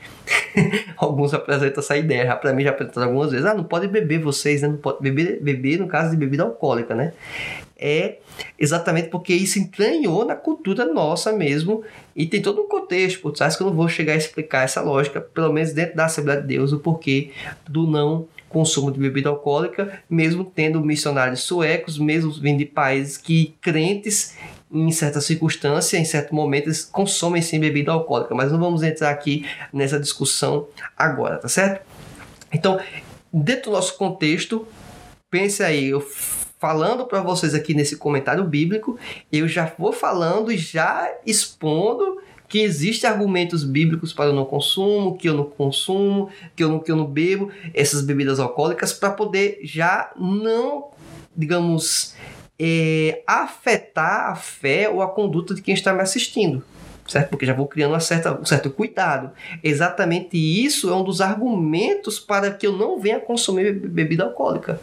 alguns 0.95 1.34
apresentam 1.34 1.84
essa 1.84 1.97
ideia, 1.97 2.34
para 2.38 2.53
mim 2.53 2.64
já 2.64 2.70
apresentaram 2.70 3.08
algumas 3.08 3.32
vezes, 3.32 3.45
ah, 3.45 3.53
não 3.53 3.66
pode 3.66 3.88
beber 3.88 4.20
vocês, 4.20 4.62
né? 4.62 4.70
Não 4.70 4.78
pode 4.78 5.01
beber, 5.01 5.41
beber 5.41 5.80
no 5.80 5.88
caso 5.88 6.12
de 6.12 6.18
bebida 6.18 6.43
alcoólica, 6.43 6.95
né? 6.95 7.12
É 7.78 8.19
exatamente 8.57 9.09
porque 9.09 9.34
isso 9.34 9.59
entranhou 9.59 10.23
na 10.23 10.36
cultura 10.36 10.86
nossa 10.86 11.34
mesmo 11.34 11.84
e 12.15 12.26
tem 12.26 12.41
todo 12.41 12.61
um 12.61 12.69
contexto 12.69 13.19
por 13.21 13.34
trás 13.34 13.57
que 13.57 13.63
eu 13.63 13.67
não 13.67 13.73
vou 13.76 13.89
chegar 13.89 14.13
a 14.13 14.17
explicar 14.17 14.63
essa 14.63 14.82
lógica, 14.82 15.19
pelo 15.19 15.51
menos 15.51 15.73
dentro 15.73 15.95
da 15.95 16.05
Assembleia 16.05 16.39
de 16.39 16.47
Deus, 16.47 16.71
o 16.71 16.80
porquê 16.80 17.32
do 17.67 17.86
não 17.86 18.28
consumo 18.47 18.89
de 18.89 18.97
bebida 18.97 19.28
alcoólica, 19.28 20.01
mesmo 20.09 20.45
tendo 20.45 20.80
missionários 20.80 21.41
suecos, 21.41 21.99
mesmo 21.99 22.32
vindo 22.32 22.59
de 22.59 22.65
países 22.65 23.17
que 23.17 23.53
crentes 23.59 24.38
em 24.71 24.91
certa 24.91 25.19
circunstância, 25.19 25.97
em 25.97 26.05
certo 26.05 26.34
momento, 26.34 26.67
eles 26.67 26.86
consomem 26.86 27.41
sim 27.41 27.59
bebida 27.59 27.91
alcoólica, 27.91 28.34
mas 28.34 28.51
não 28.51 28.59
vamos 28.59 28.82
entrar 28.84 29.09
aqui 29.09 29.45
nessa 29.73 29.99
discussão 29.99 30.67
agora, 30.97 31.38
tá 31.38 31.49
certo? 31.49 31.86
Então, 32.53 32.80
dentro 33.34 33.65
do 33.65 33.71
nosso 33.71 33.97
contexto, 33.97 34.65
pense 35.30 35.61
aí, 35.61 35.88
eu 35.88 36.01
falando 36.60 37.06
para 37.06 37.22
vocês 37.22 37.53
aqui 37.53 37.74
nesse 37.74 37.97
comentário 37.97 38.43
bíblico, 38.43 38.97
eu 39.32 39.47
já 39.47 39.72
vou 39.78 39.91
falando 39.91 40.51
e 40.51 40.58
já 40.58 41.12
expondo 41.26 42.20
que 42.47 42.60
existem 42.60 43.10
argumentos 43.10 43.64
bíblicos 43.64 44.14
para 44.14 44.30
o 44.30 44.34
não 44.34 44.45
consumo, 44.45 45.18
que 45.18 45.28
eu 45.28 45.34
não 45.34 45.45
consumo, 45.45 46.30
que 46.56 46.64
eu 46.64 46.70
não, 46.70 46.80
que 46.80 46.91
eu 46.91 46.95
não 46.95 47.06
bebo 47.06 47.51
essas 47.74 48.01
bebidas 48.01 48.39
alcoólicas 48.39 48.93
para 48.93 49.12
poder 49.12 49.60
já 49.64 50.12
não, 50.16 50.89
digamos, 51.36 52.16
é, 52.60 53.24
afetar 53.26 54.32
a 54.32 54.36
fé 54.36 54.89
ou 54.89 55.01
a 55.01 55.08
conduta 55.08 55.53
de 55.53 55.62
quem 55.62 55.74
está 55.74 55.93
me 55.93 56.01
assistindo. 56.01 56.64
Certo? 57.08 57.30
Porque 57.30 57.45
já 57.45 57.53
vou 57.53 57.68
criando 57.68 57.91
uma 57.91 57.99
certa, 57.99 58.39
um 58.39 58.45
certo 58.45 58.72
cuidado. 58.72 59.30
Exatamente 59.64 60.38
isso 60.38 60.89
é 60.89 60.95
um 60.95 61.03
dos 61.03 61.22
argumentos 61.22 62.20
para 62.20 62.49
que 62.49 62.66
eu 62.66 62.72
não 62.72 62.99
venha 62.99 63.20
consumir 63.20 63.74
bebida 63.74 64.24
alcoólica. 64.24 64.82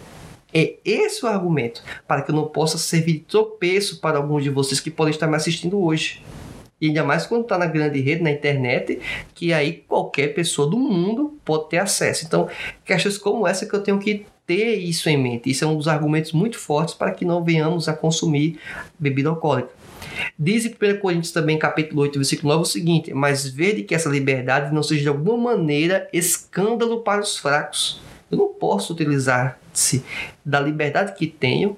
É 0.52 0.74
esse 0.84 1.24
o 1.24 1.28
argumento 1.28 1.82
para 2.06 2.22
que 2.22 2.30
eu 2.30 2.34
não 2.34 2.46
possa 2.46 2.76
servir 2.76 3.14
de 3.14 3.20
tropeço 3.20 4.00
para 4.00 4.18
alguns 4.18 4.42
de 4.42 4.50
vocês 4.50 4.80
que 4.80 4.90
podem 4.90 5.12
estar 5.12 5.26
me 5.26 5.36
assistindo 5.36 5.82
hoje. 5.82 6.22
E 6.80 6.88
ainda 6.88 7.04
mais 7.04 7.26
quando 7.26 7.42
está 7.42 7.56
na 7.56 7.66
grande 7.66 8.00
rede, 8.00 8.22
na 8.22 8.30
internet, 8.30 9.00
que 9.34 9.52
aí 9.52 9.84
qualquer 9.86 10.34
pessoa 10.34 10.68
do 10.68 10.76
mundo 10.76 11.38
pode 11.44 11.68
ter 11.68 11.78
acesso. 11.78 12.24
Então, 12.26 12.48
questões 12.84 13.16
como 13.16 13.46
essa 13.46 13.64
que 13.64 13.74
eu 13.74 13.80
tenho 13.80 14.00
que 14.00 14.26
ter 14.44 14.74
isso 14.74 15.08
em 15.08 15.16
mente. 15.16 15.48
Isso 15.48 15.64
é 15.64 15.66
um 15.66 15.76
dos 15.76 15.86
argumentos 15.86 16.32
muito 16.32 16.58
fortes 16.58 16.94
para 16.94 17.12
que 17.12 17.24
não 17.24 17.44
venhamos 17.44 17.88
a 17.88 17.92
consumir 17.92 18.58
bebida 18.98 19.28
alcoólica. 19.28 19.70
Diz 20.38 20.66
em 20.66 20.70
1 20.70 20.98
Coríntios 21.00 21.32
também, 21.32 21.58
capítulo 21.58 22.02
8, 22.02 22.18
versículo 22.18 22.52
9, 22.52 22.62
o 22.62 22.66
seguinte: 22.66 23.14
Mas 23.14 23.46
vede 23.48 23.84
que 23.84 23.94
essa 23.94 24.08
liberdade 24.08 24.74
não 24.74 24.82
seja 24.82 25.02
de 25.02 25.08
alguma 25.08 25.36
maneira 25.36 26.08
escândalo 26.12 27.00
para 27.00 27.20
os 27.20 27.38
fracos. 27.38 28.00
Eu 28.30 28.38
não 28.38 28.48
posso 28.48 28.94
utilizar-se 29.72 30.04
da 30.44 30.60
liberdade 30.60 31.14
que 31.14 31.26
tenho 31.26 31.76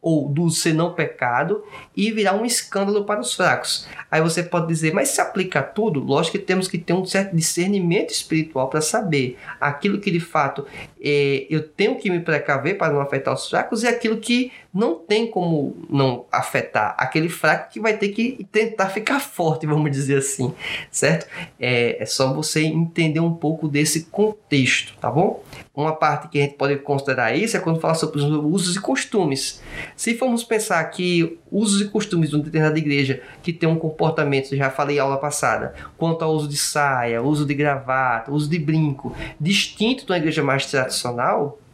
ou 0.00 0.28
do 0.28 0.48
ser 0.50 0.72
não 0.72 0.94
pecado 0.94 1.64
e 1.96 2.12
virar 2.12 2.34
um 2.34 2.44
escândalo 2.44 3.04
para 3.04 3.20
os 3.20 3.34
fracos. 3.34 3.88
Aí 4.08 4.20
você 4.20 4.40
pode 4.40 4.68
dizer, 4.68 4.94
mas 4.94 5.08
se 5.08 5.20
aplica 5.20 5.58
a 5.58 5.62
tudo? 5.64 5.98
Lógico 5.98 6.38
que 6.38 6.44
temos 6.44 6.68
que 6.68 6.78
ter 6.78 6.92
um 6.92 7.04
certo 7.04 7.34
discernimento 7.34 8.10
espiritual 8.10 8.68
para 8.68 8.80
saber 8.80 9.36
aquilo 9.60 9.98
que 9.98 10.12
de 10.12 10.20
fato 10.20 10.64
é, 11.08 11.46
eu 11.48 11.62
tenho 11.62 11.94
que 11.94 12.10
me 12.10 12.18
precaver 12.18 12.76
para 12.76 12.92
não 12.92 13.00
afetar 13.00 13.32
os 13.32 13.48
fracos 13.48 13.84
e 13.84 13.86
aquilo 13.86 14.16
que 14.16 14.50
não 14.74 14.96
tem 14.96 15.30
como 15.30 15.76
não 15.88 16.26
afetar 16.32 16.96
aquele 16.98 17.28
fraco 17.28 17.72
que 17.72 17.78
vai 17.78 17.96
ter 17.96 18.08
que 18.08 18.44
tentar 18.50 18.88
ficar 18.88 19.20
forte, 19.20 19.66
vamos 19.66 19.90
dizer 19.92 20.18
assim, 20.18 20.52
certo? 20.90 21.28
É, 21.60 22.02
é 22.02 22.04
só 22.04 22.34
você 22.34 22.64
entender 22.64 23.20
um 23.20 23.32
pouco 23.32 23.68
desse 23.68 24.06
contexto, 24.06 24.94
tá 25.00 25.08
bom? 25.08 25.42
Uma 25.74 25.94
parte 25.94 26.28
que 26.28 26.38
a 26.38 26.42
gente 26.42 26.56
pode 26.56 26.76
considerar 26.76 27.36
isso 27.36 27.56
é 27.56 27.60
quando 27.60 27.80
fala 27.80 27.94
sobre 27.94 28.18
os 28.18 28.24
usos 28.24 28.76
e 28.76 28.80
costumes. 28.80 29.62
Se 29.94 30.14
formos 30.14 30.42
pensar 30.42 30.82
que 30.84 31.38
usos 31.50 31.80
e 31.80 31.88
costumes 31.88 32.30
de 32.30 32.36
uma 32.36 32.44
determinada 32.44 32.78
igreja 32.78 33.22
que 33.42 33.52
tem 33.52 33.68
um 33.68 33.78
comportamento, 33.78 34.56
já 34.56 34.70
falei 34.70 34.98
aula 34.98 35.18
passada, 35.18 35.74
quanto 35.96 36.22
ao 36.22 36.32
uso 36.32 36.48
de 36.48 36.56
saia, 36.56 37.22
uso 37.22 37.46
de 37.46 37.54
gravata, 37.54 38.32
uso 38.32 38.48
de 38.48 38.58
brinco, 38.58 39.14
distinto 39.40 40.04
de 40.04 40.12
uma 40.12 40.18
igreja 40.18 40.42
mais 40.42 40.66
tradicional, 40.66 40.95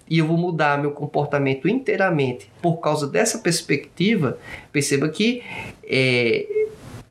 e 0.09 0.18
eu 0.18 0.27
vou 0.27 0.37
mudar 0.37 0.79
meu 0.79 0.91
comportamento 0.91 1.68
inteiramente 1.68 2.51
por 2.61 2.77
causa 2.77 3.07
dessa 3.07 3.39
perspectiva, 3.39 4.39
perceba 4.70 5.09
que 5.09 5.43
é, 5.85 6.47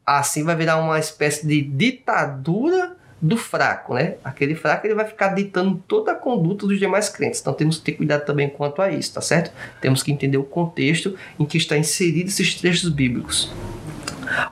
assim 0.06 0.44
vai 0.44 0.56
virar 0.56 0.78
uma 0.78 1.00
espécie 1.00 1.48
de 1.48 1.62
ditadura 1.62 2.96
do 3.22 3.38
fraco, 3.38 3.94
né? 3.94 4.16
Aquele 4.24 4.56
fraco 4.56 4.88
ele 4.88 4.96
vai 4.96 5.06
ficar 5.06 5.30
ditando 5.30 5.82
toda 5.88 6.12
a 6.12 6.16
conduta 6.16 6.66
dos 6.66 6.80
demais 6.80 7.08
crentes. 7.08 7.40
Então 7.40 7.54
temos 7.54 7.78
que 7.78 7.84
ter 7.84 7.92
cuidado 7.94 8.26
também 8.26 8.50
quanto 8.50 8.82
a 8.82 8.92
isso, 8.92 9.14
tá 9.14 9.22
certo? 9.22 9.52
Temos 9.80 10.02
que 10.02 10.12
entender 10.12 10.38
o 10.38 10.44
contexto 10.44 11.16
em 11.40 11.46
que 11.46 11.58
está 11.58 11.78
inserido 11.78 12.30
esses 12.30 12.56
trechos 12.56 12.90
bíblicos. 12.90 13.52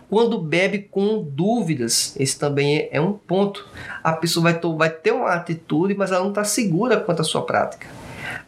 Quando 0.09 0.41
bebe 0.41 0.79
com 0.79 1.23
dúvidas, 1.23 2.15
esse 2.19 2.37
também 2.37 2.89
é 2.91 2.99
um 2.99 3.13
ponto. 3.13 3.67
A 4.03 4.13
pessoa 4.13 4.43
vai, 4.43 4.59
vai 4.77 4.89
ter 4.89 5.11
uma 5.11 5.33
atitude, 5.33 5.93
mas 5.93 6.11
ela 6.11 6.21
não 6.21 6.29
está 6.29 6.43
segura 6.43 6.99
quanto 6.99 7.21
à 7.21 7.25
sua 7.25 7.45
prática. 7.45 7.87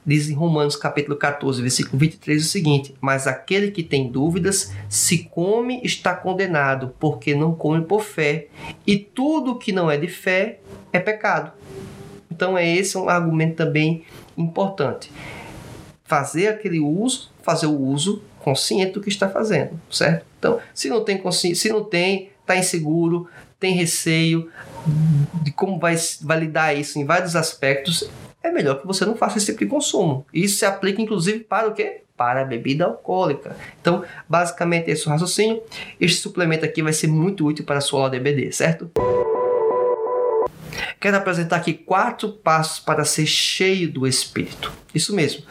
Diz 0.06 0.30
em 0.30 0.34
Romanos 0.34 0.76
capítulo 0.76 1.16
14, 1.16 1.62
versículo 1.62 1.98
23 1.98 2.44
o 2.44 2.48
seguinte: 2.48 2.96
Mas 3.00 3.28
aquele 3.28 3.72
que 3.72 3.84
tem 3.84 4.12
dúvidas, 4.12 4.74
se 4.90 5.20
come, 5.26 5.80
está 5.84 6.16
condenado, 6.16 6.94
porque 7.00 7.36
não 7.36 7.54
come 7.54 7.84
por 7.86 8.02
fé. 8.02 8.48
E 8.86 8.98
tudo 8.98 9.58
que 9.58 9.72
não 9.72 9.90
é 9.90 9.98
de 9.98 10.08
fé 10.08 10.60
é 10.92 11.00
pecado. 11.00 11.52
Então 12.32 12.58
é 12.58 12.68
esse 12.68 12.98
um 12.98 13.10
argumento 13.10 13.58
também 13.58 14.04
importante. 14.36 15.12
Fazer 16.04 16.48
aquele 16.48 16.80
uso, 16.80 17.32
fazer 17.44 17.68
o 17.68 17.80
uso 17.80 18.24
consciente 18.40 18.94
do 18.94 19.02
que 19.02 19.10
está 19.10 19.30
fazendo, 19.30 19.80
certo? 19.90 20.31
Então, 20.42 20.60
se 20.74 20.90
não 20.90 21.04
tem 21.04 21.20
consciência, 21.20 21.70
se 21.70 21.70
não 21.70 21.84
tem, 21.84 22.32
está 22.42 22.58
inseguro, 22.58 23.30
tem 23.60 23.76
receio 23.76 24.50
de 25.44 25.52
como 25.52 25.78
vai 25.80 25.96
validar 26.22 26.76
isso 26.76 26.98
em 26.98 27.06
vários 27.06 27.36
aspectos, 27.36 28.10
é 28.42 28.50
melhor 28.50 28.82
que 28.82 28.88
você 28.88 29.06
não 29.06 29.16
faça 29.16 29.38
esse 29.38 29.46
tipo 29.46 29.60
de 29.60 29.68
consumo. 29.68 30.26
Isso 30.34 30.58
se 30.58 30.66
aplica 30.66 31.00
inclusive 31.00 31.42
para 31.42 31.68
o 31.68 31.74
quê? 31.76 32.02
Para 32.18 32.42
a 32.42 32.46
bebida 32.46 32.86
alcoólica. 32.86 33.56
Então, 33.80 34.04
basicamente 34.28 34.90
esse 34.90 35.06
é 35.06 35.10
o 35.10 35.12
raciocínio. 35.12 35.62
Este 36.00 36.20
suplemento 36.20 36.66
aqui 36.66 36.82
vai 36.82 36.92
ser 36.92 37.06
muito 37.06 37.46
útil 37.46 37.64
para 37.64 37.78
a 37.78 37.82
sua 37.82 38.06
ODBD, 38.06 38.52
certo? 38.52 38.90
Quero 41.00 41.18
apresentar 41.18 41.58
aqui 41.58 41.74
quatro 41.74 42.30
passos 42.32 42.80
para 42.80 43.06
ser 43.06 43.28
cheio 43.28 43.92
do 43.92 44.08
Espírito. 44.08 44.72
Isso 44.94 45.16
mesmo. 45.16 45.44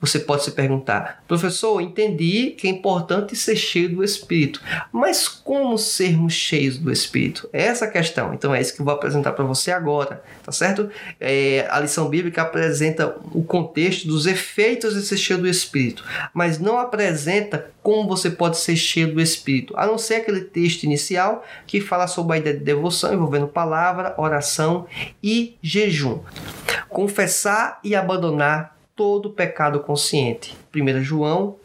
Você 0.00 0.18
pode 0.18 0.44
se 0.44 0.52
perguntar, 0.52 1.22
professor, 1.28 1.80
entendi 1.80 2.54
que 2.56 2.66
é 2.66 2.70
importante 2.70 3.36
ser 3.36 3.56
cheio 3.56 3.94
do 3.94 4.02
Espírito, 4.02 4.60
mas 4.90 5.28
como 5.28 5.76
sermos 5.76 6.32
cheios 6.32 6.78
do 6.78 6.90
Espírito? 6.90 7.48
É 7.52 7.64
essa 7.64 7.84
a 7.84 7.90
questão. 7.90 8.32
Então 8.32 8.54
é 8.54 8.60
isso 8.60 8.74
que 8.74 8.80
eu 8.80 8.84
vou 8.84 8.94
apresentar 8.94 9.32
para 9.32 9.44
você 9.44 9.70
agora, 9.70 10.22
tá 10.42 10.50
certo? 10.50 10.90
É, 11.20 11.66
a 11.70 11.78
lição 11.80 12.08
bíblica 12.08 12.42
apresenta 12.42 13.16
o 13.32 13.42
contexto 13.42 14.06
dos 14.08 14.26
efeitos 14.26 14.94
de 14.94 15.02
ser 15.02 15.16
cheio 15.16 15.38
do 15.38 15.48
Espírito, 15.48 16.04
mas 16.32 16.58
não 16.58 16.78
apresenta 16.78 17.70
como 17.82 18.08
você 18.08 18.30
pode 18.30 18.56
ser 18.56 18.74
cheio 18.74 19.14
do 19.14 19.20
Espírito, 19.20 19.72
a 19.76 19.86
não 19.86 19.96
ser 19.96 20.16
aquele 20.16 20.40
texto 20.40 20.82
inicial 20.82 21.44
que 21.66 21.80
fala 21.80 22.08
sobre 22.08 22.34
a 22.34 22.38
ideia 22.38 22.56
de 22.56 22.64
devoção 22.64 23.14
envolvendo 23.14 23.46
palavra, 23.46 24.14
oração 24.18 24.86
e 25.22 25.56
jejum. 25.62 26.18
Confessar 26.88 27.78
e 27.84 27.94
abandonar 27.94 28.75
todo 28.96 29.30
pecado 29.30 29.80
consciente. 29.80 30.56
1 30.74 31.02
João, 31.02 31.56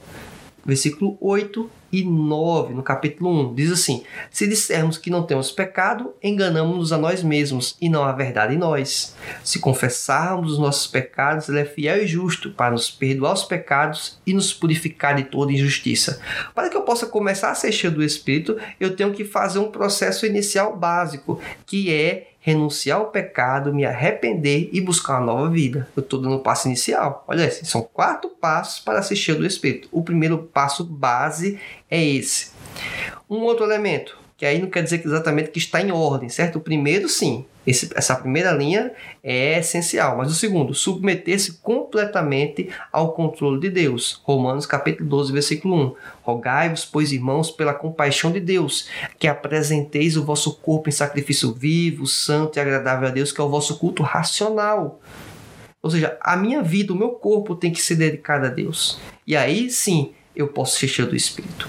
versículo 0.65 1.17
8 1.21 1.69
e 1.91 2.03
9, 2.03 2.73
no 2.73 2.83
capítulo 2.83 3.51
1, 3.51 3.55
diz 3.55 3.71
assim: 3.71 4.03
Se 4.29 4.47
dissermos 4.47 4.97
que 4.97 5.09
não 5.09 5.23
temos 5.23 5.51
pecado, 5.51 6.13
enganamos-nos 6.23 6.93
a 6.93 6.97
nós 6.97 7.21
mesmos 7.23 7.75
e 7.81 7.89
não 7.89 8.03
há 8.03 8.11
verdade 8.11 8.55
em 8.55 8.57
nós. 8.57 9.15
Se 9.43 9.59
confessarmos 9.59 10.53
os 10.53 10.59
nossos 10.59 10.87
pecados, 10.87 11.49
Ele 11.49 11.59
é 11.59 11.65
fiel 11.65 12.03
e 12.03 12.07
justo 12.07 12.51
para 12.51 12.71
nos 12.71 12.89
perdoar 12.89 13.33
os 13.33 13.43
pecados 13.43 14.19
e 14.25 14.33
nos 14.33 14.53
purificar 14.53 15.15
de 15.15 15.23
toda 15.23 15.51
injustiça. 15.51 16.21
Para 16.53 16.69
que 16.69 16.77
eu 16.77 16.81
possa 16.81 17.05
começar 17.05 17.51
a 17.51 17.55
ser 17.55 17.71
cheio 17.71 17.93
do 17.93 18.03
Espírito, 18.03 18.57
eu 18.79 18.95
tenho 18.95 19.13
que 19.13 19.25
fazer 19.25 19.59
um 19.59 19.71
processo 19.71 20.25
inicial 20.25 20.75
básico, 20.75 21.41
que 21.65 21.93
é 21.93 22.30
renunciar 22.41 22.97
ao 22.97 23.11
pecado, 23.11 23.73
me 23.73 23.85
arrepender 23.85 24.69
e 24.73 24.81
buscar 24.81 25.19
uma 25.19 25.27
nova 25.27 25.49
vida. 25.49 25.87
Eu 25.95 26.01
estou 26.01 26.19
dando 26.19 26.35
o 26.35 26.39
passo 26.39 26.67
inicial. 26.67 27.23
Olha, 27.27 27.45
assim, 27.45 27.63
são 27.63 27.83
quatro 27.83 28.29
passos 28.29 28.79
para 28.79 29.01
ser 29.03 29.15
cheio 29.15 29.37
do 29.37 29.45
Espírito. 29.45 29.87
O 29.91 30.03
primeiro 30.03 30.39
passo 30.39 30.83
base 30.83 31.59
é 31.89 32.03
esse. 32.03 32.51
Um 33.29 33.41
outro 33.41 33.63
elemento, 33.63 34.17
que 34.41 34.45
aí 34.47 34.59
não 34.59 34.71
quer 34.71 34.81
dizer 34.81 34.97
que 34.97 35.07
exatamente 35.07 35.51
que 35.51 35.59
está 35.59 35.79
em 35.83 35.91
ordem, 35.91 36.27
certo? 36.27 36.55
O 36.55 36.61
primeiro, 36.61 37.07
sim, 37.07 37.45
esse, 37.65 37.91
essa 37.93 38.15
primeira 38.15 38.51
linha 38.51 38.91
é 39.23 39.59
essencial, 39.59 40.17
mas 40.17 40.31
o 40.31 40.33
segundo, 40.33 40.73
submeter-se 40.73 41.59
completamente 41.61 42.67
ao 42.91 43.13
controle 43.13 43.59
de 43.59 43.69
Deus. 43.69 44.19
Romanos 44.23 44.65
capítulo 44.65 45.07
12, 45.07 45.31
versículo 45.31 45.75
1. 45.75 45.95
Rogai-vos, 46.23 46.83
pois, 46.83 47.11
irmãos, 47.11 47.51
pela 47.51 47.71
compaixão 47.71 48.31
de 48.31 48.39
Deus, 48.39 48.89
que 49.19 49.27
apresenteis 49.27 50.17
o 50.17 50.25
vosso 50.25 50.55
corpo 50.55 50.89
em 50.89 50.91
sacrifício 50.91 51.53
vivo, 51.53 52.07
santo 52.07 52.57
e 52.57 52.59
agradável 52.59 53.09
a 53.09 53.11
Deus, 53.11 53.31
que 53.31 53.39
é 53.39 53.43
o 53.43 53.49
vosso 53.49 53.77
culto 53.77 54.01
racional. 54.01 54.99
Ou 55.83 55.91
seja, 55.91 56.17
a 56.19 56.35
minha 56.35 56.63
vida, 56.63 56.91
o 56.91 56.97
meu 56.97 57.09
corpo 57.09 57.55
tem 57.55 57.71
que 57.71 57.79
ser 57.79 57.93
dedicado 57.93 58.47
a 58.47 58.49
Deus. 58.49 58.99
E 59.27 59.35
aí 59.35 59.69
sim, 59.69 60.15
eu 60.35 60.47
posso 60.47 60.77
ser 60.77 60.87
cheio 60.87 61.07
do 61.07 61.15
Espírito. 61.15 61.67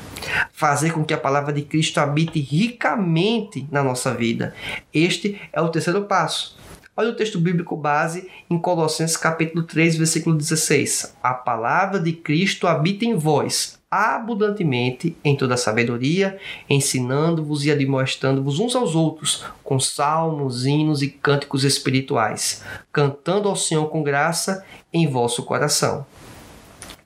Fazer 0.53 0.93
com 0.93 1.05
que 1.05 1.15
a 1.15 1.19
palavra 1.19 1.53
de 1.53 1.63
Cristo 1.63 1.99
habite 1.99 2.41
ricamente 2.41 3.67
na 3.71 3.83
nossa 3.83 4.15
vida. 4.15 4.55
Este 4.93 5.41
é 5.53 5.61
o 5.61 5.69
terceiro 5.69 6.03
passo. 6.05 6.57
Olha 6.95 7.09
o 7.09 7.17
texto 7.17 7.41
bíblico 7.41 7.75
base 7.75 8.29
em 8.51 8.59
Colossenses 8.59 9.17
capítulo 9.17 9.63
3, 9.63 9.97
versículo 9.97 10.37
16. 10.37 11.17
A 11.23 11.33
palavra 11.33 11.99
de 11.99 12.13
Cristo 12.13 12.67
habita 12.67 13.07
em 13.07 13.15
vós, 13.15 13.79
abundantemente 13.91 15.17
em 15.25 15.35
toda 15.35 15.57
sabedoria, 15.57 16.39
ensinando-vos 16.69 17.65
e 17.65 17.71
admoestando-vos 17.71 18.59
uns 18.59 18.77
aos 18.77 18.95
outros, 18.95 19.43
com 19.65 19.81
salmos, 19.81 20.67
hinos 20.67 21.01
e 21.01 21.09
cânticos 21.09 21.65
espirituais, 21.65 22.63
cantando 22.93 23.49
ao 23.49 23.57
Senhor 23.57 23.87
com 23.87 24.03
graça 24.03 24.63
em 24.93 25.07
vosso 25.07 25.43
coração. 25.45 26.05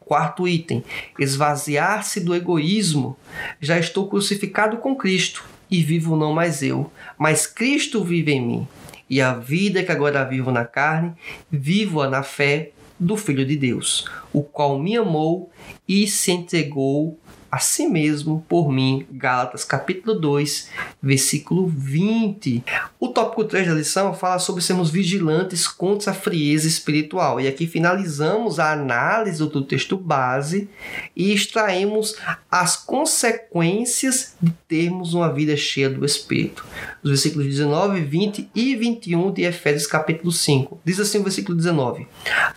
Quarto 0.06 0.46
item: 0.46 0.84
esvaziar-se 1.18 2.20
do 2.20 2.32
egoísmo. 2.32 3.16
Já 3.60 3.76
estou 3.76 4.08
crucificado 4.08 4.76
com 4.76 4.94
Cristo 4.94 5.44
e 5.68 5.82
vivo 5.82 6.14
não 6.14 6.32
mais 6.32 6.62
eu, 6.62 6.92
mas 7.18 7.44
Cristo 7.44 8.04
vive 8.04 8.30
em 8.30 8.40
mim. 8.40 8.68
E 9.10 9.20
a 9.20 9.34
vida 9.34 9.82
que 9.82 9.90
agora 9.90 10.24
vivo 10.24 10.52
na 10.52 10.64
carne, 10.64 11.12
vivo-a 11.50 12.08
na 12.08 12.22
fé 12.22 12.70
do 13.00 13.16
Filho 13.16 13.44
de 13.44 13.56
Deus, 13.56 14.08
o 14.32 14.44
qual 14.44 14.78
me 14.78 14.96
amou 14.96 15.50
e 15.88 16.06
se 16.06 16.30
entregou 16.30 17.18
a 17.56 17.58
si 17.58 17.86
mesmo 17.86 18.44
por 18.46 18.70
mim. 18.70 19.06
Gálatas 19.10 19.64
capítulo 19.64 20.20
2, 20.20 20.68
versículo 21.02 21.66
20. 21.66 22.62
O 23.00 23.08
tópico 23.08 23.44
3 23.44 23.68
da 23.68 23.74
lição 23.74 24.12
fala 24.12 24.38
sobre 24.38 24.62
sermos 24.62 24.90
vigilantes 24.90 25.66
contra 25.66 26.10
a 26.10 26.14
frieza 26.14 26.68
espiritual. 26.68 27.40
E 27.40 27.48
aqui 27.48 27.66
finalizamos 27.66 28.58
a 28.58 28.72
análise 28.72 29.38
do 29.38 29.62
texto 29.62 29.96
base 29.96 30.68
e 31.16 31.32
extraímos 31.32 32.16
as 32.50 32.76
consequências 32.76 34.34
de 34.40 34.52
termos 34.68 35.14
uma 35.14 35.32
vida 35.32 35.56
cheia 35.56 35.88
do 35.88 36.04
Espírito. 36.04 36.62
Os 37.02 37.10
versículos 37.10 37.46
19, 37.46 38.02
20 38.02 38.50
e 38.54 38.76
21 38.76 39.32
de 39.32 39.42
Efésios 39.42 39.86
capítulo 39.86 40.30
5. 40.30 40.80
Diz 40.84 41.00
assim 41.00 41.20
o 41.20 41.22
versículo 41.22 41.56
19: 41.56 42.06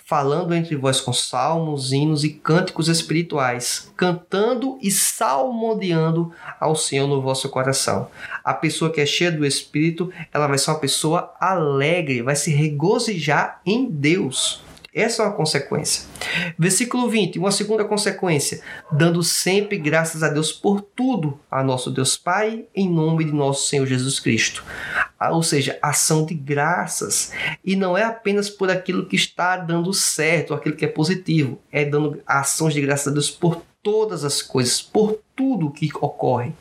Falando 0.05 0.53
entre 0.53 0.75
vós 0.75 0.99
com 0.99 1.13
salmos, 1.13 1.93
hinos 1.93 2.25
e 2.25 2.29
cânticos 2.29 2.89
espirituais, 2.89 3.89
cantando 3.95 4.77
e 4.81 4.88
salmodiando 4.91 6.31
ao 6.59 6.75
Senhor 6.75 7.07
no 7.07 7.21
vosso 7.21 7.49
coração. 7.49 8.09
A 8.43 8.53
pessoa 8.53 8.91
que 8.91 9.01
é 9.01 9.05
cheia 9.05 9.31
do 9.31 9.45
Espírito, 9.45 10.11
ela 10.33 10.47
vai 10.47 10.57
ser 10.57 10.71
uma 10.71 10.79
pessoa 10.79 11.33
alegre, 11.39 12.21
vai 12.21 12.35
se 12.35 12.51
regozijar 12.51 13.61
em 13.65 13.89
Deus. 13.89 14.61
Essa 14.93 15.21
é 15.21 15.25
uma 15.25 15.35
consequência. 15.35 16.05
Versículo 16.57 17.07
20, 17.07 17.37
uma 17.37 17.51
segunda 17.51 17.85
consequência: 17.85 18.61
dando 18.91 19.21
sempre 19.21 19.77
graças 19.77 20.23
a 20.23 20.29
Deus 20.29 20.51
por 20.51 20.81
tudo, 20.81 21.39
a 21.49 21.63
nosso 21.63 21.91
Deus 21.91 22.17
Pai, 22.17 22.65
em 22.75 22.89
nome 22.89 23.23
de 23.23 23.31
nosso 23.31 23.67
Senhor 23.67 23.85
Jesus 23.85 24.19
Cristo. 24.19 24.63
Ah, 25.19 25.31
ou 25.31 25.43
seja, 25.43 25.77
ação 25.81 26.25
de 26.25 26.33
graças. 26.33 27.31
E 27.63 27.75
não 27.75 27.97
é 27.97 28.03
apenas 28.03 28.49
por 28.49 28.69
aquilo 28.69 29.05
que 29.05 29.15
está 29.15 29.57
dando 29.57 29.93
certo, 29.93 30.53
aquilo 30.53 30.75
que 30.75 30.85
é 30.85 30.89
positivo, 30.89 31.59
é 31.71 31.85
dando 31.85 32.21
ações 32.25 32.73
de 32.73 32.81
graças 32.81 33.07
a 33.07 33.11
Deus 33.11 33.29
por 33.29 33.61
todas 33.81 34.23
as 34.23 34.41
coisas, 34.41 34.81
por 34.81 35.19
tudo 35.35 35.71
que 35.71 35.89
ocorre. 36.01 36.51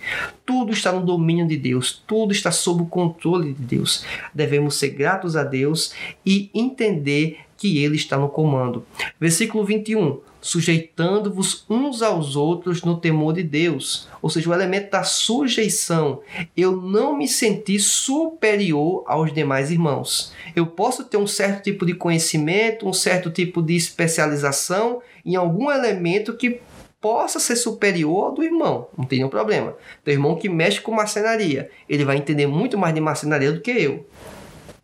Tudo 0.46 0.72
está 0.72 0.92
no 0.92 1.04
domínio 1.04 1.46
de 1.46 1.56
Deus, 1.56 2.02
tudo 2.06 2.32
está 2.32 2.52
sob 2.52 2.82
o 2.82 2.86
controle 2.86 3.52
de 3.52 3.62
Deus. 3.62 4.04
Devemos 4.32 4.76
ser 4.76 4.90
gratos 4.90 5.36
a 5.36 5.42
Deus 5.42 5.92
e 6.24 6.50
entender 6.54 7.38
que 7.56 7.82
Ele 7.82 7.96
está 7.96 8.16
no 8.16 8.28
comando. 8.28 8.86
Versículo 9.20 9.64
21. 9.64 10.20
Sujeitando-vos 10.40 11.64
uns 11.68 12.00
aos 12.00 12.36
outros 12.36 12.84
no 12.84 12.96
temor 12.96 13.34
de 13.34 13.42
Deus. 13.42 14.08
Ou 14.22 14.30
seja, 14.30 14.48
o 14.48 14.54
elemento 14.54 14.92
da 14.92 15.02
sujeição. 15.02 16.20
Eu 16.56 16.76
não 16.76 17.16
me 17.16 17.26
senti 17.26 17.80
superior 17.80 19.02
aos 19.08 19.32
demais 19.32 19.72
irmãos. 19.72 20.32
Eu 20.54 20.68
posso 20.68 21.02
ter 21.02 21.16
um 21.16 21.26
certo 21.26 21.64
tipo 21.64 21.84
de 21.84 21.94
conhecimento, 21.94 22.88
um 22.88 22.92
certo 22.92 23.28
tipo 23.30 23.60
de 23.60 23.74
especialização 23.74 25.02
em 25.26 25.34
algum 25.34 25.70
elemento 25.70 26.36
que 26.36 26.60
possa 27.00 27.38
ser 27.38 27.56
superior 27.56 28.24
ao 28.24 28.34
do 28.34 28.42
irmão, 28.42 28.88
não 28.96 29.04
tem 29.04 29.18
nenhum 29.18 29.30
problema. 29.30 29.76
Tem 30.04 30.14
irmão 30.14 30.36
que 30.36 30.48
mexe 30.48 30.80
com 30.80 30.92
marcenaria, 30.92 31.70
ele 31.88 32.04
vai 32.04 32.16
entender 32.16 32.46
muito 32.46 32.76
mais 32.76 32.94
de 32.94 33.00
marcenaria 33.00 33.52
do 33.52 33.60
que 33.60 33.70
eu. 33.70 34.06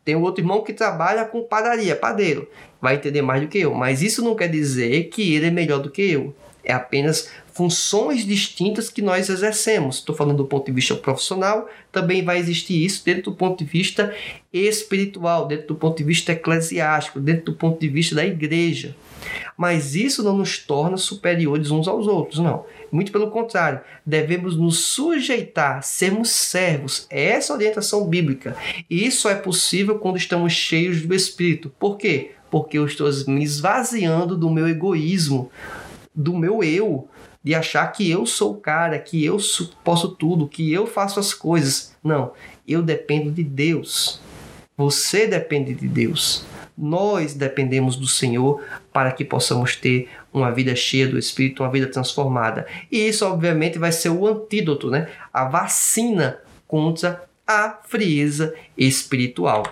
Tem 0.04 0.14
outro 0.14 0.42
irmão 0.42 0.62
que 0.62 0.72
trabalha 0.72 1.24
com 1.24 1.42
padaria, 1.42 1.96
padeiro, 1.96 2.48
vai 2.80 2.96
entender 2.96 3.22
mais 3.22 3.40
do 3.40 3.48
que 3.48 3.58
eu, 3.58 3.74
mas 3.74 4.02
isso 4.02 4.22
não 4.22 4.36
quer 4.36 4.48
dizer 4.48 5.04
que 5.04 5.34
ele 5.34 5.46
é 5.46 5.50
melhor 5.50 5.78
do 5.78 5.90
que 5.90 6.02
eu. 6.02 6.34
É 6.62 6.72
apenas 6.72 7.30
funções 7.52 8.26
distintas 8.26 8.88
que 8.90 9.02
nós 9.02 9.28
exercemos. 9.28 9.96
Estou 9.96 10.14
falando 10.14 10.38
do 10.38 10.44
ponto 10.44 10.66
de 10.66 10.72
vista 10.72 10.94
profissional, 10.94 11.68
também 11.92 12.24
vai 12.24 12.38
existir 12.38 12.84
isso 12.84 13.04
dentro 13.04 13.30
do 13.30 13.36
ponto 13.36 13.62
de 13.62 13.70
vista 13.70 14.14
espiritual, 14.52 15.46
dentro 15.46 15.68
do 15.68 15.74
ponto 15.74 15.98
de 15.98 16.04
vista 16.04 16.32
eclesiástico, 16.32 17.20
dentro 17.20 17.46
do 17.46 17.54
ponto 17.54 17.78
de 17.78 17.88
vista 17.88 18.14
da 18.14 18.24
igreja. 18.24 18.96
Mas 19.56 19.94
isso 19.94 20.22
não 20.22 20.36
nos 20.36 20.58
torna 20.58 20.96
superiores 20.96 21.70
uns 21.70 21.86
aos 21.86 22.06
outros, 22.06 22.38
não. 22.38 22.64
Muito 22.90 23.12
pelo 23.12 23.30
contrário, 23.30 23.80
devemos 24.04 24.56
nos 24.56 24.78
sujeitar, 24.78 25.82
sermos 25.82 26.30
servos. 26.30 27.06
É 27.10 27.30
essa 27.30 27.52
a 27.52 27.56
orientação 27.56 28.06
bíblica. 28.06 28.56
E 28.88 29.06
isso 29.06 29.28
é 29.28 29.34
possível 29.34 29.98
quando 29.98 30.16
estamos 30.16 30.52
cheios 30.52 31.02
do 31.02 31.14
Espírito. 31.14 31.72
Por 31.78 31.96
quê? 31.96 32.32
Porque 32.50 32.78
eu 32.78 32.86
estou 32.86 33.10
me 33.26 33.42
esvaziando 33.42 34.36
do 34.36 34.48
meu 34.48 34.68
egoísmo, 34.68 35.50
do 36.14 36.36
meu 36.36 36.62
eu, 36.62 37.08
de 37.42 37.54
achar 37.54 37.86
que 37.88 38.10
eu 38.10 38.24
sou 38.24 38.52
o 38.52 38.56
cara, 38.56 38.98
que 38.98 39.22
eu 39.24 39.36
posso 39.82 40.08
tudo, 40.08 40.48
que 40.48 40.72
eu 40.72 40.86
faço 40.86 41.20
as 41.20 41.34
coisas. 41.34 41.94
Não, 42.02 42.32
eu 42.66 42.82
dependo 42.82 43.30
de 43.30 43.44
Deus. 43.44 44.20
Você 44.76 45.26
depende 45.26 45.74
de 45.74 45.86
Deus. 45.86 46.44
Nós 46.76 47.34
dependemos 47.34 47.96
do 47.96 48.08
Senhor 48.08 48.62
para 48.92 49.12
que 49.12 49.24
possamos 49.24 49.76
ter 49.76 50.08
uma 50.32 50.50
vida 50.50 50.74
cheia 50.74 51.06
do 51.06 51.18
Espírito, 51.18 51.62
uma 51.62 51.70
vida 51.70 51.86
transformada. 51.86 52.66
E 52.90 53.08
isso, 53.08 53.24
obviamente, 53.26 53.78
vai 53.78 53.92
ser 53.92 54.08
o 54.08 54.26
antídoto, 54.26 54.90
né? 54.90 55.08
a 55.32 55.44
vacina 55.44 56.38
contra 56.66 57.24
a 57.46 57.78
frieza 57.86 58.54
espiritual. 58.76 59.64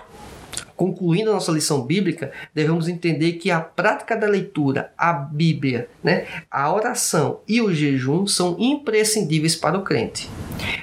Concluindo 0.83 1.29
a 1.29 1.35
nossa 1.35 1.49
lição 1.49 1.83
bíblica, 1.83 2.33
devemos 2.53 2.89
entender 2.89 3.33
que 3.33 3.49
a 3.49 3.61
prática 3.61 4.17
da 4.17 4.27
leitura, 4.27 4.91
a 4.97 5.13
Bíblia, 5.13 5.87
né, 6.03 6.25
a 6.51 6.69
oração 6.73 7.39
e 7.47 7.61
o 7.61 7.73
jejum 7.73 8.27
são 8.27 8.57
imprescindíveis 8.59 9.55
para 9.55 9.77
o 9.77 9.81
crente. 9.81 10.29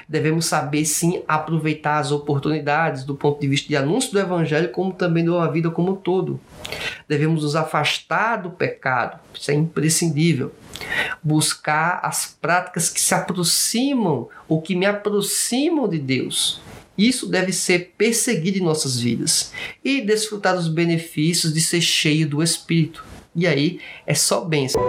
Devemos 0.08 0.46
saber 0.46 0.86
sim 0.86 1.22
aproveitar 1.28 1.98
as 1.98 2.12
oportunidades 2.12 3.04
do 3.04 3.14
ponto 3.14 3.42
de 3.42 3.46
vista 3.46 3.68
de 3.68 3.76
anúncio 3.76 4.10
do 4.10 4.18
evangelho, 4.18 4.70
como 4.70 4.94
também 4.94 5.28
uma 5.28 5.52
vida 5.52 5.70
como 5.70 5.92
um 5.92 5.96
todo. 5.96 6.40
Devemos 7.06 7.42
nos 7.42 7.54
afastar 7.54 8.36
do 8.36 8.48
pecado, 8.48 9.20
isso 9.34 9.50
é 9.50 9.54
imprescindível. 9.54 10.50
Buscar 11.22 12.00
as 12.02 12.38
práticas 12.40 12.88
que 12.88 13.02
se 13.02 13.14
aproximam 13.14 14.30
ou 14.48 14.62
que 14.62 14.74
me 14.74 14.86
aproximam 14.86 15.86
de 15.86 15.98
Deus 15.98 16.58
isso 17.06 17.26
deve 17.26 17.52
ser 17.52 17.92
perseguido 17.96 18.58
em 18.58 18.62
nossas 18.62 18.98
vidas 18.98 19.52
e 19.84 20.00
desfrutar 20.00 20.56
dos 20.56 20.68
benefícios 20.68 21.52
de 21.52 21.60
ser 21.60 21.80
cheio 21.80 22.28
do 22.28 22.42
Espírito. 22.42 23.04
E 23.34 23.46
aí 23.46 23.80
é 24.06 24.14
só 24.14 24.40
bênção. 24.40 24.80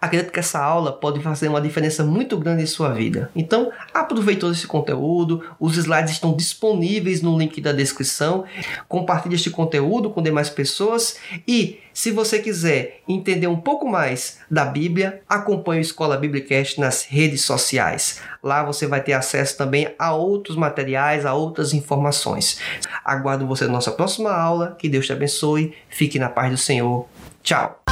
Acredito 0.00 0.32
que 0.32 0.38
essa 0.38 0.58
aula 0.58 0.92
pode 0.92 1.20
fazer 1.20 1.48
uma 1.48 1.60
diferença 1.60 2.04
muito 2.04 2.36
grande 2.38 2.62
em 2.62 2.66
sua 2.66 2.90
vida. 2.90 3.30
Então, 3.34 3.70
aproveitou 3.92 4.50
esse 4.50 4.66
conteúdo, 4.66 5.44
os 5.58 5.76
slides 5.76 6.12
estão 6.12 6.34
disponíveis 6.34 7.22
no 7.22 7.38
link 7.38 7.60
da 7.60 7.72
descrição. 7.72 8.44
Compartilhe 8.88 9.34
este 9.34 9.50
conteúdo 9.50 10.10
com 10.10 10.22
demais 10.22 10.48
pessoas 10.48 11.16
e, 11.46 11.80
se 11.92 12.10
você 12.10 12.38
quiser 12.38 13.00
entender 13.06 13.46
um 13.46 13.60
pouco 13.60 13.88
mais 13.88 14.38
da 14.50 14.64
Bíblia, 14.64 15.22
acompanhe 15.28 15.80
o 15.80 15.82
Escola 15.82 16.16
Biblicast 16.16 16.80
nas 16.80 17.04
redes 17.04 17.42
sociais. 17.42 18.20
Lá 18.42 18.62
você 18.62 18.86
vai 18.86 19.02
ter 19.02 19.12
acesso 19.12 19.56
também 19.56 19.94
a 19.98 20.14
outros 20.14 20.56
materiais, 20.56 21.26
a 21.26 21.34
outras 21.34 21.74
informações. 21.74 22.58
Aguardo 23.04 23.46
você 23.46 23.66
na 23.66 23.72
nossa 23.72 23.90
próxima 23.90 24.32
aula. 24.32 24.76
Que 24.78 24.88
Deus 24.88 25.06
te 25.06 25.12
abençoe. 25.12 25.74
Fique 25.88 26.18
na 26.18 26.28
paz 26.28 26.50
do 26.50 26.56
Senhor. 26.56 27.06
Tchau. 27.42 27.82